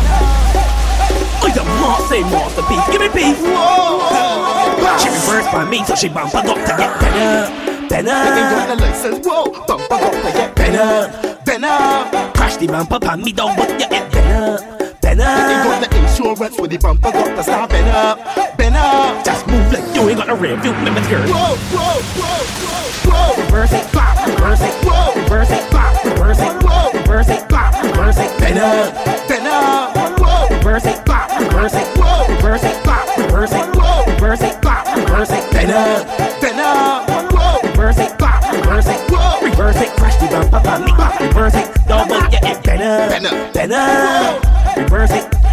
Oh, 1.45 1.51
your 1.55 1.67
mom 1.81 2.01
say 2.09 2.23
masterpiece, 2.23 2.87
give 2.91 3.01
me 3.01 3.09
peace. 3.09 3.41
Whoa, 3.41 4.99
she 4.99 5.09
reversed 5.09 5.53
by 5.53 5.65
me, 5.65 5.85
so 5.85 5.95
she 5.95 6.09
bump 6.09 6.35
up 6.35 6.45
to 6.45 6.75
get 6.77 7.01
bend 7.01 7.19
up 7.19 7.73
better. 7.93 8.25
Living 8.25 8.59
on 8.59 8.69
the 8.69 8.77
license, 8.85 9.27
whoa, 9.27 9.45
bumper 9.67 9.89
got 9.89 10.13
to 10.13 10.33
get 10.33 10.55
better, 11.47 11.67
up. 11.67 12.35
Crash 12.35 12.57
the 12.57 12.67
bumper, 12.67 12.99
pan 12.99 13.23
me 13.23 13.33
down, 13.33 13.55
but 13.57 13.71
you 13.71 13.89
get 13.89 14.15
up. 14.15 14.61
better. 15.03 15.29
Living 15.39 15.61
got 15.65 15.91
the 15.91 15.99
insurance 15.99 16.59
with 16.59 16.71
the 16.71 16.79
bumper 16.79 17.13
got 17.13 17.37
to 17.37 17.43
stop 17.43 17.71
it 17.73 17.87
up, 17.89 18.19
better, 18.57 18.77
up. 18.77 19.25
Just 19.25 19.47
ain't 20.09 20.19
got 20.19 20.31
a 20.31 20.35
rear 20.35 20.57
view 20.57 20.73
limit 20.73 21.07
here. 21.07 21.21
Whoa, 21.21 21.55
whoa, 21.71 22.01
whoa, 22.19 22.43
whoa, 22.59 23.37
whoa. 23.37 23.45
Reverse 23.45 23.73
it, 23.73 23.85
flop, 23.91 24.27
reverse 24.27 24.61
it, 24.61 24.75
whoa, 24.85 25.15
reverse 25.23 25.51
it, 25.51 25.63
flop, 25.71 26.05
reverse 26.05 26.41
it, 26.41 26.63
whoa, 26.63 26.93
reverse 26.93 27.29
it, 27.29 27.49
flop, 27.49 27.85
reverse 27.85 28.19
it, 28.19 28.41
bend 28.41 28.59
up, 28.59 28.95
bend 29.29 29.47
up, 29.47 30.19
whoa, 30.19 30.49
reverse 30.57 30.87
it, 30.87 31.05
flop, 31.05 31.31
reverse 31.39 31.75
it, 31.75 31.87
whoa, 31.97 32.27
reverse 32.35 32.65
it, 32.65 32.83
flop, 32.83 33.19
reverse 33.19 33.53
it, 33.53 33.77
whoa, 33.77 34.05
reverse 34.15 34.43
it, 34.43 34.63
flop, 34.63 34.97
reverse 34.97 35.31
it, 35.31 35.53
bend 35.53 35.71
up, 35.71 36.07
bend 36.41 36.61
up, 36.61 37.33
whoa, 37.33 37.69
reverse 37.69 37.99
it, 37.99 38.19
flop, 38.19 38.53
reverse 38.53 38.87
it, 38.87 39.01
whoa, 39.11 39.41
reverse 39.43 39.77
it, 39.77 39.89
crash 39.97 40.17
the 40.17 40.27
bump, 40.27 40.65
bump, 40.65 40.97
bump, 40.97 41.21
reverse 41.21 41.55
it, 41.55 41.69
double, 41.87 42.17
yeah, 42.33 42.51
it 42.51 42.65
bend 42.65 42.83
up, 42.83 43.11
bend 43.11 43.27
up, 43.27 43.55
bend 43.55 43.73
up, 43.73 44.77
reverse 44.77 45.11
it. 45.13 45.42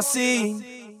see. 0.00 0.96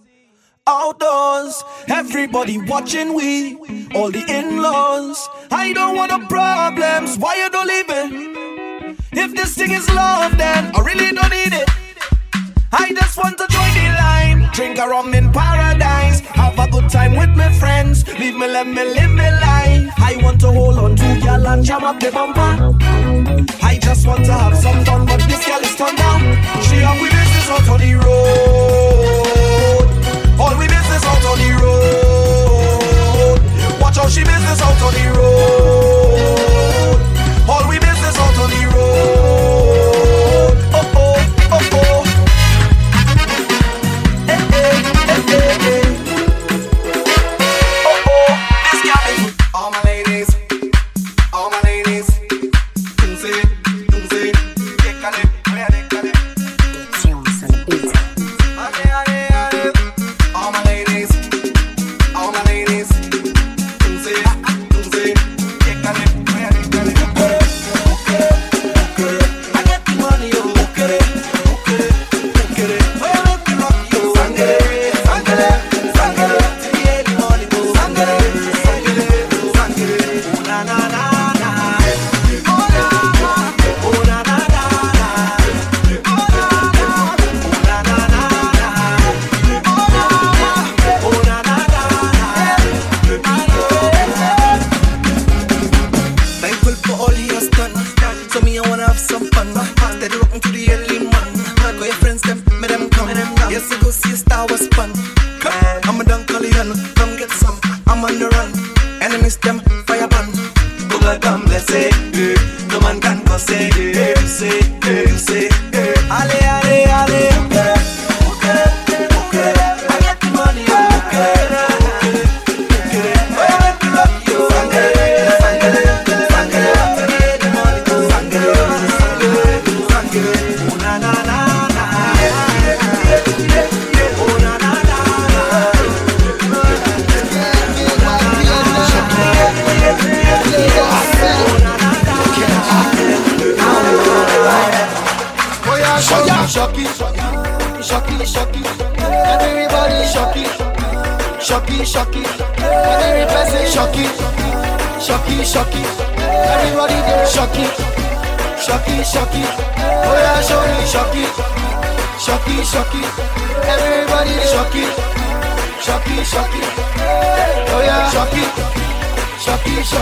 Outdoors, 0.66 1.64
everybody 1.88 2.58
watching 2.58 3.14
we, 3.14 3.56
all 3.94 4.10
the 4.10 4.24
in-laws. 4.28 5.28
I 5.50 5.72
don't 5.72 5.96
want 5.96 6.10
no 6.10 6.26
problems. 6.26 7.16
Why 7.16 7.36
you 7.36 7.50
don't 7.50 7.66
leave 7.66 7.88
it? 7.88 8.98
If 9.12 9.34
this 9.34 9.54
thing 9.54 9.70
is 9.70 9.88
love, 9.90 10.36
then 10.36 10.74
I 10.76 10.80
really 10.80 11.12
don't 11.14 11.30
need 11.30 11.54
it. 11.54 11.68
I 12.70 12.92
just 12.92 13.16
want 13.16 13.38
to 13.38 13.46
join 13.48 13.72
the 13.72 13.88
line, 13.96 14.50
drink 14.52 14.78
a 14.78 14.86
rum 14.86 15.14
in 15.14 15.32
paradise, 15.32 16.20
have 16.20 16.58
a 16.58 16.70
good 16.70 16.90
time 16.90 17.16
with 17.16 17.30
my 17.30 17.50
friends. 17.52 18.06
Leave 18.18 18.36
me, 18.36 18.46
let 18.46 18.66
me 18.66 18.84
live 18.84 19.10
my 19.10 19.30
life. 19.40 19.92
I 19.96 20.20
want 20.22 20.40
to 20.42 20.52
hold 20.52 20.78
on 20.78 20.96
to 20.96 21.18
y'all 21.20 21.46
and 21.46 21.64
jam 21.64 21.84
up 21.84 21.98
the 21.98 22.10
bumper. 22.10 22.76
I 23.62 23.78
just 23.78 24.06
want 24.06 24.26
to 24.26 24.32
have 24.32 24.56
some 24.58 24.84
fun, 24.84 25.06
but 25.06 25.20
this 25.28 25.46
girl 25.46 25.60
is 25.60 25.74
turned 25.76 25.96
down. 25.96 26.20
She 26.62 26.82
up 26.82 27.00
with 27.00 27.12
this 27.12 27.44
is 27.44 27.68
on 27.68 27.80
the 27.80 27.94
road. 27.94 28.67
All 30.40 30.56
we 30.56 30.68
business 30.68 31.04
out 31.04 31.24
on 31.24 31.38
the 31.38 31.50
road. 31.62 33.40
Watch 33.80 33.96
how 33.96 34.08
she 34.08 34.22
business 34.22 34.60
out 34.62 34.82
on 34.82 34.92
the 34.94 35.10
road. 35.18 36.28
All 37.48 37.68
we 37.68 37.78
business 37.78 38.16
out 38.18 38.38
on 38.38 38.50
the 38.50 38.66
road. 38.74 39.17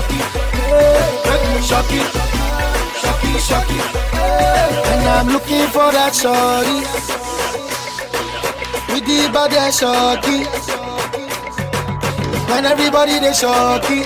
Shocky, 0.07 1.63
shocky. 1.63 2.01
Shocky, 3.01 3.39
shocky, 3.39 3.39
shocky. 3.39 3.79
And 4.93 5.09
I'm 5.09 5.29
looking 5.29 5.67
for 5.69 5.91
that 5.93 6.15
shorty 6.15 6.81
with 8.93 9.05
the 9.07 9.31
body 9.33 9.57
shocky. 9.73 10.45
When 12.51 12.65
everybody 12.65 13.19
they 13.19 13.33
shocky, 13.33 14.03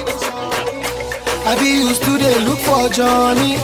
I 1.47 1.57
be 1.59 1.87
used 1.87 2.03
to 2.05 2.19
they 2.19 2.41
look 2.45 2.59
for 2.59 2.89
Johnny. 2.89 3.57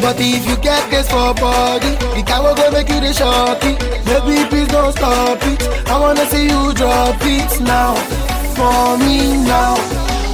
But 0.00 0.20
if 0.20 0.46
you 0.46 0.56
get 0.58 0.90
this 0.90 1.08
for 1.10 1.34
body, 1.34 1.90
the 2.14 2.22
guy 2.24 2.38
will 2.40 2.54
go 2.54 2.70
make 2.70 2.88
you 2.88 3.00
the 3.00 3.12
shocky. 3.12 3.74
Baby, 4.04 4.48
please 4.48 4.68
don't 4.68 4.92
stop 4.92 5.38
it. 5.42 5.88
I 5.88 5.98
wanna 5.98 6.26
see 6.26 6.44
you 6.44 6.72
drop 6.74 7.16
it 7.22 7.60
now. 7.60 7.94
For 8.56 8.98
me 8.98 9.36
now, 9.44 9.74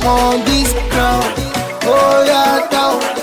on 0.04 0.44
this 0.44 0.72
ground. 0.90 1.26
Oh 1.84 2.24
yeah, 2.26 2.68
down. 2.70 3.22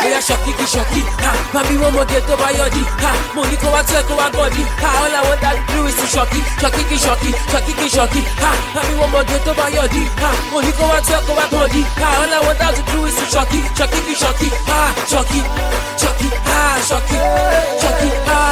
Oya 0.00 0.16
shocky 0.16 0.52
shocky, 0.64 1.04
ha 1.20 1.32
Mami 1.52 1.76
one 1.76 1.92
more 1.92 2.08
get 2.08 2.24
over 2.24 2.52
your 2.56 2.72
di, 2.72 2.82
ha 3.04 3.12
Money 3.36 3.56
go 3.60 3.68
out 3.68 3.84
to 3.84 4.00
go 4.08 4.16
out 4.16 4.32
body, 4.32 4.64
ha 4.80 4.88
All 4.96 5.12
I 5.12 5.20
want 5.28 5.40
that 5.44 5.60
do 5.68 5.84
is 5.84 5.96
to 6.00 6.06
shocky, 6.08 6.40
shocky 6.56 6.82
shocky, 6.96 7.30
shocky 7.52 7.72
ki 7.76 7.88
shocky, 7.88 8.22
ha 8.40 8.50
Mami 8.72 8.96
one 8.96 9.12
more 9.12 9.24
get 9.28 9.44
over 9.44 9.68
your 9.68 9.84
di, 9.92 10.00
ha 10.16 10.30
Money 10.56 10.72
go 10.72 10.88
out 10.88 11.04
to 11.04 11.16
go 11.20 11.36
out 11.36 11.52
body, 11.52 11.84
ha 12.00 12.08
All 12.16 12.32
I 12.32 12.40
want 12.48 12.58
that 12.64 12.72
to 12.74 12.82
do 12.88 13.04
is 13.04 13.12
to 13.12 13.24
shocky, 13.28 13.60
shocky 13.76 14.00
ki 14.08 14.14
shocky, 14.16 14.48
ha 14.72 14.80
Shocky, 15.04 15.40
shocky, 16.00 16.28
ha 16.48 16.80
Shocky, 16.80 17.16
shocky, 17.76 18.08
ha 18.24 18.50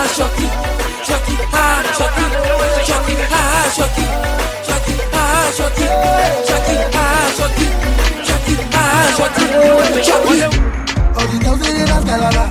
Chucky, 5.57 5.87
Chucky, 6.45 6.77
ah, 6.93 7.33
Chucky, 7.39 7.67
Chucky, 8.27 8.55
ah, 8.75 9.09
Chucky, 9.17 9.47
Chucky. 10.05 10.37
All 11.17 11.27
the 11.27 11.37
girls 11.43 11.61
they 11.61 11.73
dance 11.89 12.05
galala, 12.05 12.45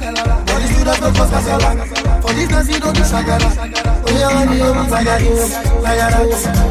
all 0.50 0.60
the 0.60 0.68
students 0.68 1.00
go 1.00 1.10
cross 1.14 1.30
casala. 1.30 1.70
For 2.22 2.32
this 2.34 2.48
dance 2.50 2.70
you 2.70 2.80
don't 2.80 2.96
do 2.96 3.02
shagala. 3.02 3.50
Oh 4.02 4.18
yeah, 4.18 4.34
man, 4.34 4.50
you 4.58 4.74
want 4.74 4.90
shagala, 4.90 5.30
layala, 5.86 6.22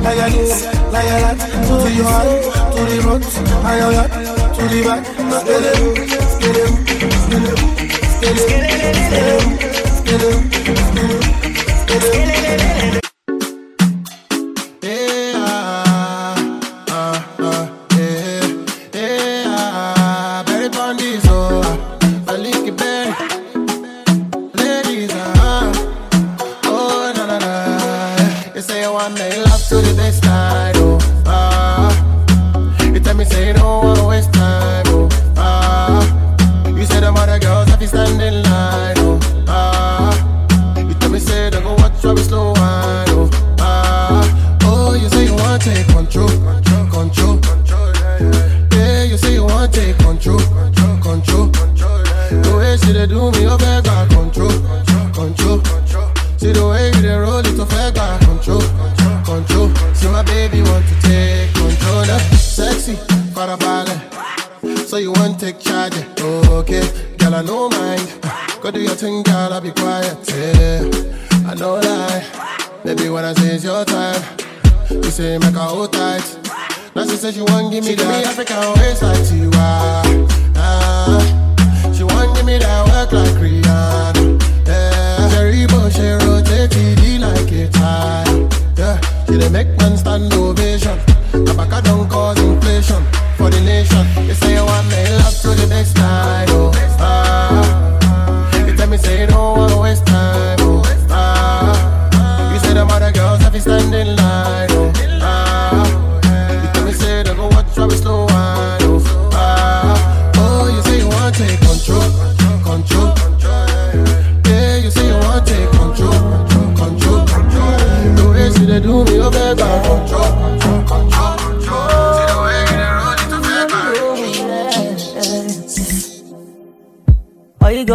layala, 0.03 0.43
layala. 0.91 1.31
To 1.67 1.75
the 1.83 1.91
yard, 1.95 2.29
to 2.75 2.81
the 2.91 2.97
road, 3.07 3.23
ayo 3.71 3.87
ya, 3.95 4.05
to 4.51 4.63
the 4.67 4.79
back. 4.83 5.03
Skele, 5.47 5.73
skele, 6.33 6.65
skele, 7.23 7.53
skele, 8.13 8.37
skele, 8.37 9.41
skele, 9.97 10.31
skele, 11.37 12.01
skele. 12.01 12.37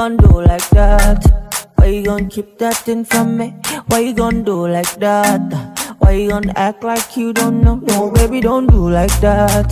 Front 0.01 0.21
Like 0.33 0.69
that, 0.69 1.21
to 1.77 1.91
the 1.91 2.41
back 2.57 2.73
Skeleton, 2.73 3.05
skeleton, 3.05 3.45
skeleton 3.85 4.73
Skeleton, 4.73 4.83
skeleton, 4.83 4.83
skeleton 4.83 5.77
Skeleton 6.01 6.49
act 6.55 6.83
like 6.83 7.15
you 7.15 7.31
don't 7.31 7.61
know. 7.61 7.75
No, 7.75 8.11
baby, 8.11 8.41
don't 8.41 8.65
do 8.67 8.89
like 8.89 9.13
that. 9.21 9.69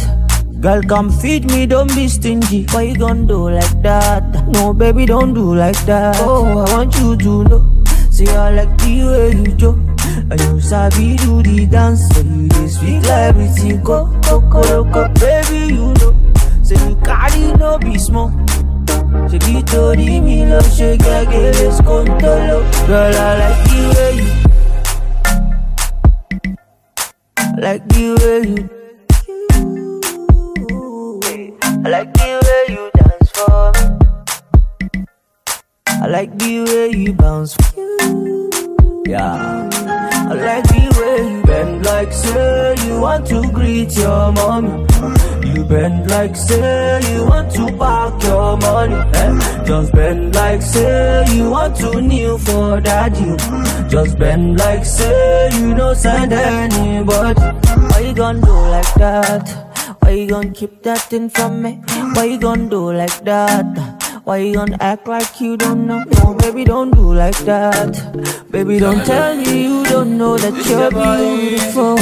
Girl, 0.61 0.81
come 0.83 1.09
feed 1.09 1.49
me, 1.51 1.65
don't 1.65 1.93
be 1.95 2.07
stingy. 2.07 2.65
Why 2.71 2.83
you 2.83 2.95
gon' 2.95 3.25
do 3.25 3.49
like 3.49 3.81
that? 3.81 4.47
No, 4.53 4.73
baby, 4.73 5.05
don't 5.05 5.33
do 5.33 5.55
like 5.55 5.79
that. 5.85 6.15
Oh, 6.19 6.45
I 6.59 6.75
want 6.75 6.95
you 6.99 7.17
to 7.17 7.43
know. 7.45 7.83
See, 8.11 8.27
I 8.27 8.51
like 8.51 8.77
the 8.77 9.03
way 9.09 9.31
you 9.37 9.51
do. 9.63 9.71
And 10.31 10.39
you 10.39 10.61
sabi 10.61 11.17
do 11.17 11.41
the 11.41 11.65
dance. 11.65 12.07
So 12.13 12.21
you 12.21 12.47
just 12.49 12.77
speak 12.77 13.03
like 13.03 13.33
everything. 13.33 13.83
Go, 13.83 14.05
go, 14.21 14.39
go, 14.39 14.83
go, 14.83 15.07
baby, 15.19 15.73
you 15.73 15.93
know. 15.99 16.13
Say 16.63 16.77
you 16.87 16.95
carry 16.97 17.51
no 17.57 17.77
be 17.79 17.97
small. 17.97 18.31
She 19.29 19.37
be 19.39 19.61
told 19.63 19.97
me 19.97 20.45
love, 20.45 20.69
she 20.71 20.97
this 20.97 21.77
control. 21.81 22.63
Girl, 22.87 23.15
I 23.15 23.37
like 23.39 23.61
the 23.69 23.79
way 23.95 24.11
you 24.19 24.29
like 27.61 27.83
the 27.89 28.05
way 28.21 28.39
you 28.49 28.69
I 31.85 31.89
like 31.89 32.13
the 32.13 32.29
way 32.45 32.63
you 32.73 32.83
dance 32.95 33.29
for 33.35 33.71
me. 33.75 35.05
I 35.87 36.07
like 36.07 36.37
the 36.37 36.63
way 36.63 36.89
you 36.97 37.13
bounce 37.13 37.55
Yeah. 39.07 39.69
I 40.29 40.33
like 40.33 40.63
the 40.65 40.83
way 40.97 41.17
you 41.31 41.41
bend 41.43 41.85
like 41.85 42.13
say 42.13 42.75
you 42.85 42.99
want 43.01 43.27
to 43.27 43.41
greet 43.51 43.95
your 43.97 44.31
mommy. 44.31 44.69
You 44.69 45.28
bend 45.69 46.09
like 46.09 46.35
say 46.35 46.99
you 47.13 47.25
want 47.25 47.51
to 47.53 47.71
back 47.77 48.23
your 48.23 48.57
money. 48.57 48.95
Eh? 49.13 49.63
Just 49.65 49.91
bend 49.93 50.35
like 50.35 50.61
say 50.61 51.25
you 51.35 51.49
want 51.49 51.75
to 51.77 52.01
kneel 52.01 52.37
for 52.39 52.81
daddy. 52.81 53.37
Just 53.87 54.17
bend 54.17 54.57
like 54.57 54.83
say 54.83 55.49
you 55.53 55.75
no 55.75 55.93
send 55.93 56.33
anybody. 56.33 57.41
Why 57.89 57.99
you 57.99 58.13
gonna 58.13 58.41
do 58.41 58.51
like 58.51 58.93
that? 58.95 59.95
Why 59.99 60.11
you 60.11 60.27
gonna 60.27 60.51
keep 60.51 60.81
that 60.83 61.01
thing 61.01 61.29
from 61.29 61.61
me? 61.61 61.81
Why 62.15 62.25
you 62.25 62.39
gonna 62.39 62.69
do 62.69 62.91
like 62.91 63.23
that? 63.25 63.99
Why 64.23 64.37
you 64.37 64.53
gonna 64.53 64.77
act 64.79 65.07
like 65.07 65.39
you 65.39 65.55
don't 65.57 65.85
know? 65.87 66.03
No, 66.17 66.33
baby, 66.35 66.63
don't 66.63 66.91
do 66.91 67.13
like 67.13 67.37
that. 67.45 67.93
Baby, 68.51 68.79
don't 68.79 69.05
tell 69.05 69.35
me 69.35 69.63
you 69.63 69.83
don't 69.85 70.17
know 70.17 70.37
that 70.37 70.55
you're 70.65 70.91
beautiful. 70.91 71.97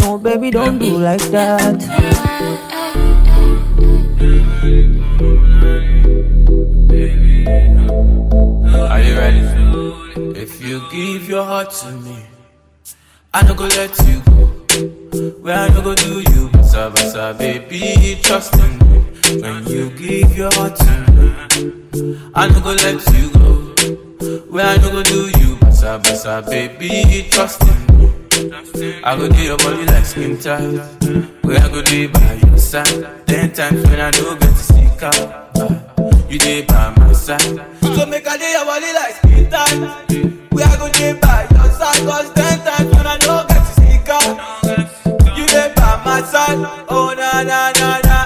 No, 0.00 0.18
baby, 0.18 0.50
don't 0.50 0.78
do 0.78 0.96
like 0.98 1.22
that. 1.30 2.67
Are 8.98 9.02
you 9.02 9.16
ready? 9.16 9.38
If 10.40 10.60
you 10.60 10.82
give 10.90 11.28
your 11.28 11.44
heart 11.44 11.70
to 11.70 11.92
me, 11.92 12.18
I 13.32 13.46
no 13.46 13.54
go 13.54 13.62
let 13.68 13.96
you 14.08 14.20
go. 14.26 14.46
Where 15.40 15.56
I 15.56 15.68
no 15.68 15.82
go 15.82 15.94
do 15.94 16.18
you, 16.18 16.48
Sabasa, 16.66 17.38
baby, 17.38 18.18
trust 18.22 18.54
in 18.56 18.78
me. 18.90 18.98
When 19.40 19.64
you 19.68 19.90
give 19.90 20.36
your 20.36 20.50
heart 20.54 20.74
to 20.76 20.92
me, 21.14 21.30
I 22.34 22.48
no 22.48 22.60
go 22.60 22.72
let 22.72 22.98
you 23.14 23.30
go. 23.38 24.50
Where 24.50 24.66
I 24.66 24.76
no 24.78 24.90
go 24.90 25.02
do 25.04 25.28
you, 25.38 25.54
Sabasa, 25.70 26.44
baby, 26.50 27.28
trust 27.30 27.62
in 27.62 27.98
me. 27.98 29.00
I 29.04 29.16
go 29.16 29.28
do 29.28 29.40
your 29.40 29.58
body 29.58 29.84
like 29.86 30.06
skin 30.06 30.36
tight. 30.40 30.80
Where 31.44 31.60
I 31.60 31.68
go 31.68 31.82
do 31.82 32.08
by 32.08 32.34
your 32.34 32.58
side. 32.58 33.26
Ten 33.28 33.52
times 33.52 33.86
when 33.86 34.00
I 34.00 34.10
do, 34.10 34.36
get 34.38 34.40
to 34.40 34.56
see 34.56 34.88
out 35.02 35.77
you 36.28 36.38
dey 36.38 36.62
by 36.62 36.94
my 36.98 37.12
side. 37.12 37.40
So 37.40 38.06
make 38.06 38.26
I 38.26 38.36
dey 38.36 38.52
your 38.52 38.64
body 38.64 38.92
like 38.92 39.14
skin 39.16 39.50
tight. 39.50 40.50
We 40.52 40.62
are 40.62 40.76
gonna 40.76 40.92
dey 40.92 41.12
by 41.14 41.46
your 41.50 41.70
side, 41.72 42.02
cause 42.06 42.32
ten 42.34 42.58
times 42.64 42.94
when 42.94 43.06
I 43.06 43.16
know 43.26 43.44
get 43.48 43.64
to 43.66 43.72
sneak 43.80 44.08
out. 44.08 45.36
You 45.36 45.46
dey 45.46 45.72
by 45.76 46.02
my 46.04 46.22
side, 46.22 46.58
oh 46.88 47.14
na 47.16 47.42
na 47.42 47.72
na 47.72 48.00
na. 48.04 48.17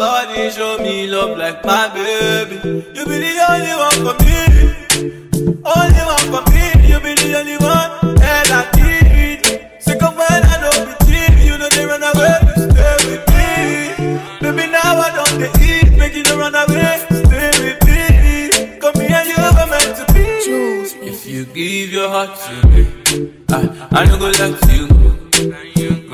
nobody 0.00 0.50
show 0.50 0.78
me 0.78 1.06
love 1.06 1.36
like 1.36 1.62
my 1.62 1.86
baby. 1.92 2.56
You 2.96 3.04
be 3.04 3.16
the 3.20 3.32
only 3.52 3.74
one 3.84 3.98
for 4.06 4.16
me, 4.24 4.40
only 5.76 6.02
one 6.14 6.26
for 6.32 6.42
me. 6.50 6.64
You 6.88 6.98
be 7.04 7.12
the 7.20 7.36
only 7.38 7.56
one 7.60 8.16
that 8.16 8.48
I 8.48 8.62
need. 8.80 9.44
Sick 9.78 10.02
of 10.02 10.16
when 10.16 10.42
I 10.52 10.56
don't 10.64 10.98
believe 11.00 11.36
you 11.44 11.58
know 11.58 11.68
they 11.68 11.84
run 11.84 12.02
away, 12.02 12.32
stay 12.64 12.96
with 13.08 13.24
me. 13.36 13.48
Baby 14.40 14.72
now 14.72 15.04
I 15.04 15.10
don't 15.16 15.36
they 15.38 15.52
eat, 15.68 15.92
make 15.98 16.14
you 16.14 16.24
run 16.34 16.54
away, 16.54 16.96
stay 17.20 17.50
with 17.60 17.80
me. 17.84 18.78
Come 18.80 18.96
me 18.98 19.06
and 19.08 19.28
you 19.28 19.36
were 19.36 19.66
meant 19.68 19.92
to 20.00 20.04
be. 20.14 20.24
If 21.12 21.26
you 21.26 21.44
give 21.44 21.92
your 21.92 22.08
heart 22.08 22.32
to 22.48 22.68
me, 22.68 22.86
I 23.50 23.60
I 23.92 24.04
no 24.06 24.16
go 24.18 24.32
let 24.32 24.56
you 24.72 24.88
go. 24.88 25.10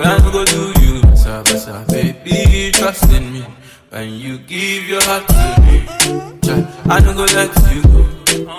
I 0.03 0.19
no 0.19 0.31
go 0.33 0.45
do 0.45 0.75
you, 0.83 1.03
basa 1.03 1.87
baby, 1.87 2.73
trust 2.73 3.13
in 3.13 3.33
me. 3.33 3.45
When 3.91 4.15
you 4.15 4.39
give 4.39 4.89
your 4.89 5.01
heart 5.05 5.29
to 5.29 5.63
me, 5.63 5.87
I 6.91 7.01
don't 7.01 7.17
go 7.17 7.25
let 7.25 7.55
you 7.73 7.83
go. 7.83 8.56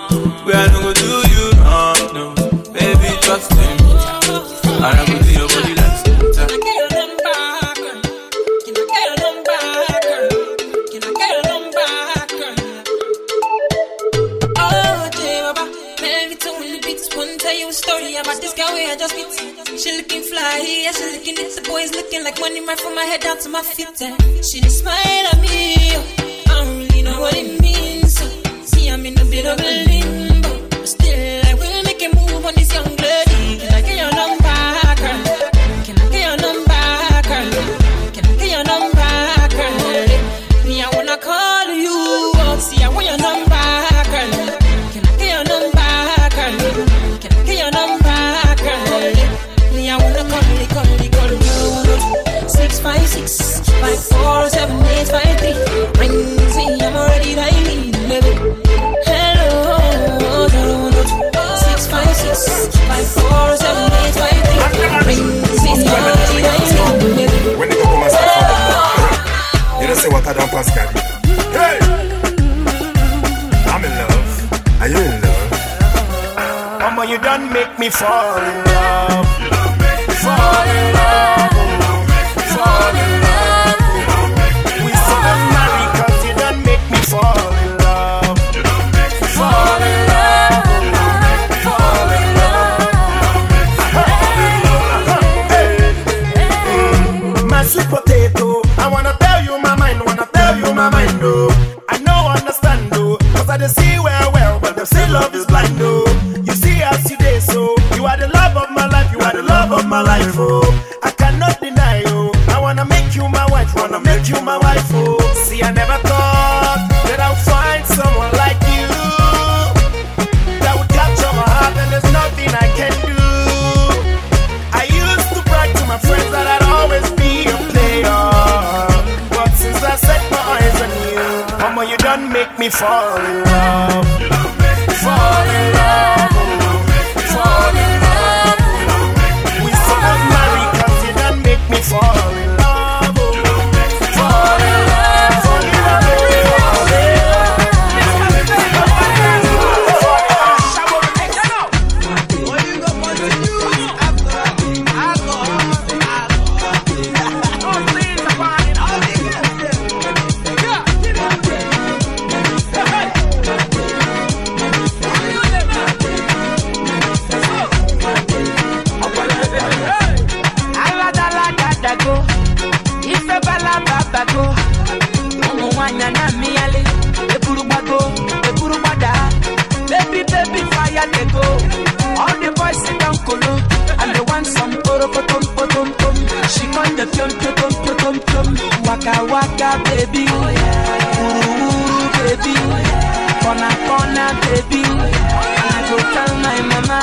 Corner 193.88 194.32
baby. 194.44 194.84
And 194.84 195.72
I 195.78 195.82
go 195.90 195.98
tell 196.14 196.34
my 196.46 196.58
mama, 196.72 197.02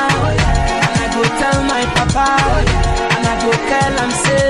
and 0.85 0.99
I 1.05 1.07
go 1.14 1.22
tell 1.41 1.59
my 1.72 1.82
papa, 1.97 2.28
and 3.14 3.24
I 3.26 3.35
go 3.43 3.51
tell 3.70 3.95
am 4.05 4.11
say, 4.24 4.47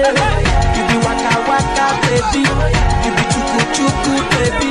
you 0.76 0.82
be 0.90 0.96
waka 1.06 1.32
waka 1.48 1.86
baby, 2.04 2.42
you 3.04 3.10
be 3.16 3.24
chuku 3.32 3.60
chuku 3.76 4.14
baby, 4.32 4.70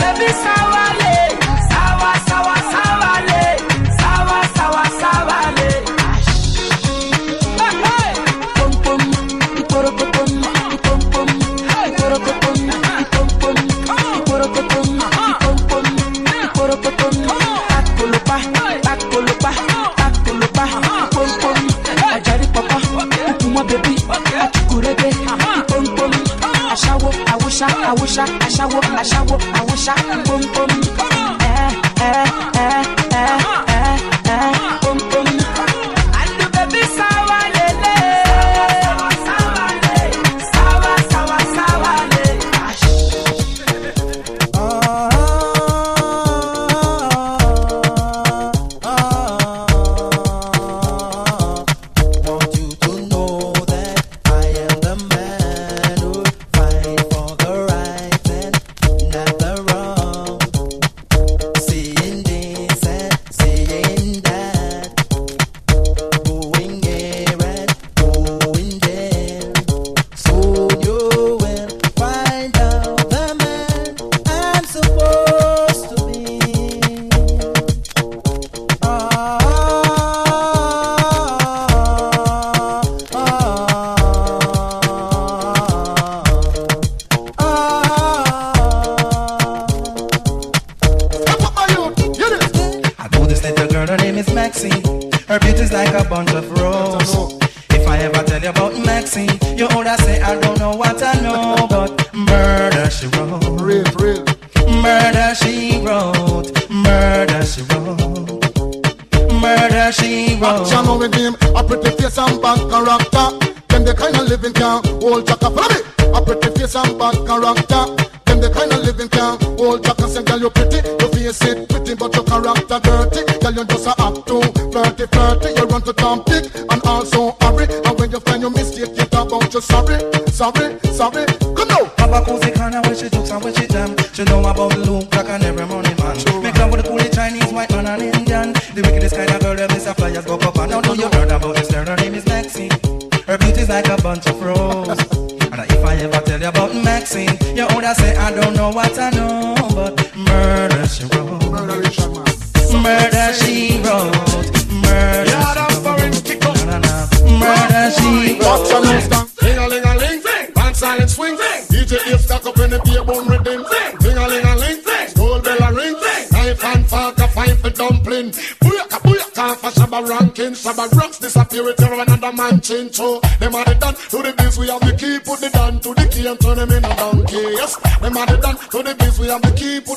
baby 0.00 0.28
sawale, 0.42 1.13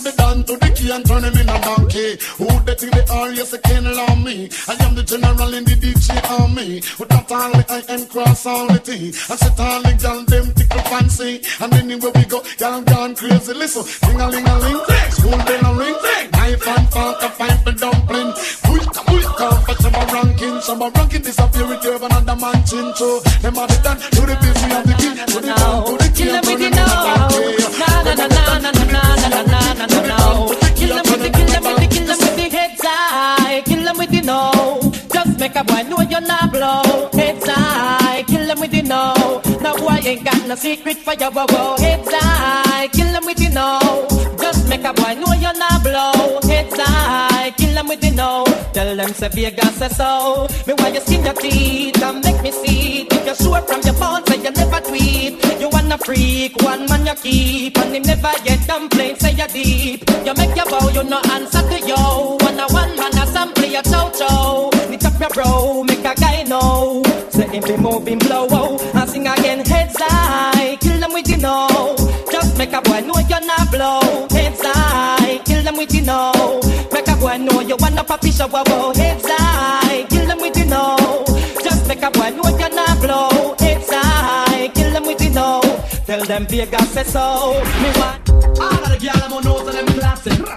the 0.08 0.16
the 0.16 0.18
down 0.24 0.44
to 0.44 0.54
the 0.58 0.70
key 0.74 0.92
and 0.92 1.06
turn 1.06 1.22
them 1.22 1.36
in 1.38 1.50
a 1.50 1.58
donkey. 1.62 2.18
Who 2.38 2.48
they 2.64 2.76
think 2.76 2.94
they 2.94 3.06
are? 3.14 3.32
Yes, 3.32 3.52
they 3.52 3.58
can't 3.60 3.88
allow 3.88 4.16
me. 4.16 4.50
I 4.68 4.74
am 4.84 4.96
the 4.96 5.04
general 5.04 5.54
in 5.54 5.64
the 5.66 5.76
DJ 5.76 6.16
army. 6.40 6.82
With 7.00 7.10
that 7.10 7.32
all 7.32 7.52
the 7.52 7.64
I 7.70 7.80
am 7.94 8.06
cross 8.08 8.46
all 8.46 8.68
the 8.68 8.80
tea. 8.80 9.12
T. 9.12 9.18
I 9.30 9.36
sit 9.36 9.60
all 9.60 9.82
the 9.82 9.94
gal 10.00 10.24
them 10.24 10.54
tickle 10.54 10.82
fancy. 10.88 11.42
And 11.60 11.74
anywhere 11.74 12.12
we 12.16 12.24
go, 12.26 12.44
gal 12.58 12.82
gone 12.84 13.16
crazy. 13.16 13.54
Listen, 13.54 13.84
ding 14.08 14.22
a 14.22 14.28
ling 14.30 14.48
a 14.48 14.56
ling, 14.60 14.80
school 15.12 15.38
bell 15.48 15.66
a 15.66 15.72
ring, 15.76 15.98
knife 16.32 16.68
and 16.68 16.88
fork 16.92 17.22
a 17.24 17.30
fine 17.36 17.58
for 17.64 17.74
dumpling. 17.76 18.32
Booyaka 18.64 19.02
booyaka 19.08 19.48
for 19.66 19.76
Shabba 19.82 20.04
ranking. 20.14 20.56
Shabba 20.64 20.88
ranking 20.96 21.22
disappear 21.22 21.68
with 21.68 21.84
every 21.86 22.06
another 22.06 22.36
man 22.36 22.60
chin. 22.66 22.88
So 22.96 23.20
them 23.44 23.58
are 23.58 23.68
the 23.68 23.78
done 23.84 24.00
to 24.00 24.22
the. 24.24 24.36
We 24.38 24.72
have 24.72 24.86
the 24.88 24.94
key 25.02 25.12
to 25.16 25.40
the 25.42 25.48
down 25.52 25.86
to 25.86 25.94
the 26.00 26.08
key 26.16 26.26
turn 26.32 26.42
them 26.44 26.62
in 26.62 26.74
a 26.74 26.86
donkey. 26.86 27.58
Na 27.78 28.04
na 28.04 28.14
na 28.16 28.28
na 28.28 28.60
na 28.60 28.72
na 28.72 28.84
na 28.88 29.28
na 29.28 29.42
na 29.44 29.74
na 29.74 30.02
na 30.07 30.07
with 34.10 34.22
the 34.22 34.28
no. 34.28 34.80
Just 35.14 35.40
make 35.40 35.56
a 35.56 35.64
boy 35.64 35.84
know 35.84 36.02
you're 36.02 36.22
not 36.22 36.52
blow. 36.52 37.10
It's 37.14 37.48
high. 37.48 38.24
Kill 38.28 38.48
them 38.48 38.60
with 38.60 38.72
the 38.72 38.82
no. 38.82 39.42
Now 39.62 39.76
boy 39.78 40.00
ain't 40.04 40.24
got 40.24 40.48
no 40.48 40.56
secret 40.56 40.98
for 40.98 41.14
your 41.14 41.32
wow. 41.32 41.76
Heads 41.78 42.10
high. 42.12 42.88
Kill 42.90 43.12
them 43.12 43.26
with 43.26 43.38
the 43.38 43.50
no. 43.50 44.08
Just 44.40 44.70
make 44.70 44.84
a 44.84 44.94
boy 44.94 45.16
know 45.16 45.34
you're 45.34 45.58
not 45.58 45.84
blow. 45.84 46.40
It's 46.44 46.78
high. 46.78 47.52
Kill 47.58 47.74
them 47.74 47.88
with 47.88 48.02
the 48.02 48.12
no. 48.12 48.47
Tell 48.78 48.96
them 48.96 49.10
say 49.10 49.30
Vegas 49.30 49.76
say 49.78 49.90
so. 49.90 50.46
Me 50.68 50.74
why 50.78 50.90
you 50.90 51.00
skin 51.00 51.26
your 51.26 51.34
teeth 51.34 52.00
and 52.00 52.24
make 52.24 52.44
me 52.44 52.52
see 52.52 53.02
it. 53.02 53.12
If 53.12 53.26
you're 53.26 53.34
sure 53.34 53.62
from 53.64 53.82
your 53.82 53.96
bones 53.96 54.28
say 54.30 54.38
you 54.38 54.52
never 54.52 54.80
tweet. 54.82 55.60
You 55.60 55.68
wanna 55.70 55.98
freak, 55.98 56.56
one 56.62 56.86
man 56.86 57.08
you 57.08 57.16
keep, 57.16 57.76
and 57.80 57.96
him 57.96 58.04
never 58.04 58.32
get 58.46 58.68
complain. 58.70 59.16
Say 59.16 59.32
you 59.32 59.48
deep. 59.48 60.04
You 60.24 60.34
make 60.36 60.56
your 60.56 60.68
bow, 60.68 60.90
you 60.90 61.04
no 61.04 61.20
answer 61.32 61.64
to 61.64 61.88
yo. 61.88 62.38
One 62.40 62.60
a 62.60 62.68
one 62.68 62.96
man 62.98 63.18
a 63.18 63.26
sample 63.26 63.66
your 63.66 63.82
chow 63.82 64.12
chow. 64.12 64.70
Knit 64.90 65.04
up 65.06 65.20
your 65.20 65.30
bro, 65.30 65.84
make 65.84 66.06
a 66.06 66.14
guy 66.14 66.44
know. 66.44 67.02
Say 67.32 67.48
him 67.48 67.64
be 67.64 67.78
moving 67.78 68.20
blow, 68.20 68.46
oh, 68.52 68.92
and 68.94 69.10
sing 69.10 69.26
again 69.26 69.66
heads 69.66 69.96
high. 69.98 70.78
Kill 70.82 71.00
them 71.00 71.14
with 71.14 71.28
you 71.28 71.38
know. 71.38 71.96
Just 72.32 72.56
make 72.60 72.74
a 72.74 72.82
boy 72.84 73.02
know 73.02 73.18
you're 73.28 73.42
not 73.42 73.72
blow. 73.72 74.28
Heads 74.30 74.62
high, 74.62 75.42
kill 75.46 75.64
them 75.64 75.78
with 75.78 75.92
you 75.96 76.04
know. 76.04 76.67
A 77.18 77.20
boy 77.20 77.38
know 77.38 77.62
you 77.62 77.76
wanna 77.80 78.04
papi 78.04 78.32
show, 78.32 78.48
oh, 78.54 78.94
heads 78.96 79.26
high. 79.28 80.06
Kill 80.08 80.28
them 80.28 80.40
with 80.40 80.56
you 80.56 80.66
know. 80.66 81.26
Just 81.64 81.88
make 81.88 82.04
a 82.04 82.12
boy 82.12 82.30
know 82.30 82.56
you're 82.60 82.70
not 82.70 83.02
blow. 83.02 83.56
Heads 83.58 83.90
high, 83.90 84.68
kill 84.76 84.92
them 84.92 85.04
with 85.04 85.22
you 85.24 85.32
know. 85.32 85.60
Tell 86.06 86.24
them 86.24 86.46
Vegas 86.46 86.90
say 86.92 87.04
so. 87.04 87.60
Me 87.82 87.90
want. 87.98 88.30
All 88.60 88.84
of 88.84 88.90
the 88.92 89.00
girl 89.02 89.24
I'm 89.24 89.34
on 89.34 89.44
nose 89.44 89.74
them 89.74 89.88
classic. 89.88 90.57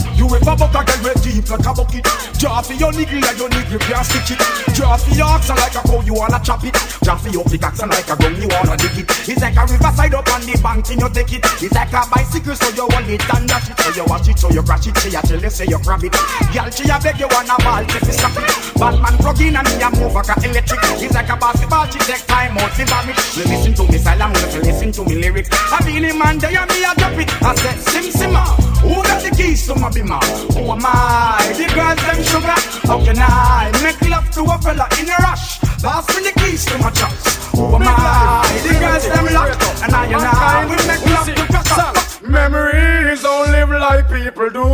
You 0.15 0.27
ever 0.27 0.55
buck 0.55 0.75
a 0.75 0.81
girl 0.83 1.01
with 1.03 1.23
deep 1.23 1.49
like 1.49 1.65
a 1.65 1.73
bucket. 1.73 2.05
Draw 2.37 2.61
for 2.61 2.73
your 2.73 2.91
niggle 2.93 3.21
like 3.21 3.37
your 3.37 3.49
niggle 3.49 3.79
can't 3.79 4.05
stitch 4.05 4.37
it. 4.37 4.41
Draw 4.75 4.97
for 4.97 5.13
your 5.15 5.27
oxen 5.27 5.55
like 5.55 5.75
a 5.75 5.81
cow 5.81 6.01
you 6.01 6.13
wanna 6.13 6.39
chop 6.43 6.63
it. 6.63 6.75
Draw 7.03 7.15
for 7.17 7.29
your 7.29 7.45
pickaxe 7.45 7.81
like 7.81 8.09
a 8.09 8.15
gun 8.17 8.35
you 8.41 8.49
wanna 8.49 8.75
dig 8.77 8.97
it. 8.97 9.07
It's 9.29 9.41
like 9.41 9.55
a 9.55 9.63
riverside 9.65 10.13
up 10.13 10.27
on 10.33 10.41
the 10.41 10.57
bank 10.61 10.89
and 10.89 11.01
you 11.01 11.09
take 11.09 11.33
it. 11.33 11.45
It's 11.61 11.73
like 11.73 11.93
a 11.93 12.01
bicycle 12.09 12.55
so 12.55 12.69
you 12.73 12.87
hold 12.89 13.09
it 13.09 13.23
and 13.33 13.47
dash 13.47 13.69
it. 13.69 13.77
So 13.79 13.89
you 13.93 14.05
watch 14.09 14.27
it 14.27 14.39
so 14.39 14.49
you 14.49 14.63
crash 14.63 14.87
it 14.87 14.97
Say 14.97 15.09
you 15.09 15.21
tell 15.21 15.41
you 15.41 15.49
say 15.49 15.65
you 15.69 15.79
grab 15.79 16.03
it. 16.03 16.13
Girl 16.49 16.69
she 16.69 16.89
a 16.89 16.97
beg 16.99 17.19
you 17.21 17.29
wanna 17.29 17.55
ball 17.61 17.85
if 17.85 18.01
you 18.01 18.13
stop 18.13 18.35
it. 18.35 18.49
Batman 18.81 19.15
plug 19.21 19.41
in 19.41 19.55
and 19.55 19.67
me 19.69 19.81
a 19.81 19.89
move 19.95 20.13
like 20.17 20.29
a 20.29 20.35
electric. 20.41 20.81
It's 20.97 21.13
like 21.13 21.29
a 21.29 21.37
basketball 21.37 21.85
she 21.87 21.99
take 22.09 22.25
time 22.25 22.57
out 22.57 22.73
to 22.73 22.83
vomit. 22.89 23.17
You 23.37 23.45
listen 23.45 23.73
to 23.77 23.83
me 23.85 23.97
style 23.97 24.21
and 24.21 24.53
you 24.53 24.61
listen 24.65 24.91
to 24.91 25.01
me 25.05 25.15
lyrics 25.21 25.49
I 25.71 25.81
feel 25.85 26.03
him 26.03 26.21
and 26.21 26.41
they 26.41 26.57
and 26.57 26.69
me 26.69 26.81
a 26.81 26.91
drop 26.97 27.17
it. 27.21 27.29
I 27.41 27.55
said 27.55 27.77
Sim 27.85 28.07
Simma 28.09 28.43
Who 28.81 28.97
got 29.05 29.21
the 29.21 29.29
keys 29.35 29.65
to 29.67 29.75
my 29.75 29.89
bimmer? 30.01 30.19
Who 30.53 30.71
am 30.71 30.81
I? 30.83 31.53
The 31.57 31.67
girls 31.73 32.01
them 32.01 32.23
sugar. 32.23 32.59
How 32.87 33.03
can 33.03 33.17
I 33.19 33.71
make 33.83 34.01
love 34.09 34.29
to 34.31 34.41
a 34.43 34.57
fella 34.61 34.87
in 34.99 35.09
a 35.09 35.17
rush? 35.21 35.59
Pass 35.81 36.07
me 36.15 36.23
the 36.23 36.31
keys 36.39 36.65
to 36.65 36.77
my 36.77 36.89
trucks. 36.91 37.53
Am 37.55 37.81
I? 37.83 38.45
The 38.63 38.73
girls 38.79 39.05
them 39.07 39.25
lock, 39.33 39.51
and 39.83 39.93
I 39.93 40.05
and 40.05 40.25
I 40.25 40.65
we 40.65 40.77
make 40.87 41.05
love 41.05 41.27
to. 41.35 42.27
Memories 42.27 43.23
don't 43.23 43.51
live 43.51 43.69
like 43.69 44.07
people 44.09 44.49
do. 44.49 44.67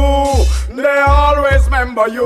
They 0.76 1.00
always 1.00 1.17
remember 1.78 2.08
you. 2.08 2.26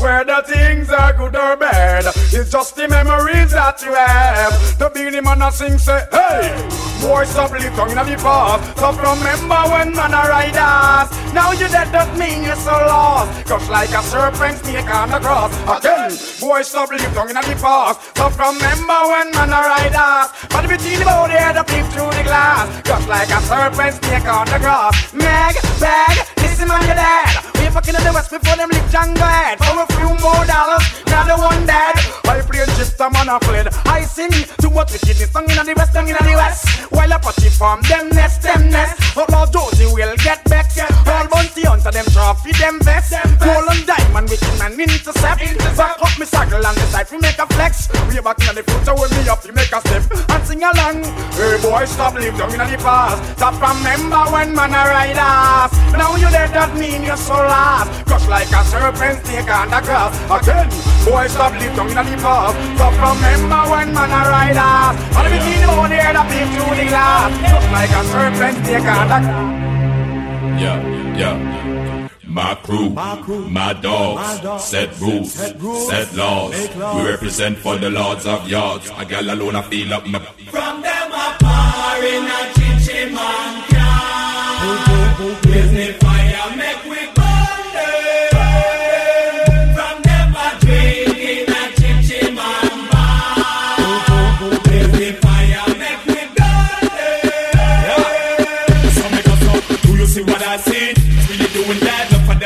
Whether 0.00 0.42
things 0.42 0.90
are 0.90 1.12
good 1.12 1.36
or 1.36 1.56
bad, 1.56 2.06
it's 2.06 2.50
just 2.50 2.74
the 2.76 2.88
memories 2.88 3.52
that 3.52 3.82
you 3.82 3.94
have. 3.94 4.78
The 4.78 4.90
Beenie 4.90 5.20
Man 5.20 5.42
a 5.42 5.52
sing 5.52 5.78
say, 5.78 6.02
hey, 6.10 6.56
boy 7.00 7.24
stop 7.24 7.52
live 7.52 7.74
tongue 7.76 7.90
in 7.90 7.96
the 7.96 8.16
past. 8.18 8.76
Stop 8.76 8.96
remember 8.98 9.62
when 9.70 9.94
man 9.94 10.14
a 10.14 10.22
ride 10.26 10.56
us. 10.56 11.08
Now 11.32 11.52
you 11.52 11.68
dead 11.68 11.92
don't 11.92 12.18
mean 12.18 12.42
you're 12.42 12.56
so 12.56 12.72
lost. 12.72 13.46
Crush 13.46 13.68
like 13.68 13.90
a 13.90 14.02
serpent 14.02 14.58
snake 14.64 14.90
on 14.90 15.10
the 15.10 15.20
cross. 15.20 15.54
Again, 15.70 16.10
boy 16.40 16.62
stop 16.62 16.90
live 16.90 17.14
tongue 17.14 17.30
in 17.30 17.36
the 17.36 17.56
past. 17.62 18.00
Stop 18.16 18.34
remember 18.34 19.00
when 19.12 19.30
man 19.30 19.54
a 19.54 19.60
ride 19.70 19.94
us. 19.94 20.34
But 20.50 20.64
if 20.64 20.70
you 20.72 20.78
think 20.78 21.02
about 21.02 21.30
it, 21.30 21.54
the 21.54 21.62
peep 21.62 21.86
through 21.92 22.10
the 22.10 22.24
glass. 22.24 22.66
Just 22.82 23.06
like 23.08 23.30
a 23.30 23.40
serpent 23.46 23.94
snake 24.02 24.26
on 24.26 24.46
the 24.46 24.58
grass. 24.58 25.14
Meg, 25.14 25.54
bag, 25.78 26.26
listen 26.42 26.66
man, 26.66 26.82
your 26.86 26.96
dad. 26.96 27.50
We 27.60 27.68
fucking 27.68 27.94
in 27.94 28.02
the 28.02 28.12
west 28.12 28.30
before 28.30 28.56
them 28.56 28.79
lick 28.80 28.90
Django 28.90 29.26
head. 29.26 29.58
For 29.58 29.82
a 29.82 29.86
few 29.96 30.08
more 30.20 30.44
dollars, 30.46 30.84
now 31.06 31.24
the 31.24 31.36
one 31.36 31.66
dead. 31.66 31.96
I 32.24 32.40
play 32.42 32.64
just 32.78 33.00
a 33.00 33.10
man 33.10 33.28
a 33.28 33.38
fled. 33.40 33.68
I 33.86 34.02
sing 34.02 34.30
to 34.60 34.68
what 34.68 34.90
wickedness 34.90 35.30
song 35.32 35.50
in 35.50 35.66
the 35.66 35.74
west, 35.76 35.92
song 35.92 36.08
in 36.08 36.16
the 36.16 36.34
west. 36.36 36.68
While 36.90 37.12
I 37.12 37.18
party 37.18 37.48
from 37.48 37.82
them 37.82 38.08
nest, 38.10 38.42
them 38.42 38.70
nest. 38.70 39.16
Outlaw 39.16 39.46
Josey 39.46 39.86
will 39.86 40.16
get 40.16 40.44
back. 40.44 40.70
All 41.06 41.26
bounty 41.28 41.62
hunter 41.62 41.90
them 41.90 42.06
trophy, 42.14 42.52
them 42.52 42.80
vest. 42.80 43.12
Gold 43.42 43.68
and 43.68 43.86
diamond, 43.86 44.30
wicked 44.30 44.58
man 44.58 44.78
intercept. 44.78 45.42
Back 45.76 45.98
up 46.00 46.14
me 46.18 46.26
circle 46.26 46.64
and 46.64 46.76
decide 46.76 47.10
we 47.10 47.18
make 47.18 47.38
a 47.38 47.46
flex. 47.54 47.88
We 48.08 48.20
back 48.20 48.38
in 48.48 48.54
the 48.54 48.62
future 48.62 48.94
when 48.94 49.10
me 49.10 49.28
up, 49.28 49.44
you 49.44 49.52
make 49.52 49.72
a 49.72 49.80
step 49.80 50.06
and 50.30 50.42
sing 50.46 50.62
along. 50.62 51.02
Hey 51.34 51.58
boy, 51.60 51.84
stop 51.84 52.14
live 52.14 52.38
down 52.38 52.52
in 52.54 52.62
the 52.62 52.78
past. 52.78 53.18
Stop 53.36 53.58
remember 53.58 54.22
when 54.30 54.54
man 54.54 54.70
a 54.70 54.82
ride 54.86 55.18
us. 55.18 55.72
Now 55.92 56.14
you 56.16 56.30
dead, 56.30 56.54
that 56.54 56.72
mean 56.78 57.02
you're 57.02 57.18
so 57.18 57.34
lost. 57.34 58.06
Crush 58.06 58.28
like 58.28 58.52
a 58.54 58.62
serpent 58.70 59.18
snake 59.26 59.50
on 59.50 59.66
the 59.68 59.80
grass. 59.82 60.14
Again, 60.30 60.70
boy, 61.04 61.26
stop 61.26 61.52
live 61.58 61.74
down 61.76 61.88
in 61.90 61.94
the 61.98 62.04
past. 62.22 62.54
Stop 62.76 62.92
remember 62.94 63.62
when 63.70 63.92
man 63.94 64.10
a 64.14 64.20
ride 64.30 64.56
us. 64.56 64.94
All 65.16 65.24
the 65.24 65.30
between 65.34 65.60
the 65.66 65.72
one 65.74 65.90
here 65.90 66.12
that 66.14 66.26
peep 66.30 66.48
through 66.54 66.76
the 66.78 66.86
glass. 66.92 67.30
Crush 67.50 67.68
like 67.74 67.90
a 67.98 68.00
serpent 68.12 68.56
snake 68.64 68.88
on 68.94 69.06
the 69.10 69.18
grass. 69.26 70.62
Yeah, 70.62 70.78
yeah. 71.18 71.36
My 72.30 72.54
crew, 72.62 72.90
my, 72.90 73.72
dogs, 73.72 74.64
set 74.64 74.96
rules, 75.00 75.32
set, 75.32 75.60
laws. 76.14 76.54
We 76.94 77.02
represent 77.10 77.58
for 77.58 77.76
the 77.76 77.90
lords 77.90 78.24
of 78.24 78.48
yards. 78.48 78.88
A 78.96 79.04
gal 79.04 79.28
alone, 79.34 79.56
I 79.56 79.62
feel 79.62 79.92
up 79.92 80.06
my. 80.06 80.20
From 80.20 80.80
them 80.80 81.10
a 81.10 81.36
par 81.40 82.04
in 82.04 82.24
a 82.24 82.52
chichi 82.54 83.10
man 83.12 83.64
car. 83.70 84.10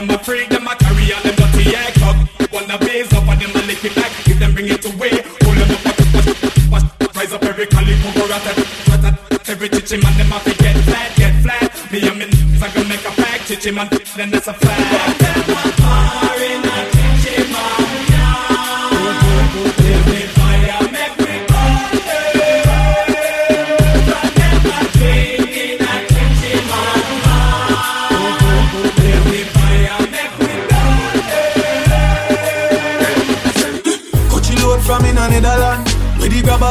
Them 0.07 0.17
a 0.17 0.25
freak, 0.25 0.49
them 0.49 0.67
a 0.67 0.75
carry 0.77 1.13
on 1.13 1.23
them 1.23 1.35
dirty 1.35 1.77
egg 1.77 1.95
cup. 1.95 2.17
Wanna 2.53 2.79
base 2.79 3.13
up 3.13 3.27
on 3.29 3.39
them 3.39 3.51
a 3.55 3.63
lick 3.67 3.85
it 3.85 3.95
back, 3.95 4.13
give 4.25 4.39
them 4.39 4.53
bring 4.53 4.69
it 4.69 4.85
away. 4.85 5.23
Hold 5.43 5.57
them 5.57 5.71
up, 6.73 7.17
rise 7.17 7.33
up 7.33 7.43
every 7.45 7.67
calico, 7.67 8.13
go 8.13 8.27
rat 8.29 8.45
rat 8.89 9.49
Every 9.49 9.69
chichi 9.69 9.97
man, 10.03 10.17
them 10.19 10.33
a 10.33 10.41
fi 10.41 10.53
get 10.55 10.77
flat, 10.85 11.17
get 11.17 11.43
flat. 11.43 11.93
Me 11.93 12.09
and 12.09 12.19
me 12.19 12.25
a 12.25 12.69
gonna 12.75 12.89
make 12.89 13.05
a 13.05 13.13
pack, 13.23 13.41
chichi 13.47 13.71
man, 13.71 13.89
then 14.17 14.31
that's 14.31 14.49
a. 14.49 14.53
Par 14.53 16.37
in 16.43 16.65
a 16.65 16.71
chichi 16.71 16.74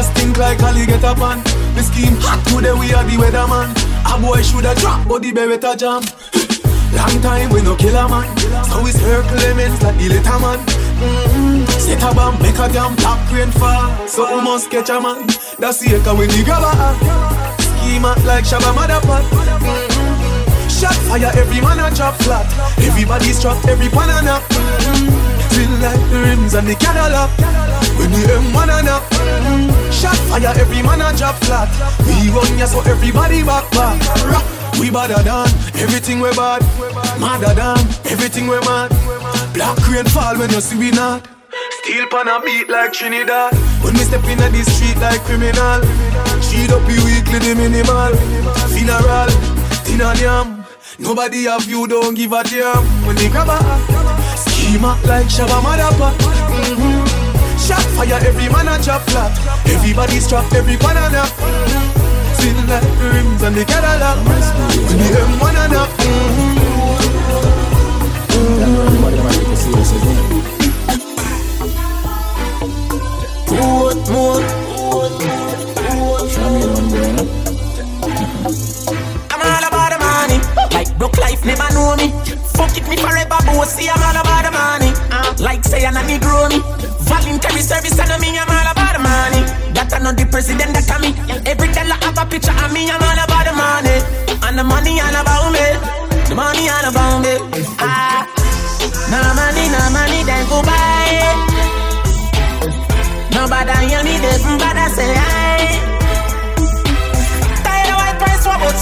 The 0.04 0.20
think 0.20 0.38
like 0.38 0.62
Ali 0.64 0.86
get 0.86 1.04
up 1.04 1.22
on. 1.22 1.40
The 1.76 1.84
scheme 1.84 2.18
hot 2.20 2.44
today 2.48 2.74
we 2.74 2.92
are 2.94 3.04
the 3.08 3.16
weatherman. 3.16 3.72
A 4.04 4.20
boy 4.20 4.42
shoulda 4.42 4.76
drop, 4.76 5.08
but 5.08 5.22
the 5.22 5.32
beretta 5.32 5.78
jam. 5.80 6.04
Long 6.92 7.22
time 7.22 7.50
we 7.50 7.62
no 7.62 7.76
kill 7.76 7.96
a 7.96 8.08
man. 8.10 8.28
So 8.68 8.84
we 8.84 8.92
circle 8.92 9.40
elements 9.40 9.82
like 9.82 9.96
the 9.98 10.10
little 10.10 10.40
man. 10.44 10.60
Mm-hmm. 10.60 11.66
Set 11.80 12.04
a 12.04 12.14
bomb, 12.14 12.36
make 12.42 12.60
a 12.60 12.68
damn 12.68 12.96
black 12.96 13.32
rain 13.32 13.52
fall. 13.52 14.08
So 14.08 14.28
we 14.28 14.44
must 14.44 14.70
catch 14.70 14.90
a 14.90 15.00
man. 15.00 15.26
That's 15.58 15.80
the 15.80 15.96
echo 15.96 16.16
when 16.16 16.28
the 16.28 16.44
grabber 16.44 16.68
act. 16.68 17.00
Scheme 17.64 18.04
like 18.28 18.44
Shabba 18.44 18.76
Motherfucker. 18.76 19.24
Mm-hmm. 19.24 19.93
Shot 20.84 21.00
fire, 21.08 21.32
every 21.40 21.62
man 21.62 21.80
a 21.80 21.96
drop 21.96 22.16
flat. 22.28 22.44
Everybody's 22.84 23.40
trapped, 23.40 23.66
every 23.70 23.88
pan 23.88 24.12
a. 24.12 24.36
Mm-hmm. 24.36 25.08
Feel 25.56 25.72
like 25.80 26.04
the 26.12 26.20
rims 26.28 26.54
and 26.56 26.68
the 26.68 26.76
Cadillac. 26.76 27.32
When 27.96 28.12
the 28.12 28.28
M1 28.28 28.68
a. 28.68 29.00
Mm-hmm. 29.00 29.92
Shot 29.96 30.20
fire, 30.28 30.52
every 30.60 30.84
man 30.84 31.00
a 31.00 31.16
drop 31.16 31.40
flat. 31.48 31.72
We 32.04 32.28
run 32.36 32.60
ya 32.60 32.66
so 32.66 32.82
everybody 32.84 33.44
back 33.48 33.64
back. 33.72 33.96
Rock. 34.28 34.44
We 34.76 34.92
badder 34.92 35.24
than 35.24 35.48
everything 35.80 36.20
we 36.20 36.36
bad. 36.36 36.60
Madder 37.16 37.56
than 37.56 37.80
everything 38.12 38.52
we 38.52 38.60
mad. 38.68 38.92
Black 39.56 39.80
rain 39.88 40.04
fall 40.12 40.36
when 40.36 40.52
you 40.52 40.60
see 40.60 40.76
we 40.76 40.92
not. 40.92 41.24
Steel 41.80 42.12
pan 42.12 42.28
a 42.28 42.44
beat 42.44 42.68
like 42.68 42.92
Trinidad. 42.92 43.56
When 43.80 43.94
we 43.94 44.04
step 44.04 44.28
in 44.28 44.36
the 44.36 44.64
street 44.68 45.00
like 45.00 45.24
criminal. 45.24 45.80
Cheat 46.44 46.76
up 46.76 46.84
you 46.92 47.00
weekly 47.08 47.40
the 47.40 47.56
minimal. 47.56 48.12
Funeral, 48.76 49.32
dinner 49.88 50.12
yam. 50.20 50.63
Nobody 51.00 51.48
of 51.48 51.66
you 51.66 51.88
don't 51.88 52.14
give 52.14 52.34
a 52.34 52.44
damn. 52.44 52.84
When 53.06 53.16
they 53.16 53.30
grab 53.30 53.50
a 53.50 53.58
schema 54.38 54.98
like 55.06 55.28
Shabba 55.28 55.62
Motherfucker. 55.62 56.18
Mm-hmm. 56.54 57.58
Shot 57.58 57.84
fire, 57.96 58.20
every 58.28 58.50
man 58.50 58.68
a 58.68 58.78
chop 58.84 59.02
flat. 59.10 59.32
Everybody's 59.68 60.28
trapped, 60.28 60.54
every 60.54 60.78
banana. 60.78 61.24
Mm-hmm. 61.24 62.04
Still 62.36 62.66
like 62.68 62.84
rims 63.14 63.42
and 63.42 63.56
the 63.56 63.66
Cadillac. 63.66 64.18
When 64.26 64.98
the 64.98 65.08
M1 65.24 65.56
and 65.64 65.74
up. 65.76 65.90
More, 73.50 73.96
more. 74.12 74.64
I'm 78.46 78.73
like 80.84 80.98
broke 81.00 81.18
life 81.18 81.46
never 81.46 81.64
know 81.72 81.96
me. 81.96 82.12
Fuck 82.60 82.76
it 82.76 82.84
me 82.90 82.98
forever, 82.98 83.40
but 83.40 83.66
see 83.72 83.88
I'm 83.88 84.04
all 84.04 84.20
about 84.20 84.44
the 84.44 84.52
money. 84.52 84.92
Uh. 85.08 85.32
Like 85.40 85.64
say 85.64 85.86
I'm 85.86 85.96
a 85.96 86.02
Negro 86.04 86.50
me. 86.52 86.60
Voluntary 87.08 87.62
service, 87.64 87.98
I 88.00 88.06
know 88.12 88.20
me 88.20 88.36
I'm 88.36 88.50
all 88.52 88.68
about 88.68 88.92
the 88.92 89.00
money. 89.00 89.42
That 89.72 89.94
I 89.96 90.00
know 90.04 90.12
the 90.12 90.28
president 90.28 90.76
that 90.76 90.84
come 90.84 91.08
me. 91.08 91.16
Every 91.48 91.72
time 91.72 91.88
I 91.88 91.96
have 92.04 92.20
a 92.20 92.26
picture 92.28 92.52
of 92.52 92.74
me, 92.76 92.92
I'm 92.92 93.00
all 93.00 93.16
about 93.16 93.48
the 93.48 93.54
money. 93.56 93.96
And 94.44 94.60
the 94.60 94.64
money 94.68 95.00
all 95.00 95.16
about 95.16 95.56
me. 95.56 95.66
The 96.28 96.36
money 96.36 96.68
all 96.68 96.84
about 96.92 97.24
me. 97.24 97.34
Ah, 97.80 98.28
no 99.08 99.20
money, 99.40 99.66
no 99.72 99.82
money, 99.96 100.20
then 100.28 100.44
go 100.52 100.60
buy. 100.68 101.16
Nobody 103.32 103.88
hear 103.88 104.04
me, 104.04 104.20
they 104.20 104.36
bother 104.60 104.90
say 104.92 105.16
I. 105.16 105.53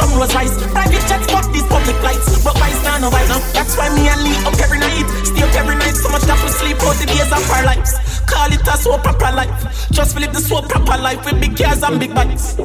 some 0.02 0.18
Rolls 0.18 0.34
Royce. 0.34 0.58
Private 0.74 1.06
jets, 1.06 1.28
but 1.30 1.46
these 1.54 1.68
public 1.70 1.96
flights. 2.02 2.44
But 2.44 2.58
why 2.58 2.70
is 2.70 2.82
now 2.84 2.98
no 2.98 3.10
why 3.10 3.26
now? 3.30 3.40
That's 3.54 3.78
why 3.78 3.94
me 3.94 4.10
and 4.10 4.22
Lee 4.26 4.38
up 4.42 4.58
every 4.58 4.80
night. 4.80 5.06
Stay 5.24 5.44
up 5.46 5.54
every 5.54 5.78
night, 5.78 5.96
so 5.96 6.10
much 6.10 6.26
that 6.26 6.38
we 6.42 6.50
sleep 6.50 6.82
out 6.82 6.98
the 6.98 7.06
days 7.06 7.30
of 7.30 7.44
our 7.54 7.64
lives. 7.66 7.94
Call 8.26 8.50
it 8.52 8.66
a 8.66 8.76
so 8.78 8.98
proper 8.98 9.32
life. 9.32 9.54
Just 9.92 10.18
live 10.18 10.34
the 10.34 10.42
so 10.42 10.62
proper 10.62 10.98
life 10.98 11.24
with 11.26 11.40
big 11.40 11.56
girls 11.56 11.84
and 11.84 12.00
big 12.00 12.14
bikes. 12.14 12.58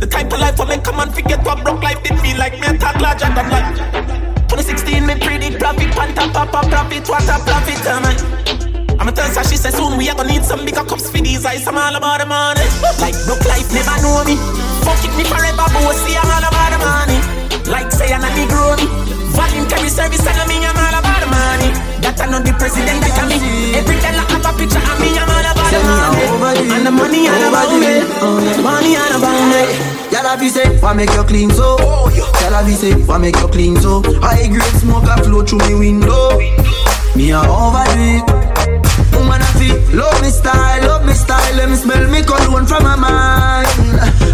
The 0.00 0.06
type 0.10 0.32
of 0.32 0.40
life 0.40 0.60
I 0.60 0.64
make 0.68 0.84
come 0.84 1.00
and 1.00 1.12
forget 1.14 1.40
what 1.44 1.62
broke 1.64 1.82
life 1.82 2.02
did 2.02 2.18
feel 2.20 2.36
like 2.36 2.54
me 2.60 2.66
and 2.66 2.80
talk 2.80 3.00
larger 3.00 3.30
than 3.32 3.48
life. 3.48 3.70
2016 4.52 5.06
me 5.06 5.14
pretty 5.16 5.56
profit, 5.56 5.90
panta 5.92 6.28
papa 6.28 6.68
profit, 6.68 7.08
what 7.08 7.24
a 7.24 7.38
profit 7.42 7.86
am 7.86 8.04
I? 8.04 8.44
I'ma 9.00 9.10
tell 9.10 9.26
her 9.26 9.44
she 9.44 9.56
says 9.56 9.74
soon 9.74 9.98
we 9.98 10.08
are 10.08 10.14
gonna 10.14 10.30
need 10.30 10.44
some 10.44 10.64
bigger 10.64 10.84
cups 10.84 11.10
for 11.10 11.18
these 11.18 11.44
eyes. 11.44 11.66
I'm 11.66 11.76
all 11.76 11.94
about 11.94 12.20
the 12.20 12.26
money. 12.26 12.66
Like 13.00 13.16
broke 13.26 13.44
life 13.46 13.72
never 13.72 13.96
know 14.02 14.24
me. 14.24 14.73
Fuck 14.84 15.02
it 15.04 15.12
me 15.16 15.24
forever, 15.24 15.66
see 16.04 16.16
I'm 16.16 16.28
all 16.28 16.44
about 16.44 16.70
the 16.70 16.78
money. 16.78 17.18
Like 17.72 17.90
say 17.90 18.12
I'm 18.12 18.22
a 18.22 18.30
me. 18.36 18.44
Voluntary 19.34 19.88
service 19.88 20.22
and 20.22 20.38
I 20.38 20.44
mean 20.46 20.62
I'm 20.62 20.76
all 20.76 20.94
about 21.00 21.20
the 21.24 21.28
money. 21.32 21.68
That 22.04 22.20
I 22.20 22.26
know 22.30 22.40
the 22.44 22.52
president 22.54 23.00
that 23.02 23.18
I 23.18 23.24
me. 23.26 23.74
Every 23.74 23.96
time 23.98 24.20
I 24.20 24.24
have 24.30 24.46
a 24.46 24.52
picture 24.54 24.78
of 24.78 24.96
me, 25.00 25.10
I'm 25.16 25.26
all 25.26 25.42
about 25.42 25.70
the 25.72 25.80
money. 26.38 26.68
And 26.70 26.86
the 26.86 26.92
money 26.92 27.26
all 27.26 27.44
about 27.48 27.72
me. 27.74 28.04
Money 28.62 28.92
all 28.94 29.14
about 29.16 29.40
me. 29.50 29.62
Y'all 30.12 30.28
have 30.28 30.42
you 30.42 30.50
say, 30.50 30.78
why 30.78 30.92
make 30.92 31.10
you 31.10 31.24
clean 31.24 31.50
so? 31.50 31.76
Oh, 31.80 32.06
Y'all 32.40 32.52
have 32.52 32.68
you 32.68 32.76
say, 32.76 32.92
why 33.08 33.18
make 33.18 33.34
you 33.36 33.48
clean 33.48 33.76
so? 33.80 34.02
High 34.20 34.46
grade 34.46 34.62
smoke 34.78 35.08
a 35.10 35.16
flow 35.24 35.42
through 35.42 35.66
me 35.66 35.74
window. 35.74 36.38
Me 37.16 37.32
a 37.32 37.40
overdo 37.40 38.22
it. 38.22 39.03
Love 39.94 40.20
me 40.22 40.28
style, 40.28 40.82
love 40.88 41.06
me 41.06 41.12
style. 41.12 41.54
Let 41.56 41.70
me 41.70 41.76
smell 41.76 42.10
me 42.10 42.22
cologne 42.22 42.66
from 42.66 42.82
my 42.82 42.96
mind. 42.96 43.68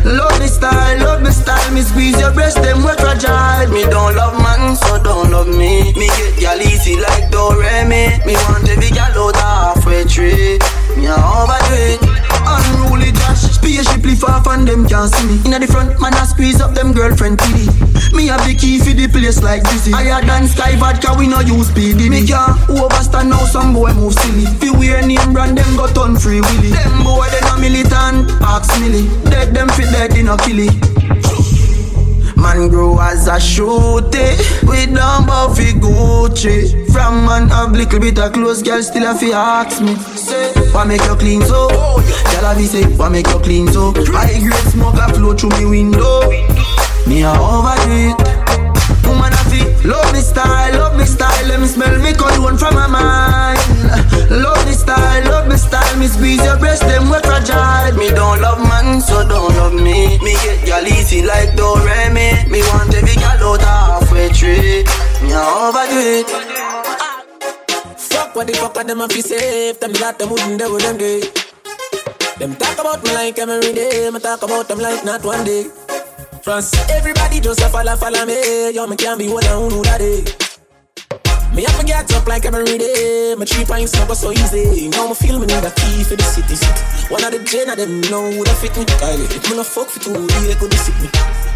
Love 0.07 0.41
me 0.41 0.47
style, 0.47 0.99
love 1.01 1.23
me 1.23 1.31
style. 1.31 1.71
Me 1.75 1.83
squeeze 1.83 2.19
your 2.19 2.33
breast, 2.33 2.57
them 2.63 2.79
we 2.79 2.93
fragile. 2.97 3.69
Me 3.71 3.83
don't 3.85 4.17
love 4.17 4.41
man, 4.41 4.75
so 4.75 5.03
don't 5.03 5.31
love 5.31 5.49
me. 5.49 5.93
Me 5.95 6.07
get 6.09 6.41
y'all 6.41 6.61
easy 6.61 6.97
like 6.97 7.31
Doremi. 7.31 8.25
Me 8.25 8.35
want 8.49 8.69
every 8.71 8.89
gal 8.89 9.13
out 9.19 9.37
halfway 9.37 10.05
tree. 10.05 10.59
Me 10.97 11.07
a 11.07 11.15
overdo 11.15 11.75
it. 11.77 12.20
Unruly 12.51 13.13
Josh, 13.13 13.43
spaceshiply 13.55 14.15
far 14.17 14.43
from 14.43 14.65
them 14.65 14.87
can't 14.87 15.13
see 15.13 15.27
me. 15.27 15.37
Inna 15.47 15.59
the 15.59 15.67
front, 15.67 16.01
man 16.01 16.15
I 16.15 16.25
squeeze 16.25 16.61
up 16.61 16.75
them 16.75 16.93
girlfriend 16.93 17.39
pity. 17.39 17.67
Me 18.17 18.27
have 18.27 18.43
the 18.47 18.55
key 18.55 18.79
for 18.79 18.91
the 18.91 19.07
place 19.07 19.43
like 19.43 19.63
Dizzy. 19.71 19.93
Higher 19.93 20.25
than 20.25 20.49
Sky 20.49 20.77
Vodka, 20.77 21.15
we 21.19 21.27
no 21.27 21.41
use 21.41 21.71
PD. 21.71 22.11
Me 22.11 22.27
can't 22.27 22.59
overstand 22.69 23.31
now, 23.31 23.45
some 23.47 23.73
boy 23.73 23.93
move 23.95 24.15
silly. 24.15 24.47
Fi 24.59 24.71
wear 24.77 25.07
name 25.07 25.33
brand, 25.33 25.57
them 25.57 25.77
got 25.77 25.97
on 25.99 26.17
free 26.17 26.41
willy. 26.41 26.71
Them 26.71 27.05
boy 27.05 27.29
they 27.31 27.41
no 27.47 27.59
militant, 27.59 28.31
ask 28.43 28.69
milly. 28.81 29.07
Dead 29.31 29.55
them 29.55 29.69
fit 29.71 29.91
dead, 29.93 30.11
they 30.11 30.23
no 30.23 30.37
kill 30.37 30.59
it. 30.59 30.75
Man 32.41 32.69
grow 32.69 32.99
as 32.99 33.27
a 33.29 33.33
shooty. 33.33 34.27
We 34.67 34.87
don't 34.87 35.27
bow 35.27 35.53
fi 35.53 35.73
Gucci. 35.73 36.91
From 36.93 37.27
man 37.27 37.49
have 37.49 37.73
little 37.73 38.01
bit 38.01 38.19
of 38.19 38.33
clothes 38.33 38.63
Girl 38.63 38.83
still 38.83 39.07
a 39.07 39.15
fi 39.15 39.33
ask 39.33 39.83
me. 39.83 39.95
Say, 40.17 40.53
why 40.73 40.85
make 40.85 41.05
you 41.05 41.17
clean 41.17 41.43
so? 41.43 41.69
Girl 41.69 42.45
a 42.45 42.55
be 42.57 42.67
say, 42.67 42.85
why 42.97 43.09
make 43.09 43.27
you 43.27 43.39
clean 43.41 43.69
so? 43.69 43.93
High 44.13 44.41
grade 44.41 44.73
smoke 44.73 44.97
a 44.97 45.13
flow 45.13 45.35
through 45.35 45.51
me 45.59 45.67
window. 45.67 46.31
Me 47.07 47.23
a 47.23 47.33
overdo 47.33 48.13
it 48.13 49.07
Woman 49.07 49.33
a 49.33 49.43
fi 49.51 49.89
love 49.89 50.13
me 50.13 50.21
style, 50.21 50.79
love 50.79 50.97
me 50.97 51.05
style. 51.05 51.47
Let 51.47 51.61
me 51.61 51.67
smell 51.67 51.99
me 51.99 52.13
cologne 52.13 52.57
from 52.57 52.75
my 52.75 52.87
mind 52.87 53.70
Love 54.31 54.65
me 54.67 54.73
style, 54.73 55.25
love 55.25 55.49
me 55.49 55.57
style. 55.57 55.97
Me 55.99 56.07
squeeze 56.07 56.43
your 56.45 56.57
breast, 56.59 56.83
them 56.83 57.11
we 57.11 57.19
fragile. 57.27 57.97
Me 57.99 58.09
don't 58.11 58.41
love 58.41 58.63
man, 58.63 59.01
so 59.01 59.27
don't 59.27 59.51
love 59.57 59.75
me. 59.75 60.19
Me 60.23 60.33
get 60.43 60.67
y'all 60.67 60.87
easy 60.87 61.23
like 61.23 61.51
Doremi 61.59 62.47
Me 62.49 62.63
want 62.71 62.95
every 62.95 63.15
gal 63.15 63.43
out 63.43 63.63
halfway 63.63 64.29
tree. 64.31 64.85
Me 65.23 65.35
overdo 65.35 65.99
it. 65.99 66.29
Fuck 67.99 68.37
what 68.37 68.47
the 68.47 68.55
fuck 68.55 68.77
are 68.77 68.85
them 68.85 69.01
a 69.01 69.09
fi 69.09 69.21
safe 69.21 69.81
Them 69.81 69.93
that 69.95 70.19
them 70.19 70.31
wouldn't 70.31 70.59
do 70.59 70.79
them 70.79 70.97
day 70.97 71.21
Them 72.39 72.55
talk 72.57 72.79
about 72.79 73.03
me 73.05 73.13
like 73.13 73.39
every 73.39 73.73
day. 73.73 74.11
Me 74.11 74.21
talk 74.21 74.43
about 74.43 74.69
them 74.69 74.79
like 74.79 75.05
not 75.05 75.25
one 75.25 75.45
day. 75.45 75.65
France, 76.43 76.73
everybody 76.91 77.41
just 77.41 77.61
a 77.61 77.69
follow, 77.69 77.97
follow 77.97 78.25
me. 78.25 78.71
Yo, 78.71 78.87
me 78.87 78.97
can't 78.97 79.19
be 79.19 79.29
one 79.29 79.45
and 79.45 79.73
who 79.73 79.83
that 79.83 79.99
day 79.99 80.50
me 81.61 81.67
have 81.69 81.79
to 81.79 81.85
get 81.85 82.09
up 82.17 82.27
like 82.27 82.47
every 82.47 82.79
day. 82.79 83.35
My 83.37 83.45
three 83.45 83.65
pints 83.67 83.93
never 83.93 84.15
so 84.15 84.33
easy. 84.33 84.89
Now 84.89 85.09
me 85.09 85.15
feel 85.15 85.39
me 85.39 85.45
need 85.45 85.61
a 85.61 85.71
key 85.77 86.05
for 86.05 86.17
the 86.17 86.25
city. 86.25 86.57
One 87.13 87.23
of 87.23 87.33
the 87.33 87.41
gen 87.45 87.69
of 87.69 87.77
them 87.77 88.01
know 88.09 88.33
who 88.33 88.45
that 88.45 88.57
fit 88.57 88.73
me. 88.81 88.89
Kylie, 88.97 89.29
me 89.29 89.57
no 89.57 89.65
fuck 89.65 89.89
for 89.93 90.01
two, 90.01 90.17
they 90.17 90.57
could 90.57 90.73
sick 90.81 90.97
me. 91.05 91.09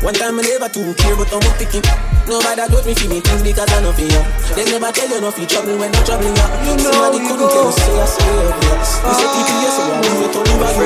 One 0.04 0.12
time 0.12 0.38
I 0.38 0.42
never 0.44 0.68
too 0.68 0.92
care, 1.00 1.16
but 1.16 1.32
I'm 1.32 1.40
picking. 1.56 1.80
Nobody 2.28 2.68
got 2.68 2.84
me 2.84 2.92
feeling 2.92 3.22
things 3.24 3.42
because 3.42 3.72
I 3.72 3.80
know 3.80 3.96
for 3.96 4.04
you. 4.04 4.20
They 4.52 4.68
never 4.68 4.92
tell 4.92 5.08
you 5.08 5.20
nothing 5.24 5.46
trouble 5.48 5.78
when 5.80 5.88
I'm 5.88 6.04
troubling 6.04 6.36
you. 6.36 6.48
You 6.68 6.74
know 6.84 6.92
Somebody 6.92 7.18
couldn't 7.24 7.48
tell 7.48 7.64
you, 7.64 7.72
say 7.72 7.96
I 7.96 8.04
swear. 8.04 8.44
You 8.44 9.12
say 9.16 9.28
people 9.32 9.56
yes, 9.64 9.72
so 9.72 9.82
I 9.88 10.04
will 10.20 10.28
tell 10.28 10.44
you 10.44 10.56
about 10.60 10.84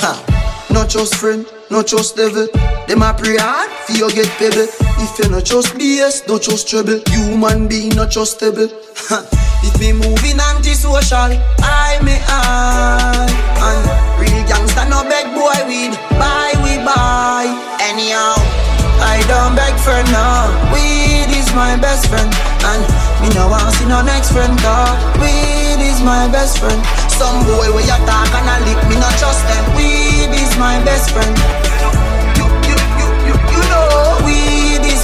Ha. 0.00 0.29
Not 0.70 0.88
just 0.88 1.16
friend, 1.16 1.46
not 1.70 1.86
just 1.86 2.16
devil. 2.16 2.46
Them 2.86 3.02
a 3.02 3.14
pray 3.14 3.36
hard 3.38 3.70
for 3.70 3.92
you 3.92 4.10
get 4.10 4.28
pebble. 4.38 4.66
If 5.02 5.18
you 5.18 5.30
not 5.30 5.44
just 5.44 5.74
BS, 5.74 6.26
don't 6.26 6.42
just 6.42 6.68
trouble. 6.68 7.00
Human 7.08 7.68
being 7.68 7.94
not 7.96 8.10
just 8.10 8.36
stable. 8.36 8.68
If 9.62 9.78
me 9.78 9.92
moving 9.92 10.40
antisocial, 10.40 11.36
I 11.60 11.98
may 12.02 12.20
I. 12.26 13.28
And 13.60 13.82
real 14.20 14.46
gangster 14.48 14.88
no 14.88 15.02
beg 15.04 15.26
boy 15.34 15.58
weed. 15.68 15.92
Buy 16.16 16.54
we 16.64 16.78
buy. 16.84 17.44
Anyhow, 17.82 18.34
I 19.04 19.22
don't 19.28 19.54
beg 19.54 19.74
for 19.84 20.00
now. 20.10 20.48
Weed 20.72 21.28
is 21.36 21.52
my 21.54 21.76
best 21.76 22.08
friend. 22.08 22.49
And 22.62 22.82
me 23.22 23.28
no 23.34 23.48
want 23.48 23.72
see 23.74 23.86
no 23.86 24.02
next 24.02 24.32
friend. 24.32 24.52
Dog. 24.60 24.96
Weed 25.20 25.80
is 25.80 26.00
my 26.02 26.28
best 26.28 26.58
friend. 26.58 26.80
Some 27.08 27.44
boy 27.44 27.72
where 27.72 27.84
you 27.84 27.98
talk 28.04 28.30
and 28.36 28.46
I 28.48 28.60
lick 28.68 28.80
me 28.88 28.96
not 29.00 29.14
trust 29.16 29.42
them. 29.48 29.64
Weed 29.76 30.30
is 30.32 30.52
my 30.58 30.76
best 30.84 31.10
friend. 31.10 31.32
You, 32.36 32.46
you, 32.68 32.76
you, 32.98 33.06
you, 33.28 33.34
you 33.34 33.62
know 33.72 34.20
weed 34.24 34.59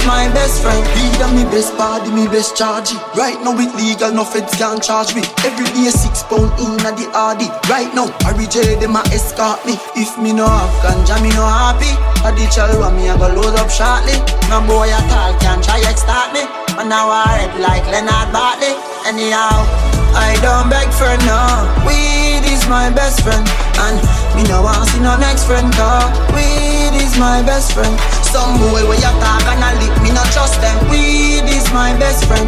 my 0.07 0.31
best 0.31 0.63
friend. 0.63 0.81
Weed 0.95 1.19
and 1.19 1.35
me 1.35 1.43
best 1.51 1.77
body, 1.77 2.09
me 2.09 2.25
best 2.27 2.55
charge. 2.55 2.95
Right 3.13 3.37
now 3.43 3.53
it 3.59 3.75
legal, 3.75 4.11
no 4.15 4.23
feds 4.23 4.55
can 4.55 4.79
charge 4.79 5.13
me. 5.13 5.21
Every 5.43 5.67
day 5.75 5.91
six 5.91 6.23
pound 6.23 6.55
in 6.57 6.79
at 6.87 6.95
the 6.95 7.11
RD. 7.11 7.51
Right 7.67 7.91
now, 7.93 8.07
Harry 8.23 8.47
J 8.47 8.79
them 8.79 8.95
a 8.95 9.03
escort 9.11 9.59
me. 9.67 9.75
If 9.99 10.17
me 10.17 10.31
no 10.31 10.47
have 10.47 10.73
ganja, 10.81 11.19
me 11.21 11.29
no 11.35 11.43
happy. 11.43 11.91
A 12.23 12.31
the 12.31 12.47
chalwa 12.47 12.89
me 12.95 13.11
I 13.11 13.19
go 13.19 13.27
load 13.27 13.59
up 13.59 13.69
shortly. 13.69 14.15
No 14.47 14.63
boy 14.63 14.87
at 14.87 15.11
all 15.11 15.35
can 15.43 15.61
try 15.61 15.83
extort 15.83 16.31
me. 16.31 16.47
And 16.79 16.89
now 16.89 17.11
I 17.11 17.43
head 17.43 17.59
like 17.59 17.85
Leonard 17.91 18.31
Bartley. 18.31 18.73
Anyhow, 19.05 19.96
I 20.15 20.37
don't 20.41 20.69
beg 20.69 20.87
for 20.93 21.11
no. 21.25 21.41
Weed 21.87 22.43
is 22.47 22.67
my 22.67 22.89
best 22.89 23.21
friend, 23.23 23.43
and 23.87 23.97
me 24.35 24.43
no 24.47 24.61
want 24.61 24.87
see 24.89 24.99
no 24.99 25.17
next 25.17 25.45
friend. 25.45 25.71
Cause 25.73 26.11
weed 26.35 26.93
is 26.95 27.17
my 27.17 27.41
best 27.43 27.73
friend. 27.73 27.93
Some 28.23 28.57
boy 28.59 28.83
where 28.87 28.99
you 28.99 29.13
talk 29.23 29.43
and 29.47 29.63
I 29.63 29.73
lick 29.81 29.95
me 30.03 30.11
not 30.11 30.27
trust 30.31 30.59
them. 30.61 30.75
Weed 30.89 31.47
is 31.49 31.67
my 31.73 31.97
best 31.97 32.25
friend. 32.25 32.47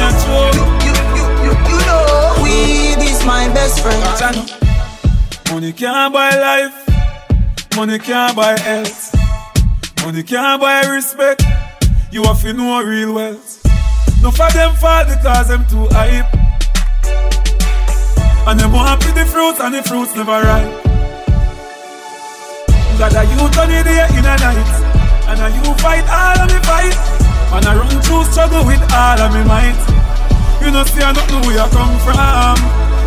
You, 0.00 0.08
you, 0.86 0.94
you, 1.16 1.24
you, 1.44 1.52
you 1.52 1.78
know 1.86 2.40
weed 2.42 3.00
is 3.04 3.24
my 3.24 3.48
best 3.52 3.80
friend. 3.80 4.00
Money 5.50 5.72
can't 5.72 6.12
buy 6.12 6.30
life, 6.36 7.76
money 7.76 7.98
can't 7.98 8.36
buy 8.36 8.58
health, 8.58 9.14
money 10.04 10.22
can't 10.22 10.60
buy 10.60 10.82
respect. 10.86 11.42
You 12.12 12.22
have 12.24 12.40
to 12.42 12.52
know 12.52 12.82
real 12.82 13.14
wealth. 13.14 13.60
No 14.22 14.30
for 14.30 14.50
them 14.52 14.74
fall 14.76 15.04
because 15.04 15.48
them 15.48 15.64
too 15.68 15.86
hype. 15.92 16.49
And 18.46 18.58
them 18.58 18.72
want 18.72 19.00
to 19.02 19.12
the 19.12 19.24
fruits 19.26 19.60
and 19.60 19.74
the 19.74 19.82
fruits 19.82 20.16
never 20.16 20.40
ripe. 20.40 20.90
Got 23.00 23.16
a 23.16 23.24
youth 23.32 23.56
on 23.56 23.68
the 23.68 23.80
day 23.80 24.04
in 24.12 24.28
a 24.28 24.36
night. 24.36 24.72
And 25.28 25.40
a 25.40 25.48
you 25.56 25.72
fight 25.80 26.04
all 26.04 26.44
of 26.44 26.52
me 26.52 26.60
fight. 26.68 26.92
And 27.56 27.64
I 27.64 27.72
run 27.76 27.96
through 28.04 28.24
struggle 28.24 28.64
with 28.66 28.82
all 28.92 29.20
of 29.20 29.32
me 29.32 29.42
might. 29.44 29.80
You 30.60 30.70
know 30.70 30.84
see 30.84 31.00
I 31.00 31.12
don't 31.12 31.24
know 31.32 31.40
where 31.48 31.64
I 31.64 31.68
come 31.72 31.96
from. 32.04 32.60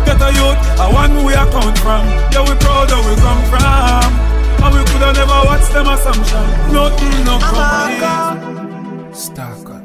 Get 0.04 0.18
a 0.18 0.30
youth, 0.34 0.58
I 0.82 0.90
want 0.92 1.14
where 1.24 1.38
I 1.38 1.46
come 1.48 1.74
from. 1.78 2.04
Yeah, 2.34 2.42
we 2.42 2.58
proud 2.58 2.90
where 2.90 3.06
we 3.06 3.14
come 3.22 3.42
from. 3.46 4.34
And 4.64 4.74
we 4.74 4.82
coulda 4.90 5.12
never 5.14 5.40
watched 5.46 5.72
them 5.72 5.86
assumption. 5.86 6.44
Nothing 6.74 7.24
no 7.24 7.38
oh 7.40 7.94
come. 8.02 9.14
Stalker. 9.14 9.82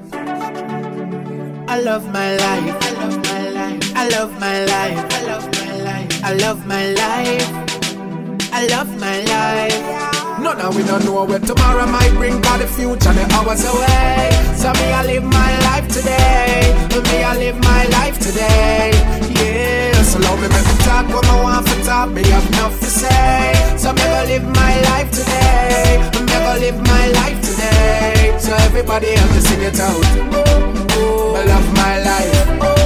I 1.70 1.80
love 1.82 2.12
my 2.12 2.36
life. 2.36 2.78
I 2.82 2.92
love 2.94 3.16
my 3.16 3.22
life. 3.22 3.29
I 4.00 4.08
love 4.08 4.32
my 4.40 4.64
life. 4.64 4.98
I 5.12 5.22
love 5.28 5.46
my 5.60 5.76
life. 5.84 6.24
I 6.24 6.34
love 6.34 6.66
my 6.66 6.86
life. 7.04 7.48
I 8.54 8.66
love 8.68 8.90
my 8.98 9.18
life. 9.28 10.40
None 10.40 10.62
of 10.62 10.74
we 10.78 10.84
don't 10.84 11.04
know 11.04 11.26
where 11.26 11.38
tomorrow 11.40 11.86
might 11.86 12.14
bring, 12.14 12.40
but 12.42 12.60
the 12.60 12.68
future 12.68 13.12
the 13.12 13.28
hours 13.36 13.66
away. 13.66 14.32
So 14.56 14.72
me 14.80 14.88
I 15.00 15.04
live 15.06 15.26
my 15.26 15.52
life 15.68 15.88
today. 15.90 16.72
Me 17.12 17.24
I 17.24 17.36
live 17.44 17.60
my 17.60 17.84
life 17.98 18.18
today. 18.20 18.92
Yeah, 19.36 20.02
so 20.04 20.20
love 20.20 20.40
me 20.40 20.48
me 20.48 20.62
talk 20.88 21.06
what 21.14 21.26
I 21.28 21.44
want 21.44 21.68
for 21.68 21.84
talk. 21.84 22.10
Me 22.12 22.24
have 22.24 22.48
enough 22.54 22.80
to 22.80 22.86
say. 22.86 23.52
So 23.78 23.92
me 23.92 24.00
go 24.00 24.24
live 24.32 24.48
my 24.48 24.80
life 24.92 25.12
today. 25.12 26.00
Me 26.24 26.36
go 26.48 26.54
live 26.64 26.80
my 26.88 27.06
life 27.20 27.40
today. 27.44 28.34
So 28.40 28.54
everybody 28.64 29.12
have 29.12 29.34
to 29.36 29.42
sing 29.42 29.62
it 29.62 29.78
out. 29.78 30.06
I 31.36 31.44
love 31.44 31.74
my 31.76 32.00
life. 32.00 32.79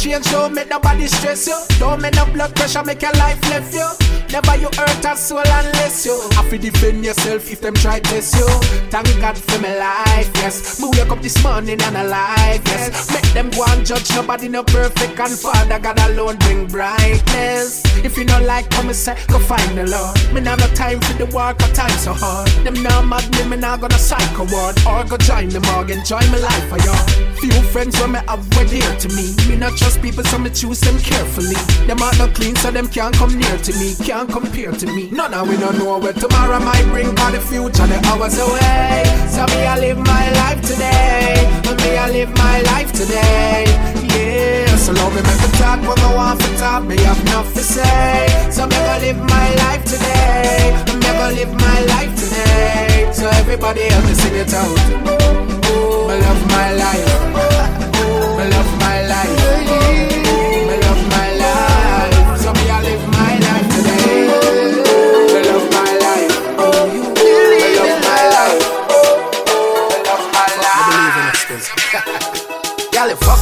Change, 0.00 0.24
so 0.24 0.48
make 0.48 0.68
nobody 0.68 1.06
stress 1.06 1.46
you. 1.46 1.58
Don't 1.78 2.00
make 2.00 2.14
no 2.14 2.24
blood 2.26 2.54
pressure, 2.56 2.82
make 2.82 3.02
your 3.02 3.12
life 3.12 3.40
left 3.50 3.74
you. 3.74 4.09
Never 4.32 4.56
you 4.56 4.70
hurt 4.76 5.04
a 5.04 5.16
soul 5.16 5.38
unless 5.40 6.06
you 6.06 6.20
have 6.34 6.48
to 6.50 6.58
defend 6.58 7.04
yourself 7.04 7.50
if 7.50 7.60
them 7.60 7.74
try 7.74 7.98
test 7.98 8.36
you. 8.36 8.46
Thank 8.90 9.08
God 9.20 9.36
for 9.36 9.60
my 9.60 9.76
life, 9.76 10.30
yes. 10.36 10.80
Me 10.80 10.88
wake 10.92 11.10
up 11.10 11.20
this 11.20 11.42
morning 11.42 11.80
and 11.82 11.96
alive, 11.96 12.62
yes. 12.66 13.10
Make 13.12 13.32
them 13.34 13.50
go 13.50 13.64
and 13.68 13.84
judge 13.84 14.08
nobody 14.14 14.48
no 14.48 14.62
perfect 14.62 15.18
and 15.18 15.36
Father 15.36 15.78
God 15.80 15.98
alone 16.10 16.36
bring 16.38 16.66
brightness. 16.68 17.82
If 18.04 18.16
you 18.16 18.24
don't 18.24 18.46
like, 18.46 18.70
come 18.70 18.92
say, 18.92 19.16
go 19.26 19.38
find 19.40 19.76
the 19.76 19.86
Lord. 19.86 20.16
Me 20.32 20.40
now 20.40 20.54
no 20.54 20.66
time 20.68 21.00
for 21.00 21.14
the 21.14 21.26
work, 21.34 21.60
or 21.60 21.72
time 21.74 21.90
so 21.98 22.12
hard. 22.12 22.48
Them 22.64 22.80
now 22.82 23.02
mad 23.02 23.28
me, 23.36 23.44
me 23.50 23.56
now 23.56 23.76
gonna 23.76 23.98
psycho 23.98 24.46
ward 24.52 24.78
or 24.86 25.04
go 25.04 25.16
join 25.18 25.48
the 25.48 25.60
morgue, 25.72 25.90
enjoy 25.90 26.20
my 26.30 26.38
life 26.38 26.68
for 26.68 26.78
y'all. 26.78 27.34
Few 27.40 27.50
friends 27.72 27.98
when 28.00 28.12
me 28.12 28.20
have 28.28 28.46
were 28.56 28.64
dear 28.64 28.94
to 29.00 29.08
me. 29.16 29.34
Me 29.48 29.56
not 29.56 29.76
trust 29.76 30.00
people, 30.00 30.22
so 30.24 30.38
me 30.38 30.50
choose 30.50 30.80
them 30.80 30.98
carefully. 30.98 31.56
Them 31.86 32.00
are 32.00 32.14
not 32.16 32.34
clean, 32.34 32.54
so 32.56 32.70
them 32.70 32.88
can't 32.88 33.14
come 33.14 33.36
near 33.36 33.58
to 33.58 33.72
me, 33.78 33.94
can't 34.04 34.19
compare 34.26 34.72
to 34.72 34.86
me. 34.86 35.08
None 35.10 35.32
of 35.34 35.48
we 35.48 35.56
don't 35.56 35.78
know 35.78 35.98
where 35.98 36.12
tomorrow 36.12 36.58
might 36.60 36.84
bring, 36.90 37.08
for 37.16 37.30
the 37.30 37.40
future 37.40 37.86
the 37.86 37.98
hours 38.08 38.38
away. 38.38 39.04
So 39.28 39.46
me 39.46 39.66
I 39.66 39.78
live 39.78 39.98
my 39.98 40.30
life 40.42 40.60
today, 40.60 41.46
and 41.64 41.76
me 41.80 41.96
I 41.96 42.10
live 42.10 42.32
my 42.36 42.60
life 42.72 42.92
today. 42.92 43.64
Yeah, 44.12 44.76
so 44.76 44.92
love 44.92 45.14
me 45.14 45.22
make 45.22 45.40
me 45.40 45.48
talk 45.58 45.80
when 45.80 45.98
I 45.98 46.14
want 46.14 46.40
to 46.40 46.56
talk, 46.58 46.84
me 46.84 46.96
have 46.98 47.20
enough 47.22 47.52
to 47.54 47.60
say. 47.60 48.28
So 48.50 48.66
me 48.66 48.76
gonna 48.76 48.98
live 49.06 49.18
my 49.18 49.48
life 49.64 49.84
today, 49.84 50.74
I'm 50.86 51.00
gonna 51.00 51.34
live 51.34 51.52
my 51.54 51.80
life 51.94 52.12
today. 52.18 53.10
So 53.12 53.28
everybody 53.28 53.82
help 53.82 54.04
me 54.04 54.14
sing 54.14 54.34
it 54.34 54.52
out. 54.52 54.78
I 56.10 56.18
love 56.18 56.42
my 56.48 56.72
life. 56.72 57.08
I 58.42 58.48
love 58.48 58.70
my 58.80 59.06
life. 59.06 60.19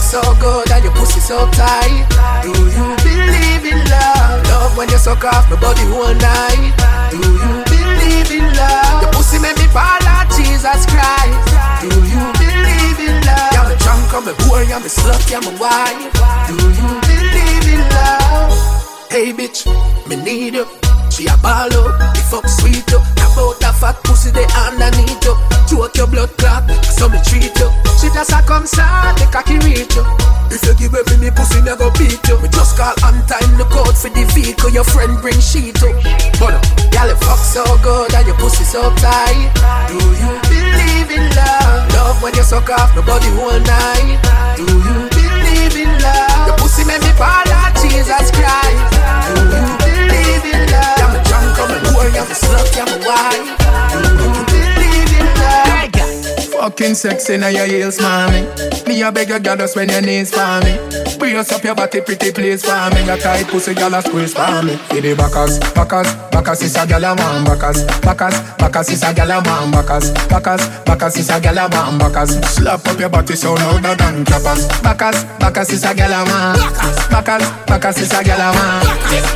So 0.08 0.22
good 0.40 0.70
and 0.72 0.82
your 0.82 0.94
pussy 0.94 1.20
so 1.20 1.36
tight. 1.52 2.08
Do 2.42 2.48
you 2.48 2.86
believe 3.04 3.64
in 3.68 3.78
love? 3.92 4.40
Love 4.48 4.76
when 4.78 4.88
you 4.88 4.96
suck 4.96 5.22
off 5.24 5.50
my 5.50 5.60
body 5.60 5.84
one 5.92 6.16
night. 6.16 6.72
Do 7.10 7.18
you 7.20 7.52
believe 7.68 8.30
in 8.32 8.48
love? 8.56 9.02
Your 9.02 9.12
pussy 9.12 9.38
make 9.38 9.58
me 9.58 9.68
fall 9.68 10.00
out, 10.08 10.26
Jesus 10.32 10.88
Christ. 10.88 11.36
Do 11.84 11.92
you 11.92 12.24
believe 12.40 12.98
in 13.04 13.20
love? 13.28 13.52
Yeah, 13.52 13.68
me 13.68 13.76
drunk, 13.84 14.08
I'm 14.16 14.28
a 14.28 14.34
boy, 14.48 14.64
I'm 14.72 14.80
a 14.80 14.88
slut, 14.88 15.28
I'm 15.28 15.44
a 15.44 15.54
wife. 15.60 16.08
Do 16.48 16.56
you 16.56 16.88
believe 17.04 17.68
in 17.76 17.82
love? 17.92 19.12
Hey 19.12 19.32
bitch, 19.36 19.68
me 20.08 20.16
need 20.16 20.54
you. 20.54 20.87
She 21.18 21.26
a 21.26 21.34
ball 21.42 21.66
up, 21.66 21.98
the 22.14 22.22
fuck 22.30 22.46
sweet 22.46 22.86
up. 22.94 23.02
About 23.18 23.58
a 23.66 23.74
fat 23.74 23.98
pussy 24.06 24.30
they 24.30 24.46
underneath 24.54 25.18
you. 25.26 25.34
Choke 25.66 25.98
your 25.98 26.06
blood 26.06 26.30
clot, 26.38 26.70
so 26.86 27.10
me 27.10 27.18
treat 27.26 27.50
you. 27.58 27.68
She 27.98 28.06
just 28.14 28.30
a 28.30 28.38
come 28.46 28.70
sad, 28.70 29.18
the 29.18 29.26
cocky 29.26 29.58
reach 29.66 29.98
you. 29.98 30.06
If 30.46 30.62
you 30.62 30.78
give 30.78 30.94
me 30.94 31.26
me 31.26 31.34
pussy, 31.34 31.58
go 31.58 31.90
beat 31.98 32.22
you. 32.22 32.38
Me 32.38 32.46
just 32.54 32.78
call 32.78 32.94
on 33.02 33.18
time, 33.26 33.50
look 33.58 33.74
out 33.74 33.98
for 33.98 34.14
the 34.14 34.22
vehicle. 34.30 34.70
Your 34.70 34.86
friend 34.86 35.18
bring 35.18 35.42
sheet 35.42 35.82
up. 35.82 35.98
But 36.38 36.54
uh, 36.54 36.62
y'all 36.94 37.10
fuck 37.18 37.42
so 37.42 37.66
good 37.82 38.14
and 38.14 38.22
your 38.22 38.38
pussy 38.38 38.62
so 38.62 38.86
tight. 39.02 39.50
Do 39.90 39.98
you 39.98 40.32
believe 40.46 41.10
in 41.18 41.26
love? 41.34 41.82
Love 41.98 42.22
when 42.22 42.30
you 42.38 42.46
suck 42.46 42.70
off 42.70 42.94
nobody 42.94 43.26
whole 43.34 43.58
night. 43.66 44.22
Do 44.54 44.70
you 44.70 44.98
believe 45.10 45.74
in 45.82 45.90
love? 45.98 46.46
Your 46.46 46.56
pussy 46.62 46.86
make 46.86 47.02
me 47.02 47.10
fall 47.18 47.42
out, 47.58 47.74
Jesus 47.82 48.30
Christ. 48.30 48.86
Do 49.34 49.42
you 49.50 49.67
boy, 52.10 52.18
I'm 52.18 52.26
a 52.26 52.34
slut, 52.34 52.76
I'm 52.80 53.02
a 53.02 53.06
wife. 53.06 54.07
Fucking 56.68 56.96
sexy 56.96 57.38
now 57.38 57.48
your 57.48 57.64
heels, 57.64 57.98
mommy. 57.98 58.44
Me 58.86 59.00
a 59.00 59.10
beg 59.10 59.30
your 59.30 59.40
just 59.40 59.74
when 59.74 59.88
your 59.88 60.02
knees 60.02 60.28
for 60.28 60.60
me. 60.60 60.76
Brace 61.16 61.50
up 61.50 61.64
your 61.64 61.74
body, 61.74 62.02
pretty 62.02 62.30
please 62.30 62.60
for 62.62 62.76
me. 62.92 63.06
Your 63.06 63.16
tight 63.16 63.48
pussy, 63.48 63.72
girl 63.72 63.94
a 63.94 64.02
squeeze 64.02 64.34
for 64.34 64.62
me. 64.62 64.76
For 64.76 65.00
the 65.00 65.16
backers, 65.16 65.56
backers, 65.72 66.12
backers 66.28 66.60
is 66.60 66.76
a 66.76 66.86
girl 66.86 67.04
a 67.08 67.16
man 67.16 67.44
backers, 67.48 67.84
backers, 68.04 68.36
backers 68.60 68.90
is 68.90 69.02
a 69.02 69.14
girl 69.14 69.30
a 69.32 69.40
man 69.40 69.70
backers, 69.72 70.12
backers, 70.28 70.68
backers 70.84 71.16
is 71.16 71.30
a 71.30 71.40
girl 71.40 71.56
a 71.56 71.68
man 71.72 71.96
backers. 71.96 72.36
Slap 72.52 72.86
up 72.86 73.00
your 73.00 73.08
body 73.08 73.34
so 73.34 73.54
louder 73.54 73.94
than 73.96 74.26
clappers. 74.26 74.68
Backers, 74.84 75.24
backers 75.40 75.72
is 75.72 75.84
a 75.88 75.94
girl 75.96 76.12
a 76.12 76.20
man. 76.28 76.52
Backers, 77.08 77.48
backers 77.64 77.96
is 77.96 78.12
a 78.12 78.20
girl 78.20 78.44
a 78.44 78.52
man. 78.52 78.84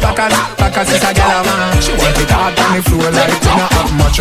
Backers, 0.05 0.37
backers 0.61 0.93
is 0.93 1.01
a 1.01 1.15
girl 1.17 1.33
a 1.33 1.41
man. 1.49 1.81
She 1.81 1.97
want 1.97 2.13
it 2.13 2.29
hard 2.29 2.61
on 2.61 2.77
the 2.77 2.83
floor 2.85 3.09
like 3.09 3.33
you 3.33 3.57
not 3.57 3.73
have 3.73 3.89
much. 3.97 4.21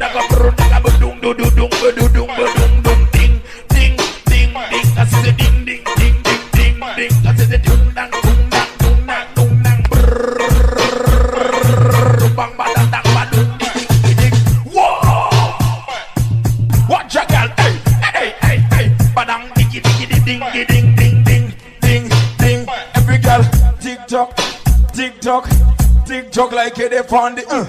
tock, 24.11 24.35
tick 24.91 25.21
tock, 25.21 25.47
tick 26.05 26.29
tock 26.33 26.51
like 26.51 26.77
it 26.79 27.13
on 27.13 27.33
the 27.33 27.47
uh. 27.47 27.63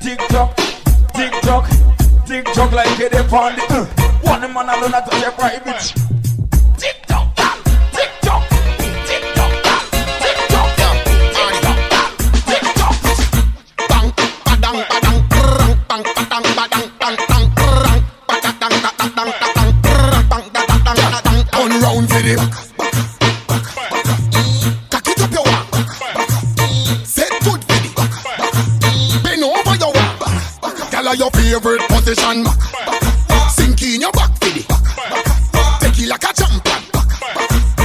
Tick 0.00 0.18
tock, 0.28 0.56
tick 1.14 1.32
tock, 1.42 1.70
tick 2.26 2.44
tock 2.46 2.72
like 2.72 2.98
it 2.98 3.14
on 3.14 3.54
the 3.54 3.62
uh. 3.70 3.86
One 4.22 4.52
man 4.52 4.68
alone 4.68 4.94
at 4.94 5.06
your 5.20 5.30
private. 5.30 5.94
Tick 6.78 7.06
tock, 7.06 7.32
tick 7.94 8.10
tock, 8.22 8.42
tick 9.06 9.22
tock, 9.36 9.54
tick 10.18 10.42
tock, 10.58 10.72
tick 12.48 12.64
tock. 12.74 12.94
Bang, 13.88 14.10
badang, 14.46 14.82
badang, 14.90 15.18
bang, 15.30 16.02
badang, 16.02 16.44
badang, 16.58 16.86
bang, 16.98 17.16
bang, 17.28 17.46
brrrang, 17.54 18.02
badang, 18.26 18.54
badang, 18.58 18.90
badang, 18.98 19.30
bang, 20.26 20.44
badang, 20.54 20.82
badang, 20.82 21.10
badang. 21.12 21.82
Round 21.82 22.08
for 22.10 22.22
the 22.22 22.67
Favorite 31.48 31.80
position, 31.88 32.44
sink 33.48 33.80
in 33.80 34.02
your 34.02 34.12
back 34.12 34.38
the 34.38 34.52
take 35.80 35.98
it 35.98 36.06
like 36.06 36.22
a 36.22 36.32
champion. 36.36 36.82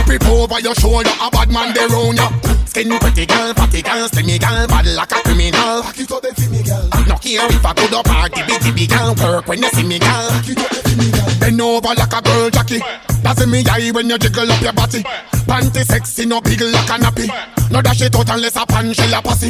Grip 0.03 0.25
over 0.27 0.59
your 0.59 0.75
shoulder, 0.75 1.09
a 1.21 1.31
bad 1.31 1.49
man 1.49 1.73
they 1.73 1.87
round 1.87 2.17
ya. 2.17 2.27
Skin 2.65 2.99
pretty 2.99 3.25
girl, 3.25 3.53
fatty 3.53 3.81
girl, 3.81 4.09
slimmy 4.09 4.37
girl, 4.37 4.67
bad 4.67 4.85
like 4.85 5.11
a 5.13 5.15
criminal. 5.23 5.81
Back 5.81 5.97
it 5.97 6.11
up, 6.11 6.21
girl. 6.21 7.07
No 7.07 7.15
care 7.15 7.47
if 7.47 7.65
I 7.65 7.73
go 7.73 7.87
to 7.87 8.03
party, 8.03 8.41
bitty 8.43 8.71
big 8.73 8.89
girl, 8.89 9.15
work 9.15 9.47
when 9.47 9.63
you 9.63 9.69
see 9.69 9.87
me 9.87 9.97
girl. 9.97 10.29
Back 10.29 10.49
it 10.49 10.59
up, 10.59 10.83
the 10.83 10.95
me 10.97 11.11
girl. 11.11 11.12
Bend 11.43 11.59
over 11.59 11.93
like 11.93 12.13
a 12.13 12.21
girl, 12.21 12.49
Jackie. 12.49 12.79
That's 13.21 13.43
in 13.43 13.51
me 13.51 13.65
eye 13.67 13.91
when 13.91 14.09
you 14.09 14.17
jiggle 14.17 14.49
up 14.49 14.61
your 14.61 14.71
body. 14.71 15.03
Panty 15.43 15.83
sexy, 15.83 16.25
no 16.25 16.39
big 16.39 16.61
like 16.61 16.87
a 16.87 16.95
nappy. 17.03 17.27
No 17.69 17.81
dash 17.81 18.01
it 18.01 18.15
out 18.15 18.29
unless 18.29 18.55
a 18.55 18.65
pan 18.65 18.93
shell 18.93 19.13
a 19.13 19.21
pussy. 19.21 19.49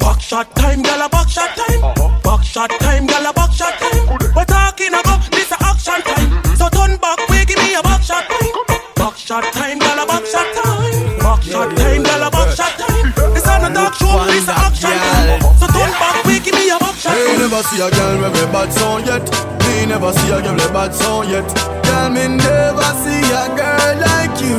Back 0.00 0.20
shot 0.20 0.50
time, 0.56 0.82
gal 0.82 1.06
a 1.06 1.08
back 1.08 1.28
shot 1.28 1.54
time. 1.54 1.80
Back 2.24 2.42
shot 2.42 2.70
time, 2.80 3.06
gal 3.06 3.24
a 3.24 3.32
back 3.32 3.52
shot 3.52 3.78
time. 3.78 4.18
We're 4.34 4.44
talking 4.46 4.94
about 4.98 5.22
this 5.30 5.52
a 5.52 5.56
action 5.62 6.02
time. 6.02 6.56
So 6.56 6.68
turn 6.74 6.96
back, 6.98 7.22
we 7.28 7.44
give 7.44 7.62
me 7.62 7.74
a 7.78 7.82
back 7.82 8.02
shot 8.02 8.26
time. 8.26 8.50
Back 8.96 9.16
shot 9.16 9.44
time, 9.52 9.78
gal 9.78 10.02
a 10.02 10.06
back 10.10 10.26
shot 10.26 10.50
time. 10.58 11.18
Back 11.22 11.42
shot 11.42 11.76
time, 11.76 12.02
gal 12.02 12.26
a 12.26 12.30
back 12.32 12.50
shot 12.50 12.74
time. 12.82 13.14
This 13.32 13.46
a 13.46 13.62
no 13.62 13.70
talk 13.70 13.94
show, 13.94 14.24
this 14.26 14.48
a 14.48 14.58
action 14.58 14.90
time. 14.90 15.40
So 15.54 15.66
turn 15.70 15.92
back, 16.02 16.24
we 16.24 16.40
give 16.40 16.54
me 16.54 16.66
a 16.66 16.72
back 16.74 16.80
shot 16.80 16.85
Me 17.26 17.38
never 17.42 17.62
see 17.66 17.80
a 17.82 17.90
girl 17.90 18.16
with 18.22 18.42
a 18.42 18.46
bad 18.52 18.72
song 18.72 19.04
yet. 19.04 19.24
Me 19.66 19.86
never 19.86 20.12
see 20.12 20.30
a 20.30 20.40
girl 20.40 20.54
with 20.54 20.70
a 20.70 20.72
bad 20.72 20.94
song 20.94 21.28
yet. 21.28 21.46
Girl, 21.84 22.08
me 22.10 22.28
never 22.38 22.90
see 23.02 23.22
a 23.34 23.44
girl 23.58 23.92
like 23.98 24.38
you. 24.38 24.56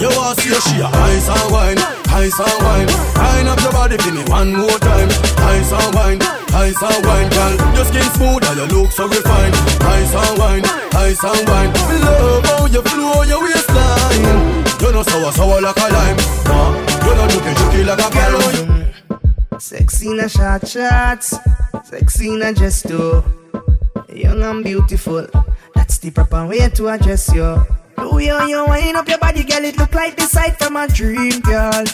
You 0.00 0.08
want 0.16 0.38
see 0.40 0.52
she 0.52 0.80
a 0.80 0.88
ice 0.88 1.28
and 1.28 1.52
wine, 1.52 1.78
ice 2.12 2.38
and 2.40 2.58
wine. 2.64 2.88
Wine 3.16 3.48
up 3.48 3.60
your 3.60 3.72
body 3.72 3.96
for 3.96 4.12
me 4.12 4.22
one 4.28 4.52
more 4.52 4.78
time. 4.80 5.08
Ice 5.52 5.72
and 5.72 5.94
wine, 5.94 6.20
ice 6.52 6.80
and 6.82 7.00
wine, 7.04 7.28
girl. 7.30 7.54
Your 7.76 7.84
skin 7.84 8.08
smooth 8.16 8.44
and 8.44 8.56
your 8.56 8.68
look 8.72 8.92
so 8.92 9.06
refined. 9.08 9.54
Ice 9.84 10.14
and 10.14 10.38
wine, 10.38 10.64
ice 10.96 11.24
and 11.24 11.48
wine. 11.48 11.72
Me 11.88 11.96
love 12.00 12.44
how 12.44 12.66
you 12.66 12.82
flow 12.82 13.22
your 13.24 13.42
waistline. 13.44 14.64
You 14.80 14.92
know 14.92 15.02
sour, 15.02 15.32
sour 15.32 15.60
like 15.60 15.76
a 15.76 15.88
lime. 15.92 16.16
Nah, 16.48 16.72
you 17.04 17.12
know 17.16 17.26
juky, 17.28 17.52
juky 17.56 17.86
like 17.86 18.00
a 18.00 18.08
girl. 18.12 18.40
Oh, 18.40 18.65
Sexy 19.58 20.10
in 20.10 20.20
a 20.20 20.28
short 20.28 20.68
shorts, 20.68 21.34
sexy 21.84 22.28
in 22.28 22.42
a 22.42 22.52
dress 22.52 22.82
too. 22.82 23.24
Young 24.12 24.42
and 24.42 24.62
beautiful, 24.62 25.26
that's 25.74 25.98
the 25.98 26.10
proper 26.10 26.46
way 26.46 26.68
to 26.68 26.88
address 26.88 27.32
you. 27.34 27.64
The 27.96 28.10
way 28.14 28.26
how 28.26 28.46
you 28.46 28.64
wind 28.66 28.96
up 28.96 29.08
your 29.08 29.18
body, 29.18 29.44
girl, 29.44 29.64
it 29.64 29.78
look 29.78 29.94
like 29.94 30.16
the 30.16 30.22
sight 30.22 30.58
from 30.58 30.76
a 30.76 30.86
dream, 30.86 31.40
girl. 31.40 31.84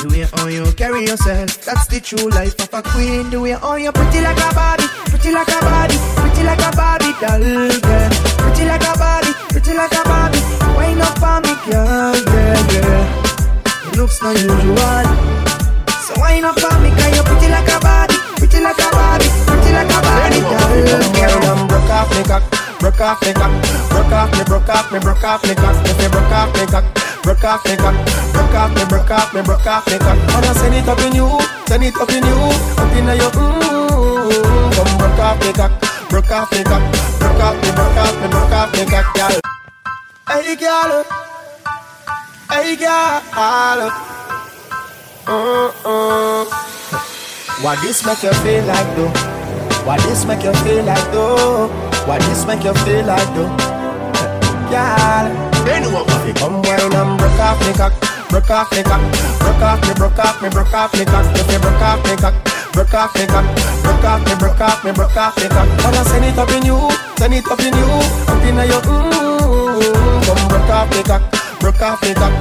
The 0.00 0.08
way 0.08 0.22
how 0.32 0.46
you 0.46 0.72
carry 0.74 1.06
yourself, 1.06 1.64
that's 1.64 1.88
the 1.88 2.00
true 2.00 2.30
life 2.30 2.54
of 2.60 2.72
a 2.72 2.82
queen. 2.82 3.28
The 3.30 3.40
way 3.40 3.52
how 3.52 3.74
you 3.74 3.90
pretty 3.90 4.20
like 4.20 4.38
a 4.38 4.54
Barbie, 4.54 4.86
pretty 5.10 5.32
like 5.32 5.48
a 5.48 5.60
Barbie, 5.60 5.98
pretty 6.14 6.42
like 6.46 6.62
a 6.62 6.70
Barbie 6.76 7.12
doll, 7.18 7.42
girl. 7.42 8.10
Pretty 8.38 8.64
like 8.70 8.86
a 8.86 8.94
Barbie, 8.96 9.34
pretty 9.50 9.74
like 9.74 9.92
a 9.92 10.02
Barbie. 10.06 10.42
Wind 10.78 11.02
up 11.02 11.18
for 11.18 11.42
me, 11.42 11.54
girl, 11.66 12.14
girl, 12.22 12.62
girl. 12.70 13.04
It 13.90 13.96
looks 13.98 14.22
not 14.22 14.38
usual. 14.38 15.49
So 16.10 16.18
wind 16.20 16.44
up 16.44 16.58
for 16.58 16.74
me, 16.82 16.90
cause 16.90 17.14
you 17.14 17.22
pretty 17.22 17.46
like 17.46 17.70
a 17.70 17.78
Barbie, 17.78 18.18
pretty 18.34 18.58
like 18.58 18.78
a 18.82 18.88
Barbie, 18.90 19.30
pretty 19.46 19.70
like 19.70 19.86
a 19.86 19.98
doll, 20.02 20.82
girl. 21.14 21.38
I'm 21.46 21.68
broke 21.70 21.90
off 21.90 22.10
me 22.10 22.22
cock, 22.26 22.42
broke 22.82 23.00
off 23.00 23.22
me 23.22 23.32
cock, 23.32 23.52
broke 23.94 24.10
off 24.10 24.34
me, 24.34 24.42
broke 24.42 24.68
off 24.68 24.90
me, 24.90 24.98
broke 24.98 25.22
off 25.22 25.42
me 25.46 25.54
cock. 25.54 25.76
If 25.86 26.02
you 26.02 26.08
broke 26.10 26.34
off 26.34 26.50
me 26.58 26.66
cock, 26.66 26.84
broke 27.22 27.44
off 27.44 27.62
me 27.64 27.76
cock, 27.76 27.94
broke 28.34 28.54
off 28.58 28.74
me, 28.74 28.84
broke 28.90 29.10
off 29.10 29.34
me, 29.34 29.42
broke 29.42 29.66
off 29.66 29.86
me 29.86 29.98
cock. 29.98 30.18
I 30.18 30.52
send 30.58 30.74
it 30.74 30.88
up 30.88 30.98
in 30.98 31.14
you, 31.14 31.30
send 31.70 31.84
it 31.84 31.94
up 31.94 32.10
in 32.10 32.26
you, 32.26 32.38
up 32.74 32.90
in 32.90 33.06
your 33.06 33.30
mmm. 33.30 34.74
Come 34.74 34.98
broke 34.98 35.20
off 35.22 35.38
me 35.38 35.52
cock, 35.54 35.72
broke 36.10 36.30
off 36.32 36.50
me 36.50 36.64
cock, 36.64 36.82
broke 37.22 37.38
off 37.38 37.54
me, 37.62 37.70
broke 37.70 37.98
off 38.02 38.14
me, 38.18 38.26
broke 38.34 38.50
off 38.50 38.72
me 38.74 38.82
cock, 38.90 39.06
girl. 39.14 39.40
Hey, 40.26 40.56
girl. 40.58 41.04
Hey, 42.50 42.74
girl. 42.74 44.29
Uh-uh. 45.26 46.44
What 47.62 47.82
this 47.82 48.04
make 48.06 48.22
you 48.22 48.32
feel 48.40 48.64
like 48.64 48.96
though? 48.96 49.12
What 49.84 50.00
this 50.08 50.24
make 50.24 50.42
you 50.42 50.52
feel 50.64 50.84
like 50.84 51.12
though? 51.12 51.68
What 52.06 52.20
this 52.22 52.46
make 52.46 52.64
you 52.64 52.72
feel 52.84 53.04
like 53.04 53.28
though? 53.34 53.52
Girl, 54.70 55.84
what 55.92 56.26
you 56.26 56.32
come 56.34 56.62
wine 56.62 56.94
and 56.94 57.18
broke 57.18 57.40
off 57.40 57.60
me 57.66 57.72
cock, 57.74 57.92
broke 58.30 58.50
off 58.50 58.72
me 58.72 58.82
cock, 58.82 59.02
broke 59.40 59.60
off 59.60 59.82
me, 59.86 59.92
broke 59.94 60.18
off 60.18 60.40
me, 60.40 60.48
broke 60.48 60.72
off 60.72 60.94
me 60.94 61.04
cock. 61.04 61.26
If 61.36 61.52
you 61.52 61.58
broke 61.58 61.82
off 61.82 62.00
me 62.06 62.16
cock, 62.16 62.34
broke 62.72 62.94
off 62.94 63.14
me 63.14 63.26
cock, 63.26 63.44
broke 63.82 64.04
off 64.04 64.24
me, 64.24 64.34
broke 64.38 64.60
off 64.60 64.84
me, 64.84 64.92
broke 64.92 65.16
off 65.16 65.36
me 65.36 65.48
cock. 65.48 65.68
I 65.84 66.02
send 66.04 66.24
it 66.24 66.38
up 66.38 66.48
in 66.50 66.64
you, 66.64 66.78
send 67.18 67.34
it 67.34 67.44
up 67.44 67.60
in 67.60 67.74
you, 67.76 67.90
up 68.24 68.40
in 68.40 68.56
your 68.56 68.80
mmm. 68.88 70.24
Come 70.24 70.48
broke 70.48 70.70
off 70.70 70.88
me 70.96 71.02
cock, 71.02 71.22
broke 71.60 71.82
off 71.82 72.00
me 72.02 72.14
cock, 72.14 72.32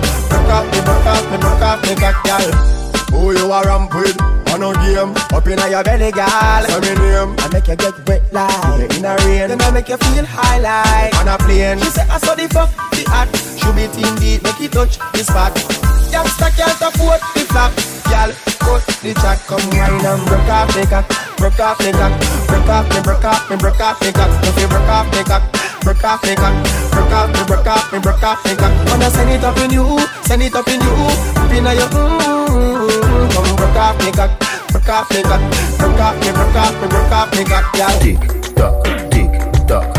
off 0.50 0.66
me, 0.72 0.80
broke 0.82 1.06
off 1.06 1.32
me, 1.32 1.38
broke 1.38 1.62
off 1.62 1.80
me 1.84 1.96
cock, 1.96 2.18
girl. 2.26 2.80
Who 3.12 3.34
you 3.34 3.52
are 3.52 3.66
ramp 3.66 3.94
with? 3.94 4.18
On 4.50 4.64
a 4.64 4.74
game 4.82 5.14
Up 5.30 5.46
in 5.46 5.62
your 5.70 5.84
belly, 5.84 6.12
girl. 6.12 6.64
Say 6.66 6.80
me 6.82 6.94
name 6.98 7.36
I 7.38 7.50
make 7.54 7.68
you 7.68 7.76
get 7.76 7.94
wet 8.08 8.22
like 8.34 8.98
in 8.98 9.06
a 9.06 9.16
rain. 9.26 9.50
Then 9.50 9.62
I 9.62 9.72
make 9.72 9.90
you 9.90 9.98
feel 9.98 10.26
high 10.26 10.60
like 10.60 11.14
on 11.22 11.28
a 11.28 11.38
plane. 11.38 11.78
She 11.80 11.90
say 11.90 12.06
I 12.10 12.18
saw 12.18 12.34
the 12.34 12.48
fuck 12.50 12.70
the 12.92 13.06
act. 13.14 13.38
Should 13.62 13.76
be 13.76 13.86
team 13.94 14.16
beat, 14.18 14.42
make 14.42 14.62
it 14.62 14.72
touch 14.72 14.98
the 15.14 15.24
spot. 15.24 15.54
Youngster 16.10 16.50
can't 16.58 16.82
afford 16.82 17.22
the 17.38 17.46
flap. 17.50 17.74
Girl, 18.10 18.34
cut 18.58 18.82
the 19.06 19.14
chat, 19.22 19.38
come 19.46 19.62
wine 19.70 20.02
and 20.02 20.26
broke 20.26 20.50
off 20.50 20.74
the 20.74 20.82
cock, 20.90 21.06
broke 21.38 21.60
off 21.60 21.78
the 21.78 21.92
cock, 21.94 22.14
broke 22.50 22.70
off 22.70 22.86
me, 22.90 23.00
broke 23.06 23.26
off 23.26 23.50
me, 23.50 23.56
broke 23.58 23.82
off 23.82 24.00
the 24.00 24.10
cock. 24.12 24.32
If 24.50 24.58
you 24.58 24.68
broke 24.68 24.90
off 24.90 25.06
the 25.14 25.22
cock, 25.30 25.44
broke 25.82 26.04
off 26.04 26.22
the 26.22 26.36
cock, 26.36 26.54
broke 26.92 27.12
off 27.12 27.30
me, 27.34 27.44
broke 27.46 27.68
off 27.68 27.94
me, 27.94 28.00
broke 28.00 28.24
off 28.24 28.44
the 28.44 28.56
cock. 28.56 28.74
Wanna 28.88 29.10
send 29.10 29.30
it 29.30 29.44
up 29.44 29.58
in 29.58 29.72
you, 29.72 30.00
send 30.24 30.42
it 30.42 30.56
up 30.56 30.68
in 30.68 30.82
you, 30.82 30.94
up 31.36 31.52
in 31.52 31.66
your 31.66 31.90
mmm. 31.90 33.32
Come 33.34 33.56
broke 33.56 33.76
off 33.76 33.98
the 34.00 34.12
cock, 34.12 34.32
broke 34.72 34.90
off 34.90 35.10
the 35.10 35.22
cock, 35.24 35.42
broke 35.78 36.00
off 36.00 36.16
me, 36.20 36.32
broke 36.32 36.56
off 36.56 36.74
me, 36.82 36.88
broke 36.88 37.12
off 37.12 37.32
the 37.32 37.44
cock, 37.46 37.66
girl. 37.74 38.00
Tick 38.00 38.20
tock, 38.56 38.84
tick 39.12 39.68
tock. 39.68 39.99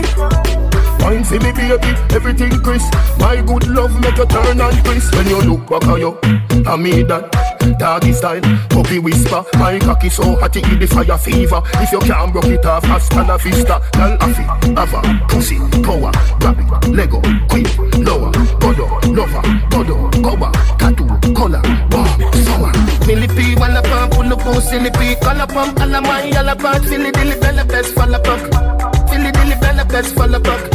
Wine 1.21 1.29
see 1.29 1.45
me 1.45 1.51
baby, 1.51 1.93
everything 2.15 2.51
crisp. 2.63 2.93
My 3.19 3.41
good 3.41 3.67
love 3.67 3.93
make 4.01 4.17
you 4.17 4.25
turn 4.25 4.59
and 4.59 4.85
crisp. 4.85 5.13
When 5.13 5.27
you 5.27 5.41
look 5.41 5.69
back 5.69 5.83
at 5.87 5.99
you, 5.99 6.17
I 6.65 6.75
mean 6.77 7.07
that. 7.07 7.29
Doggy 7.77 8.13
style, 8.13 8.41
puppy 8.69 8.97
whisper. 8.97 9.43
My 9.59 9.77
cocky 9.77 10.09
so 10.09 10.35
hot 10.35 10.55
it 10.55 10.79
the 10.79 10.87
fire 10.87 11.17
fever. 11.17 11.61
If 11.75 11.91
you 11.91 11.99
can't 11.99 12.31
broke 12.31 12.45
it 12.45 12.65
off, 12.65 12.83
hasta 12.85 13.23
la 13.23 13.37
vista. 13.37 13.79
Girl, 13.93 14.17
affy, 14.19 14.43
ava, 14.73 15.27
pussy, 15.29 15.57
power. 15.83 16.11
Grab 16.39 16.59
it, 16.59 16.89
Lego, 16.89 17.21
quick, 17.49 17.69
lower. 17.99 18.31
Godo, 18.61 18.87
lover, 19.15 19.41
godo, 19.69 20.09
goba 20.21 20.51
Tattoo, 20.77 21.05
color, 21.33 21.61
wow, 21.91 22.31
sour 22.45 22.71
Millie 23.07 23.27
P, 23.27 23.55
wanna 23.59 23.81
pump, 23.81 24.13
pull 24.13 24.33
up, 24.33 24.61
silly 24.63 24.89
P. 24.91 25.15
Color 25.21 25.47
pump, 25.47 25.79
alla 25.79 26.01
my, 26.01 26.31
alla 26.31 26.55
part 26.55 26.83
Silly 26.83 27.11
dilly, 27.11 27.39
bella 27.39 27.65
best, 27.65 27.93
fall 27.93 28.13
apart 28.13 29.00
Silly 29.11 29.31
dilly, 29.31 29.55
bella 29.59 29.83
best, 29.85 30.15
fall 30.15 30.33
apart 30.33 30.71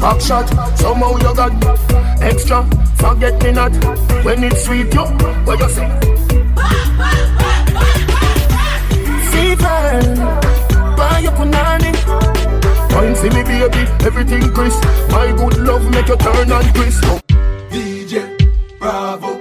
Back 0.00 0.20
shot, 0.20 0.48
somehow 0.78 1.16
you 1.16 1.34
got 1.34 1.52
extra. 2.22 2.64
Forget 2.96 3.42
me 3.42 3.52
not 3.52 3.72
when 4.24 4.44
it's 4.44 4.64
sweet. 4.64 4.92
You, 4.94 5.04
what 5.46 5.58
you 5.60 5.68
say? 5.68 5.88
Fever, 9.30 9.90
buy 10.96 11.20
your 11.22 11.32
punani. 11.32 11.90
Wine 12.94 13.14
see 13.16 13.28
me 13.30 13.42
baby, 13.42 13.82
everything 14.06 14.52
crisp. 14.52 14.82
My 15.10 15.32
good 15.36 15.58
love 15.58 15.90
make 15.90 16.08
you 16.08 16.16
turn 16.16 16.50
and 16.52 16.74
crisp. 16.74 17.04
DJ 17.70 18.48
Bravo, 18.78 19.37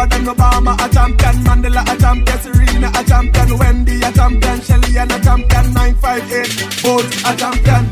Jordan, 0.00 0.28
Obama 0.28 0.72
a 0.80 0.88
champion, 0.88 1.44
Mandela 1.44 1.82
a 1.82 1.94
champion, 2.00 2.38
Serena 2.40 2.88
a 2.88 3.04
champion, 3.04 3.58
Wendy 3.58 4.00
a 4.00 4.10
champion, 4.10 4.60
Shelly-Ann 4.62 5.10
a 5.10 5.20
champion, 5.20 5.74
958 5.74 6.82
both 6.82 7.04
a. 7.26 7.36
Champion, 7.36 7.84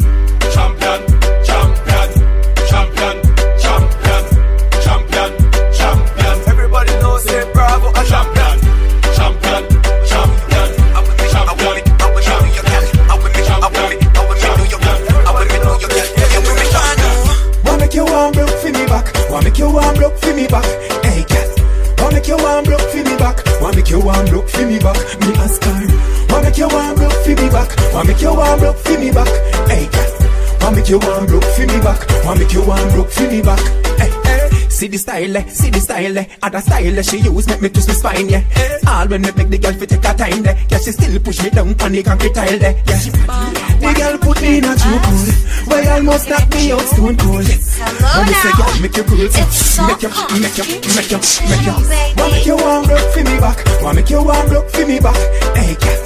style, 35.19 35.37
eh, 35.37 35.49
see 35.49 35.71
the 35.71 35.81
style, 35.81 36.19
eh. 36.19 36.27
Other 36.43 36.61
style 36.61 36.99
eh, 36.99 37.03
she 37.03 37.19
use 37.19 37.49
make 37.49 37.63
me 37.63 37.69
twist 37.69 37.89
my 37.89 37.95
spine, 37.95 38.29
yeah. 38.29 38.43
All 38.87 39.09
when 39.09 39.23
me 39.23 39.31
make 39.37 39.49
the 39.49 39.59
girl 39.59 39.73
fi 39.73 39.87
take 39.87 40.05
her 40.05 40.15
time, 40.15 40.43
there. 40.43 40.57
Yeah, 40.71 40.79
she 40.79 40.93
still 40.93 41.19
push 41.21 41.43
me 41.43 41.51
down 41.51 41.75
on 41.81 41.93
the 41.93 42.03
concrete 42.03 42.35
tile, 42.35 42.59
there. 42.59 42.75
Yeah, 42.87 42.99
she 42.99 43.11
the 43.11 43.91
girl 43.95 44.19
put 44.19 44.41
me 44.43 44.59
in 44.59 44.65
a 44.65 44.75
chokehold. 44.79 45.67
Why 45.67 45.87
almost 45.91 46.29
knock 46.29 46.47
me 46.55 46.73
out 46.73 46.87
stone 46.87 47.17
cold. 47.19 47.47
When 47.47 48.25
me 48.27 48.35
say 48.35 48.53
girl, 48.55 48.75
make 48.79 48.97
you 48.97 49.05
cool, 49.05 49.27
so 49.29 49.83
make 49.87 50.03
you, 50.03 50.11
make 50.39 50.59
you, 50.59 50.67
make 50.95 51.11
you, 51.11 51.19
make 51.19 51.67
you. 51.67 51.75
Want 52.19 52.31
make 52.33 52.47
you 52.47 52.57
want 52.57 52.87
broke 52.87 53.11
for 53.11 53.23
me 53.27 53.35
back. 53.43 53.59
Want 53.83 53.99
to 53.99 54.03
make 54.03 54.11
you 54.11 54.23
want 54.23 54.49
broke 54.49 54.71
for 54.71 54.87
me 54.87 54.99
back. 55.01 55.19
Hey, 55.55 55.75
girl. 55.75 56.01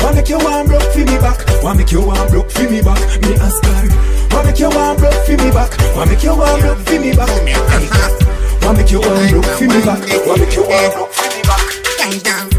Want 0.00 0.14
to 0.14 0.22
make 0.22 0.28
you 0.28 0.38
want 0.38 0.68
broke 0.68 0.88
for 0.92 1.04
me 1.04 1.16
back. 1.18 1.38
Want 1.64 1.78
to 1.78 1.84
make 1.84 1.92
you 1.92 2.02
want 2.04 2.30
broke 2.30 2.50
for 2.50 2.68
me 2.68 2.80
back. 2.82 3.00
Me 3.22 3.32
ask 3.40 3.64
her. 3.64 3.84
Want 4.32 4.44
to 4.44 4.52
make 4.52 4.60
you 4.60 4.70
want 4.70 4.98
broke 4.98 5.20
for 5.24 5.36
me 5.36 5.48
back. 5.50 5.70
Want 5.96 6.10
to 6.10 6.16
make 6.16 6.24
you 6.24 6.36
want 6.36 6.60
broke 6.60 6.82
for 6.84 7.00
me 7.00 7.12
back. 7.16 7.28
Hey, 7.72 7.88
girl. 7.88 8.14
Wanna 8.68 8.80
make 8.80 8.92
you 8.92 9.00
unlock, 9.00 9.58
feel 9.58 9.68
me 9.70 9.82
back. 9.82 10.26
Wanna 10.26 10.44
make 10.44 10.54
you 10.54 10.62
unlock, 10.62 11.10
feel 11.12 11.38
me 11.38 11.42
back. 11.42 11.72
Bend 11.96 12.22
down. 12.22 12.57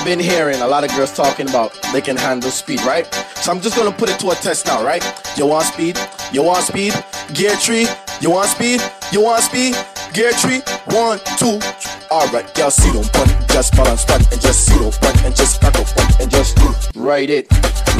I've 0.00 0.06
been 0.06 0.18
hearing 0.18 0.62
a 0.62 0.66
lot 0.66 0.82
of 0.82 0.88
girls 0.96 1.14
talking 1.14 1.46
about 1.46 1.78
they 1.92 2.00
can 2.00 2.16
handle 2.16 2.50
speed, 2.50 2.80
right? 2.84 3.04
So 3.36 3.52
I'm 3.52 3.60
just 3.60 3.76
gonna 3.76 3.92
put 3.92 4.08
it 4.08 4.18
to 4.20 4.30
a 4.30 4.34
test 4.34 4.64
now, 4.64 4.82
right? 4.82 5.04
You 5.36 5.44
want 5.44 5.66
speed? 5.66 5.98
You 6.32 6.42
want 6.42 6.64
speed? 6.64 6.94
Gear 7.34 7.54
tree? 7.56 7.86
You 8.22 8.30
want 8.30 8.48
speed? 8.48 8.80
You 9.12 9.20
want 9.20 9.42
speed? 9.42 9.76
Gear 10.14 10.32
tree? 10.40 10.62
One, 10.96 11.18
two. 11.36 11.60
Alright, 12.10 12.48
y'all 12.56 12.70
see 12.70 12.90
them 12.92 13.04
pun, 13.12 13.28
just 13.48 13.76
balance 13.76 14.06
pun 14.06 14.22
and 14.32 14.40
just 14.40 14.64
see 14.64 14.78
them 14.78 14.90
pun 14.90 15.12
and 15.22 15.36
just 15.36 15.60
back 15.60 15.76
up 15.78 15.86
and 16.18 16.30
just 16.30 16.56
write 16.96 17.28
it, 17.28 17.46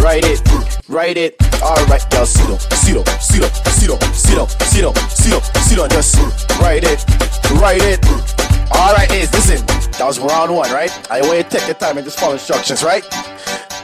write 0.01 0.25
it, 0.25 0.41
write 0.89 1.19
it. 1.19 1.37
Alright, 1.61 2.11
y'all 2.15 2.25
see 2.25 2.47
them, 2.47 2.59
see 2.81 2.95
them, 2.95 3.05
see 3.21 3.41
them, 3.41 3.51
see 3.69 3.87
them, 3.89 4.01
see 4.15 4.37
them, 4.37 4.49
see 4.49 4.81
them, 4.81 4.95
see 5.11 5.31
them, 5.31 5.43
see 5.61 5.77
them, 5.77 5.89
just 5.91 6.17
write 6.63 6.83
it, 6.83 7.05
write 7.61 7.83
it. 7.83 8.40
Alright, 8.73 9.11
is 9.13 9.33
listen. 9.33 9.65
That 9.99 10.07
was 10.07 10.19
round 10.19 10.55
one, 10.55 10.71
right? 10.73 10.91
I 11.11 11.21
want 11.23 11.37
you 11.37 11.43
to 11.45 11.51
take 11.51 11.67
your 11.67 11.75
time 11.75 11.99
and 11.99 12.05
just 12.07 12.19
follow 12.19 12.35
instructions, 12.35 12.83
right? 12.83 13.05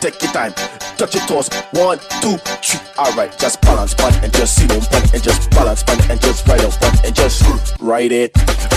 Take 0.01 0.21
your 0.23 0.33
time. 0.33 0.53
Touch 0.97 1.15
your 1.15 1.27
toes. 1.27 1.49
One, 1.73 1.99
two, 2.23 2.37
three. 2.39 2.81
Alright, 2.99 3.39
just 3.39 3.61
balance 3.61 3.93
bun 3.93 4.15
and 4.23 4.33
just 4.33 4.57
see 4.57 4.67
them 4.67 4.81
bun 4.91 5.03
and 5.13 5.23
just 5.23 5.51
balance 5.51 5.83
bun 5.83 5.99
and 6.11 6.19
just 6.21 6.47
write 6.49 6.65
up 6.65 6.81
bun 6.81 6.97
and 7.05 7.15
just 7.15 7.43
write 7.81 8.13
it, 8.13 8.33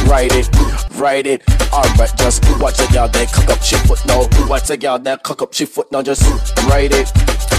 write 0.06 0.34
it, 0.34 0.50
write 0.96 1.26
it. 1.26 1.42
Alright, 1.72 2.12
just 2.18 2.44
watch 2.60 2.80
a 2.82 2.92
girl 2.92 3.08
that 3.08 3.32
cock 3.32 3.50
up 3.50 3.64
she 3.64 3.78
foot 3.78 4.06
now. 4.06 4.28
Watch 4.48 4.70
a 4.70 4.76
girl 4.76 5.00
that 5.00 5.24
cock 5.24 5.42
up 5.42 5.54
she 5.54 5.66
foot 5.66 5.90
now. 5.92 6.02
Just 6.02 6.24
write 6.68 6.92
it, 6.92 7.08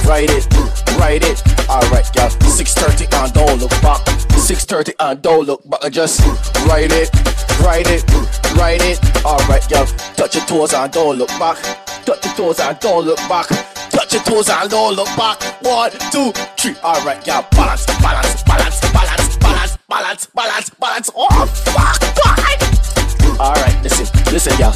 write 0.05 0.31
it, 0.31 0.47
write 0.99 1.25
it. 1.25 1.43
Alright, 1.69 2.13
girl. 2.15 2.31
6:30 2.31 3.07
and 3.13 3.33
don't 3.33 3.59
look 3.61 3.71
back. 3.83 4.01
6:30 4.37 4.95
and 4.99 5.23
don't 5.23 5.47
look 5.47 5.63
back. 5.69 5.91
Just 5.93 6.21
write 6.67 6.93
it, 6.93 7.11
write 7.61 7.89
it, 7.89 8.05
write 8.57 8.83
it. 8.83 8.99
Alright, 9.25 9.69
girl. 9.69 9.87
Touch 10.17 10.35
your 10.35 10.45
toes 10.45 10.75
and 10.75 10.93
don't 10.93 11.19
look 11.19 11.31
back. 11.39 11.59
Touch 12.05 12.25
your 12.25 12.35
toes 12.35 12.61
and 12.61 12.79
don't 12.81 13.05
look 13.05 13.19
back. 13.29 13.47
Touch 13.91 14.13
your 14.13 14.23
toes 14.23 14.49
and 14.49 14.71
don't 14.71 14.95
look 14.95 15.09
back. 15.17 15.43
One, 15.63 15.91
two, 16.13 16.33
three. 16.57 16.75
Alright, 16.83 17.25
girl. 17.25 17.47
Balance, 17.53 17.87
balance, 17.87 18.43
balance, 18.43 18.81
balance, 18.93 19.37
balance, 19.37 19.77
balance, 19.89 20.27
balance, 20.27 20.71
balance. 20.71 21.11
Oh, 21.15 21.47
fuck, 21.47 22.03
fuck. 22.17 22.80
Alright, 23.41 23.83
listen, 23.83 24.05
listen, 24.31 24.53
y'all. 24.59 24.73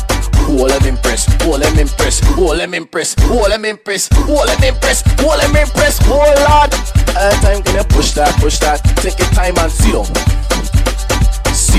Who 0.46 0.66
them 0.66 0.86
impress? 0.86 1.26
Who 1.42 1.58
them 1.58 1.78
impress? 1.78 2.20
Who 2.34 2.56
them 2.56 2.72
impress? 2.72 3.14
Who 3.24 3.46
them 3.46 3.66
impress? 3.66 4.08
Who 4.08 4.46
them 4.46 4.64
impress? 4.64 5.02
Who 5.20 5.36
them 5.36 5.54
impress? 5.54 6.00
Oh 6.04 6.16
Lord! 6.16 6.72
Uh, 7.14 7.30
time 7.42 7.60
gonna 7.60 7.84
push 7.84 8.12
that, 8.12 8.34
push 8.40 8.58
that. 8.60 8.80
Take 9.02 9.18
your 9.18 9.28
time 9.28 9.58
and 9.58 9.70
see 9.70 9.92
them. 9.92 10.43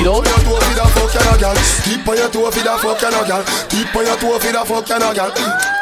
See 0.05 0.11
them. 0.11 0.35
your 0.35 0.43
toe 0.45 0.61
for 0.61 0.75
the 0.77 0.85
fuck 0.93 1.13
you 1.17 1.23
no 1.25 1.33
girl. 1.41 1.57
Keep 1.81 2.07
on 2.07 2.17
your 2.17 2.29
toe 2.29 2.51
for 2.51 2.61
the 2.61 2.73
fuck 2.77 3.01
you 3.01 3.09
no 3.09 3.21
girl. 3.25 3.43
Keep 3.73 3.95
on 3.95 4.05
your 4.05 4.17
toe 4.21 4.37
for 4.37 4.51
the 4.53 4.61
fuck 4.61 4.89
you 4.89 4.99
no 5.01 5.09
girl. 5.17 5.31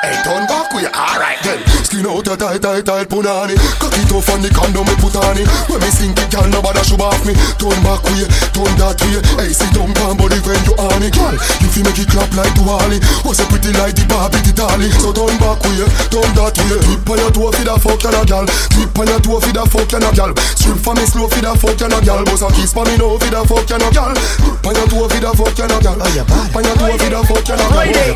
Hey, 0.03 0.19
turn 0.23 0.43
back 0.47 0.71
you. 0.75 0.87
Alright 0.91 1.39
then. 1.43 1.59
Skin 1.83 2.07
out 2.07 2.23
your 2.27 2.37
tight, 2.39 2.59
tight, 2.63 2.83
tight 2.83 3.07
punani. 3.07 3.55
Cock 3.79 3.95
it 3.99 4.11
off 4.11 4.29
on 4.31 4.39
the 4.43 4.49
condom 4.51 4.87
me 4.87 4.95
put 4.99 5.15
on 5.19 5.35
it. 5.39 5.47
When 5.67 5.79
me 5.79 5.89
sink 5.91 6.19
it, 6.19 6.27
girl, 6.31 6.47
nobody 6.47 6.83
should 6.83 6.99
off 7.03 7.23
me. 7.27 7.35
Turn 7.59 7.75
back 7.83 8.03
you, 8.15 8.27
turn 8.55 8.73
that 8.79 8.99
way. 9.03 9.19
Hey, 9.39 9.51
sit 9.51 9.71
down, 9.75 9.91
calm 9.95 10.15
body 10.15 10.39
when 10.43 10.59
you 10.67 10.75
on 10.75 11.03
girl. 11.03 11.35
You 11.35 11.67
feel 11.71 11.83
make 11.83 11.99
it 11.99 12.07
clap 12.11 12.31
like 12.35 12.51
Duali. 12.55 12.99
Was 13.27 13.39
a 13.39 13.45
pretty 13.47 13.71
like 13.79 13.95
the 13.95 14.03
Barbie, 14.07 14.43
the 14.43 14.51
dolly. 14.55 14.87
So 14.99 15.11
turn 15.15 15.35
back 15.39 15.63
you, 15.75 15.87
turn 16.11 16.31
that 16.35 16.55
way. 16.67 16.79
Keep 16.83 17.07
on 17.11 17.17
your 17.19 17.31
toe 17.31 17.51
for 17.51 17.63
the 17.63 17.75
fuck 17.79 18.03
you 18.03 18.11
no 18.11 18.21
girl. 18.23 18.47
Keep 18.71 18.95
on 18.99 19.07
your 19.07 19.19
toe 19.23 19.39
for 19.39 19.51
the 19.51 19.63
fuck 19.67 19.91
you 19.91 19.99
no 19.99 20.09
girl. 20.15 20.31
Strip 20.55 20.79
for 20.79 20.93
me 20.95 21.03
slow 21.07 21.27
for 21.27 21.39
the 21.43 21.51
fuck 21.55 21.79
you 21.79 21.87
no 21.91 21.99
girl. 22.03 22.23
Boss 22.27 22.43
a 22.43 22.47
kiss 22.55 22.71
for 22.71 22.83
me 22.87 22.95
now 22.99 23.15
for 23.15 23.31
the 23.31 23.41
fuck 23.47 23.67
you 23.71 23.79
no 23.79 23.87
girl 23.91 24.12
girl. 24.13 24.57
Pan 24.63 24.75
your 24.75 24.87
toe 24.87 25.09
feed 25.09 25.23
a 25.25 25.31
fuck 25.33 25.57
you 25.57 25.67
no 25.67 25.77
girl. 25.81 25.97
Oh 25.99 26.09
you 26.13 26.23
bad. 26.25 26.47
Pan 26.53 26.63
your 26.63 26.75
toe 26.77 26.97
feed 26.97 27.13
a 27.13 27.19
fuck 27.23 27.47
you 27.47 27.55
no 27.57 27.65
girl. 27.67 27.77
Ride 27.77 27.97
it, 27.97 28.15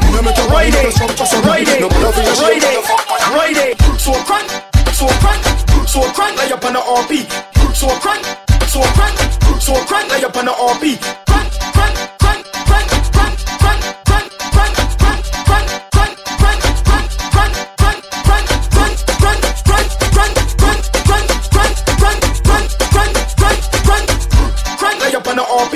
ride 0.53 0.73
it, 0.73 0.93
ride 0.93 1.67
it, 1.67 1.87
ride 2.37 2.63
it, 2.63 2.83
ride 3.33 3.57
it. 3.57 3.77
So 3.99 4.13
crank, 4.23 4.47
so 4.93 5.07
crank, 5.19 5.43
so 5.87 6.01
crank 6.13 6.37
like 6.37 6.49
you 6.49 6.59
on 6.61 6.75
a 6.75 6.81
RP. 6.81 7.25
So 7.75 7.87
crank, 7.99 8.23
so 8.67 8.81
crank, 8.95 9.17
so 9.61 9.73
crank 9.85 10.09
like 10.09 10.21
you 10.21 10.29
on 10.29 10.47
a 10.47 10.53
RP. 10.53 10.97
Crank, 11.25 11.51
crank. 11.73 12.26
On. 25.57 25.69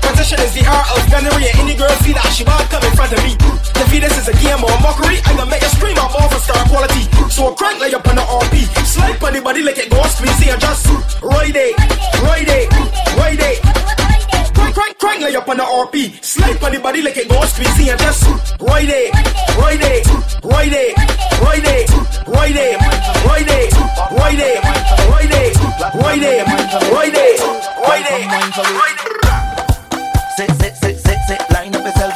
Transition 0.00 0.38
is 0.40 0.54
the 0.54 0.64
art 0.70 0.86
of 0.94 1.02
gunnery 1.10 1.50
and 1.50 1.58
any 1.58 1.74
girl 1.74 1.90
see 2.02 2.12
that 2.12 2.30
she 2.30 2.44
want 2.44 2.62
come 2.70 2.82
in 2.84 2.94
front 2.94 3.12
of 3.12 3.20
me. 3.26 3.34
The 3.74 3.84
fetus 3.90 4.14
is 4.18 4.28
a 4.28 4.36
game 4.38 4.62
or 4.62 4.70
a 4.70 4.80
mockery. 4.80 5.18
I'm 5.26 5.36
gonna 5.36 5.50
make 5.50 5.62
you 5.62 5.68
scream 5.68 5.98
out 5.98 6.12
more 6.12 6.28
for 6.30 6.38
star 6.38 6.62
quality. 6.68 7.10
So 7.30 7.54
crank 7.54 7.80
lay 7.80 7.92
up 7.94 8.06
on 8.06 8.16
the 8.16 8.22
RP. 8.22 8.66
Slide 8.86 9.22
on 9.22 9.32
the 9.34 9.42
body 9.42 9.62
like 9.62 9.78
it 9.78 9.90
go 9.90 10.02
squeeze 10.04 10.38
here. 10.38 10.56
Just 10.56 10.86
ride 11.22 11.56
it, 11.56 11.74
ride 12.22 12.48
it, 12.48 12.70
ride 13.18 13.40
it. 13.40 13.69
Crank 15.10 15.24
lay 15.24 15.36
up 15.36 15.48
on 15.48 15.56
the 15.56 15.62
RP. 15.62 16.22
Slide 16.22 16.62
on 16.62 16.72
the 16.72 16.78
body 16.78 17.02
like 17.02 17.16
it 17.16 17.28
go 17.28 17.42
squeeze 17.44 17.76
here. 17.76 17.96
Just 17.96 18.26
ride 18.60 18.88
it, 18.88 19.10
ride 19.58 19.82
it, 19.82 20.06
ride 20.44 20.72
it, 20.72 20.94
ride 21.42 21.66
it, 21.66 21.90
ride 22.28 22.56
it, 22.56 22.78
ride 23.26 23.50
it, 23.50 23.70
ride 24.14 24.40
it, 24.40 24.62
ride 25.10 25.34
it, 25.34 25.54
ride 25.98 26.22
it, 26.22 26.46
ride 26.94 27.14
it, 27.14 27.40
ride 27.82 28.06
it, 28.06 28.26
ride 28.30 28.54
it. 28.54 29.20
Sit, 30.36 30.50
sit, 30.60 30.76
sit, 30.76 30.98
sit, 31.00 31.18
sit, 31.28 31.50
line 31.50 31.74
up 31.74 31.84
yourself, 31.84 32.09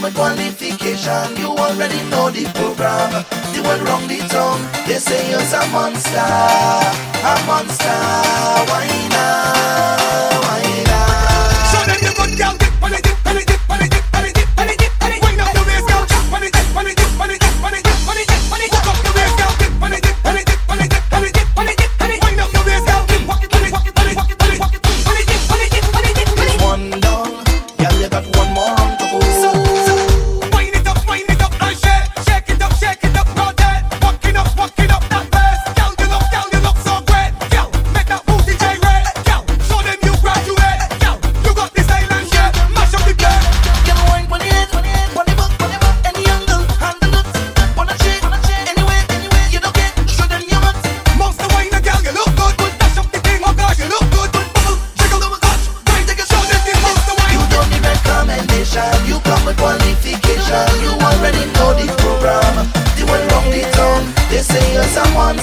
You 0.00 0.10
qualification. 0.12 1.36
You 1.36 1.48
already 1.48 2.00
know 2.08 2.30
the 2.30 2.44
program. 2.54 3.24
The 3.52 3.60
one 3.62 3.84
wrong 3.84 4.08
the 4.08 4.18
tongue. 4.28 4.62
They 4.86 4.94
say 4.94 5.28
you're 5.30 5.40
a 5.40 5.68
monster, 5.72 6.18
a 6.18 7.34
monster. 7.46 8.00
Why 8.70 8.88
not? 9.10 10.29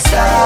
You're 0.06 0.36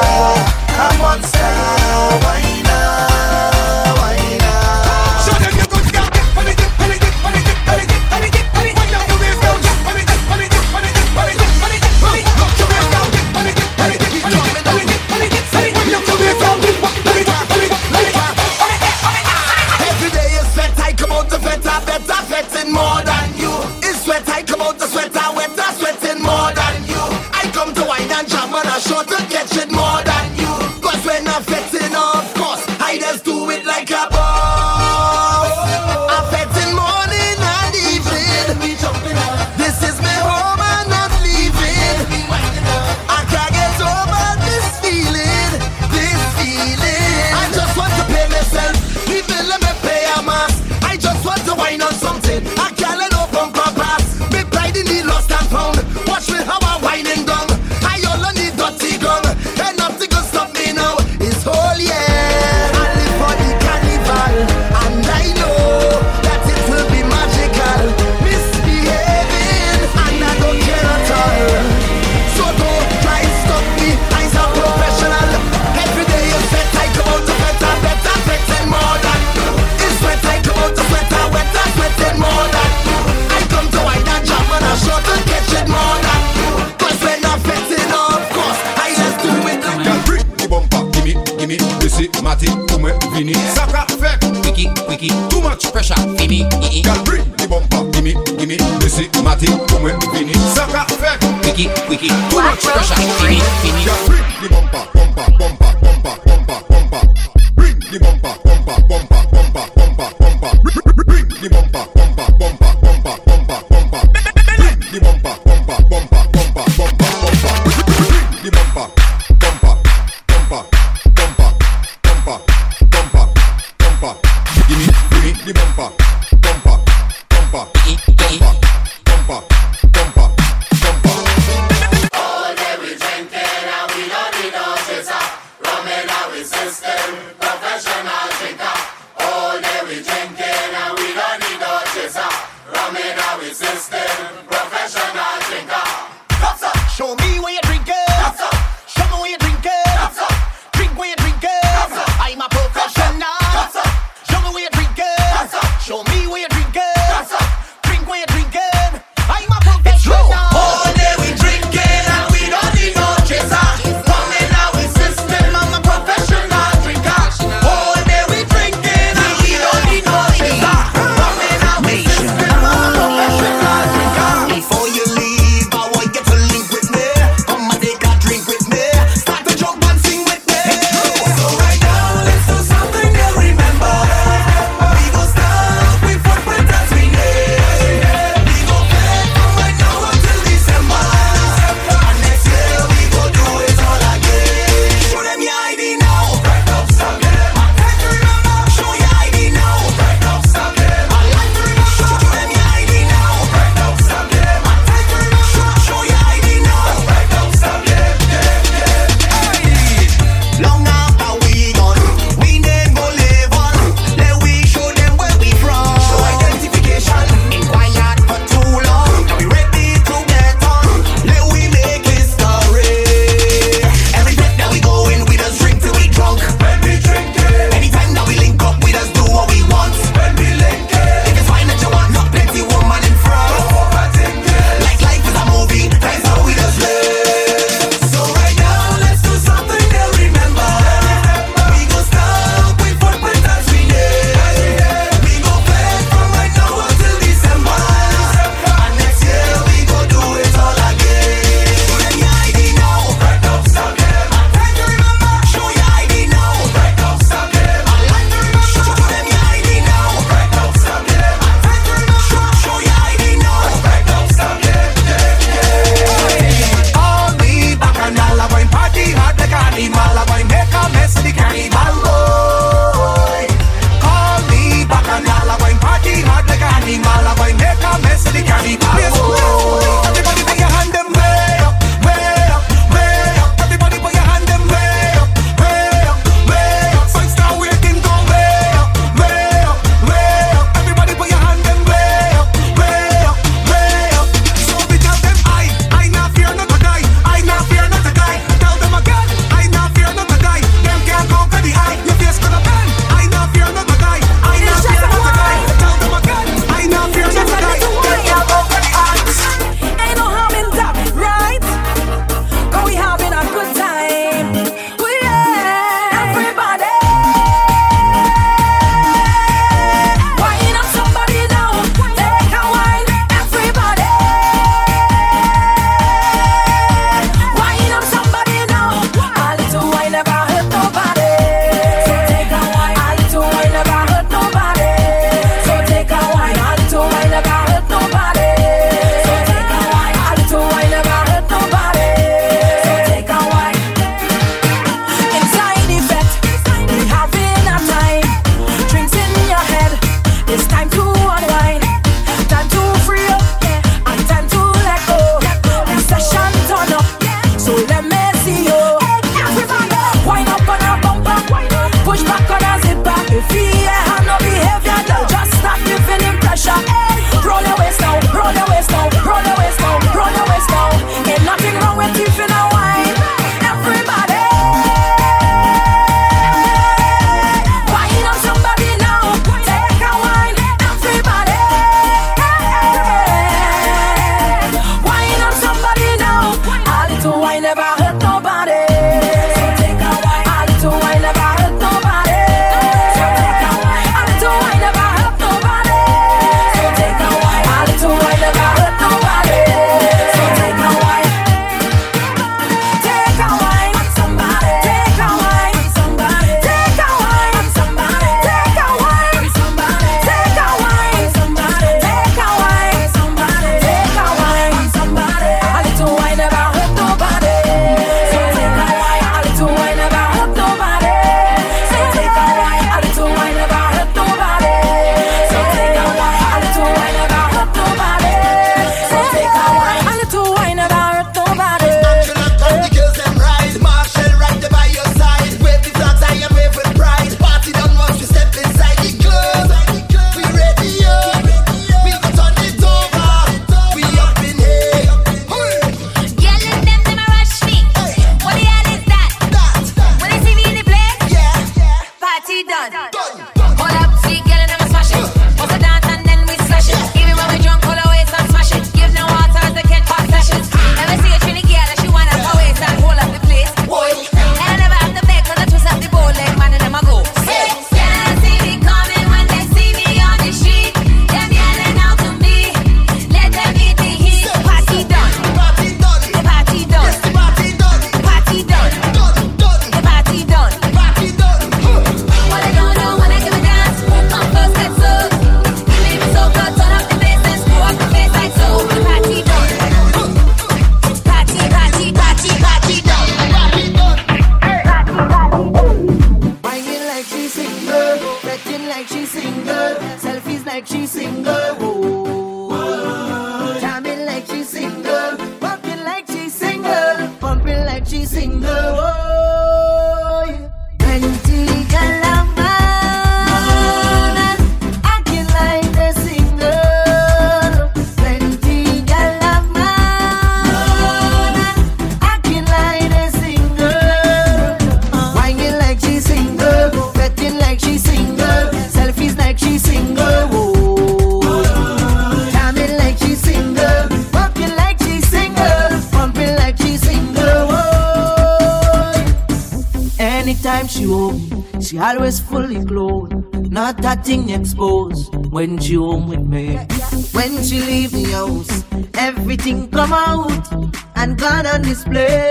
display. 552.03 552.50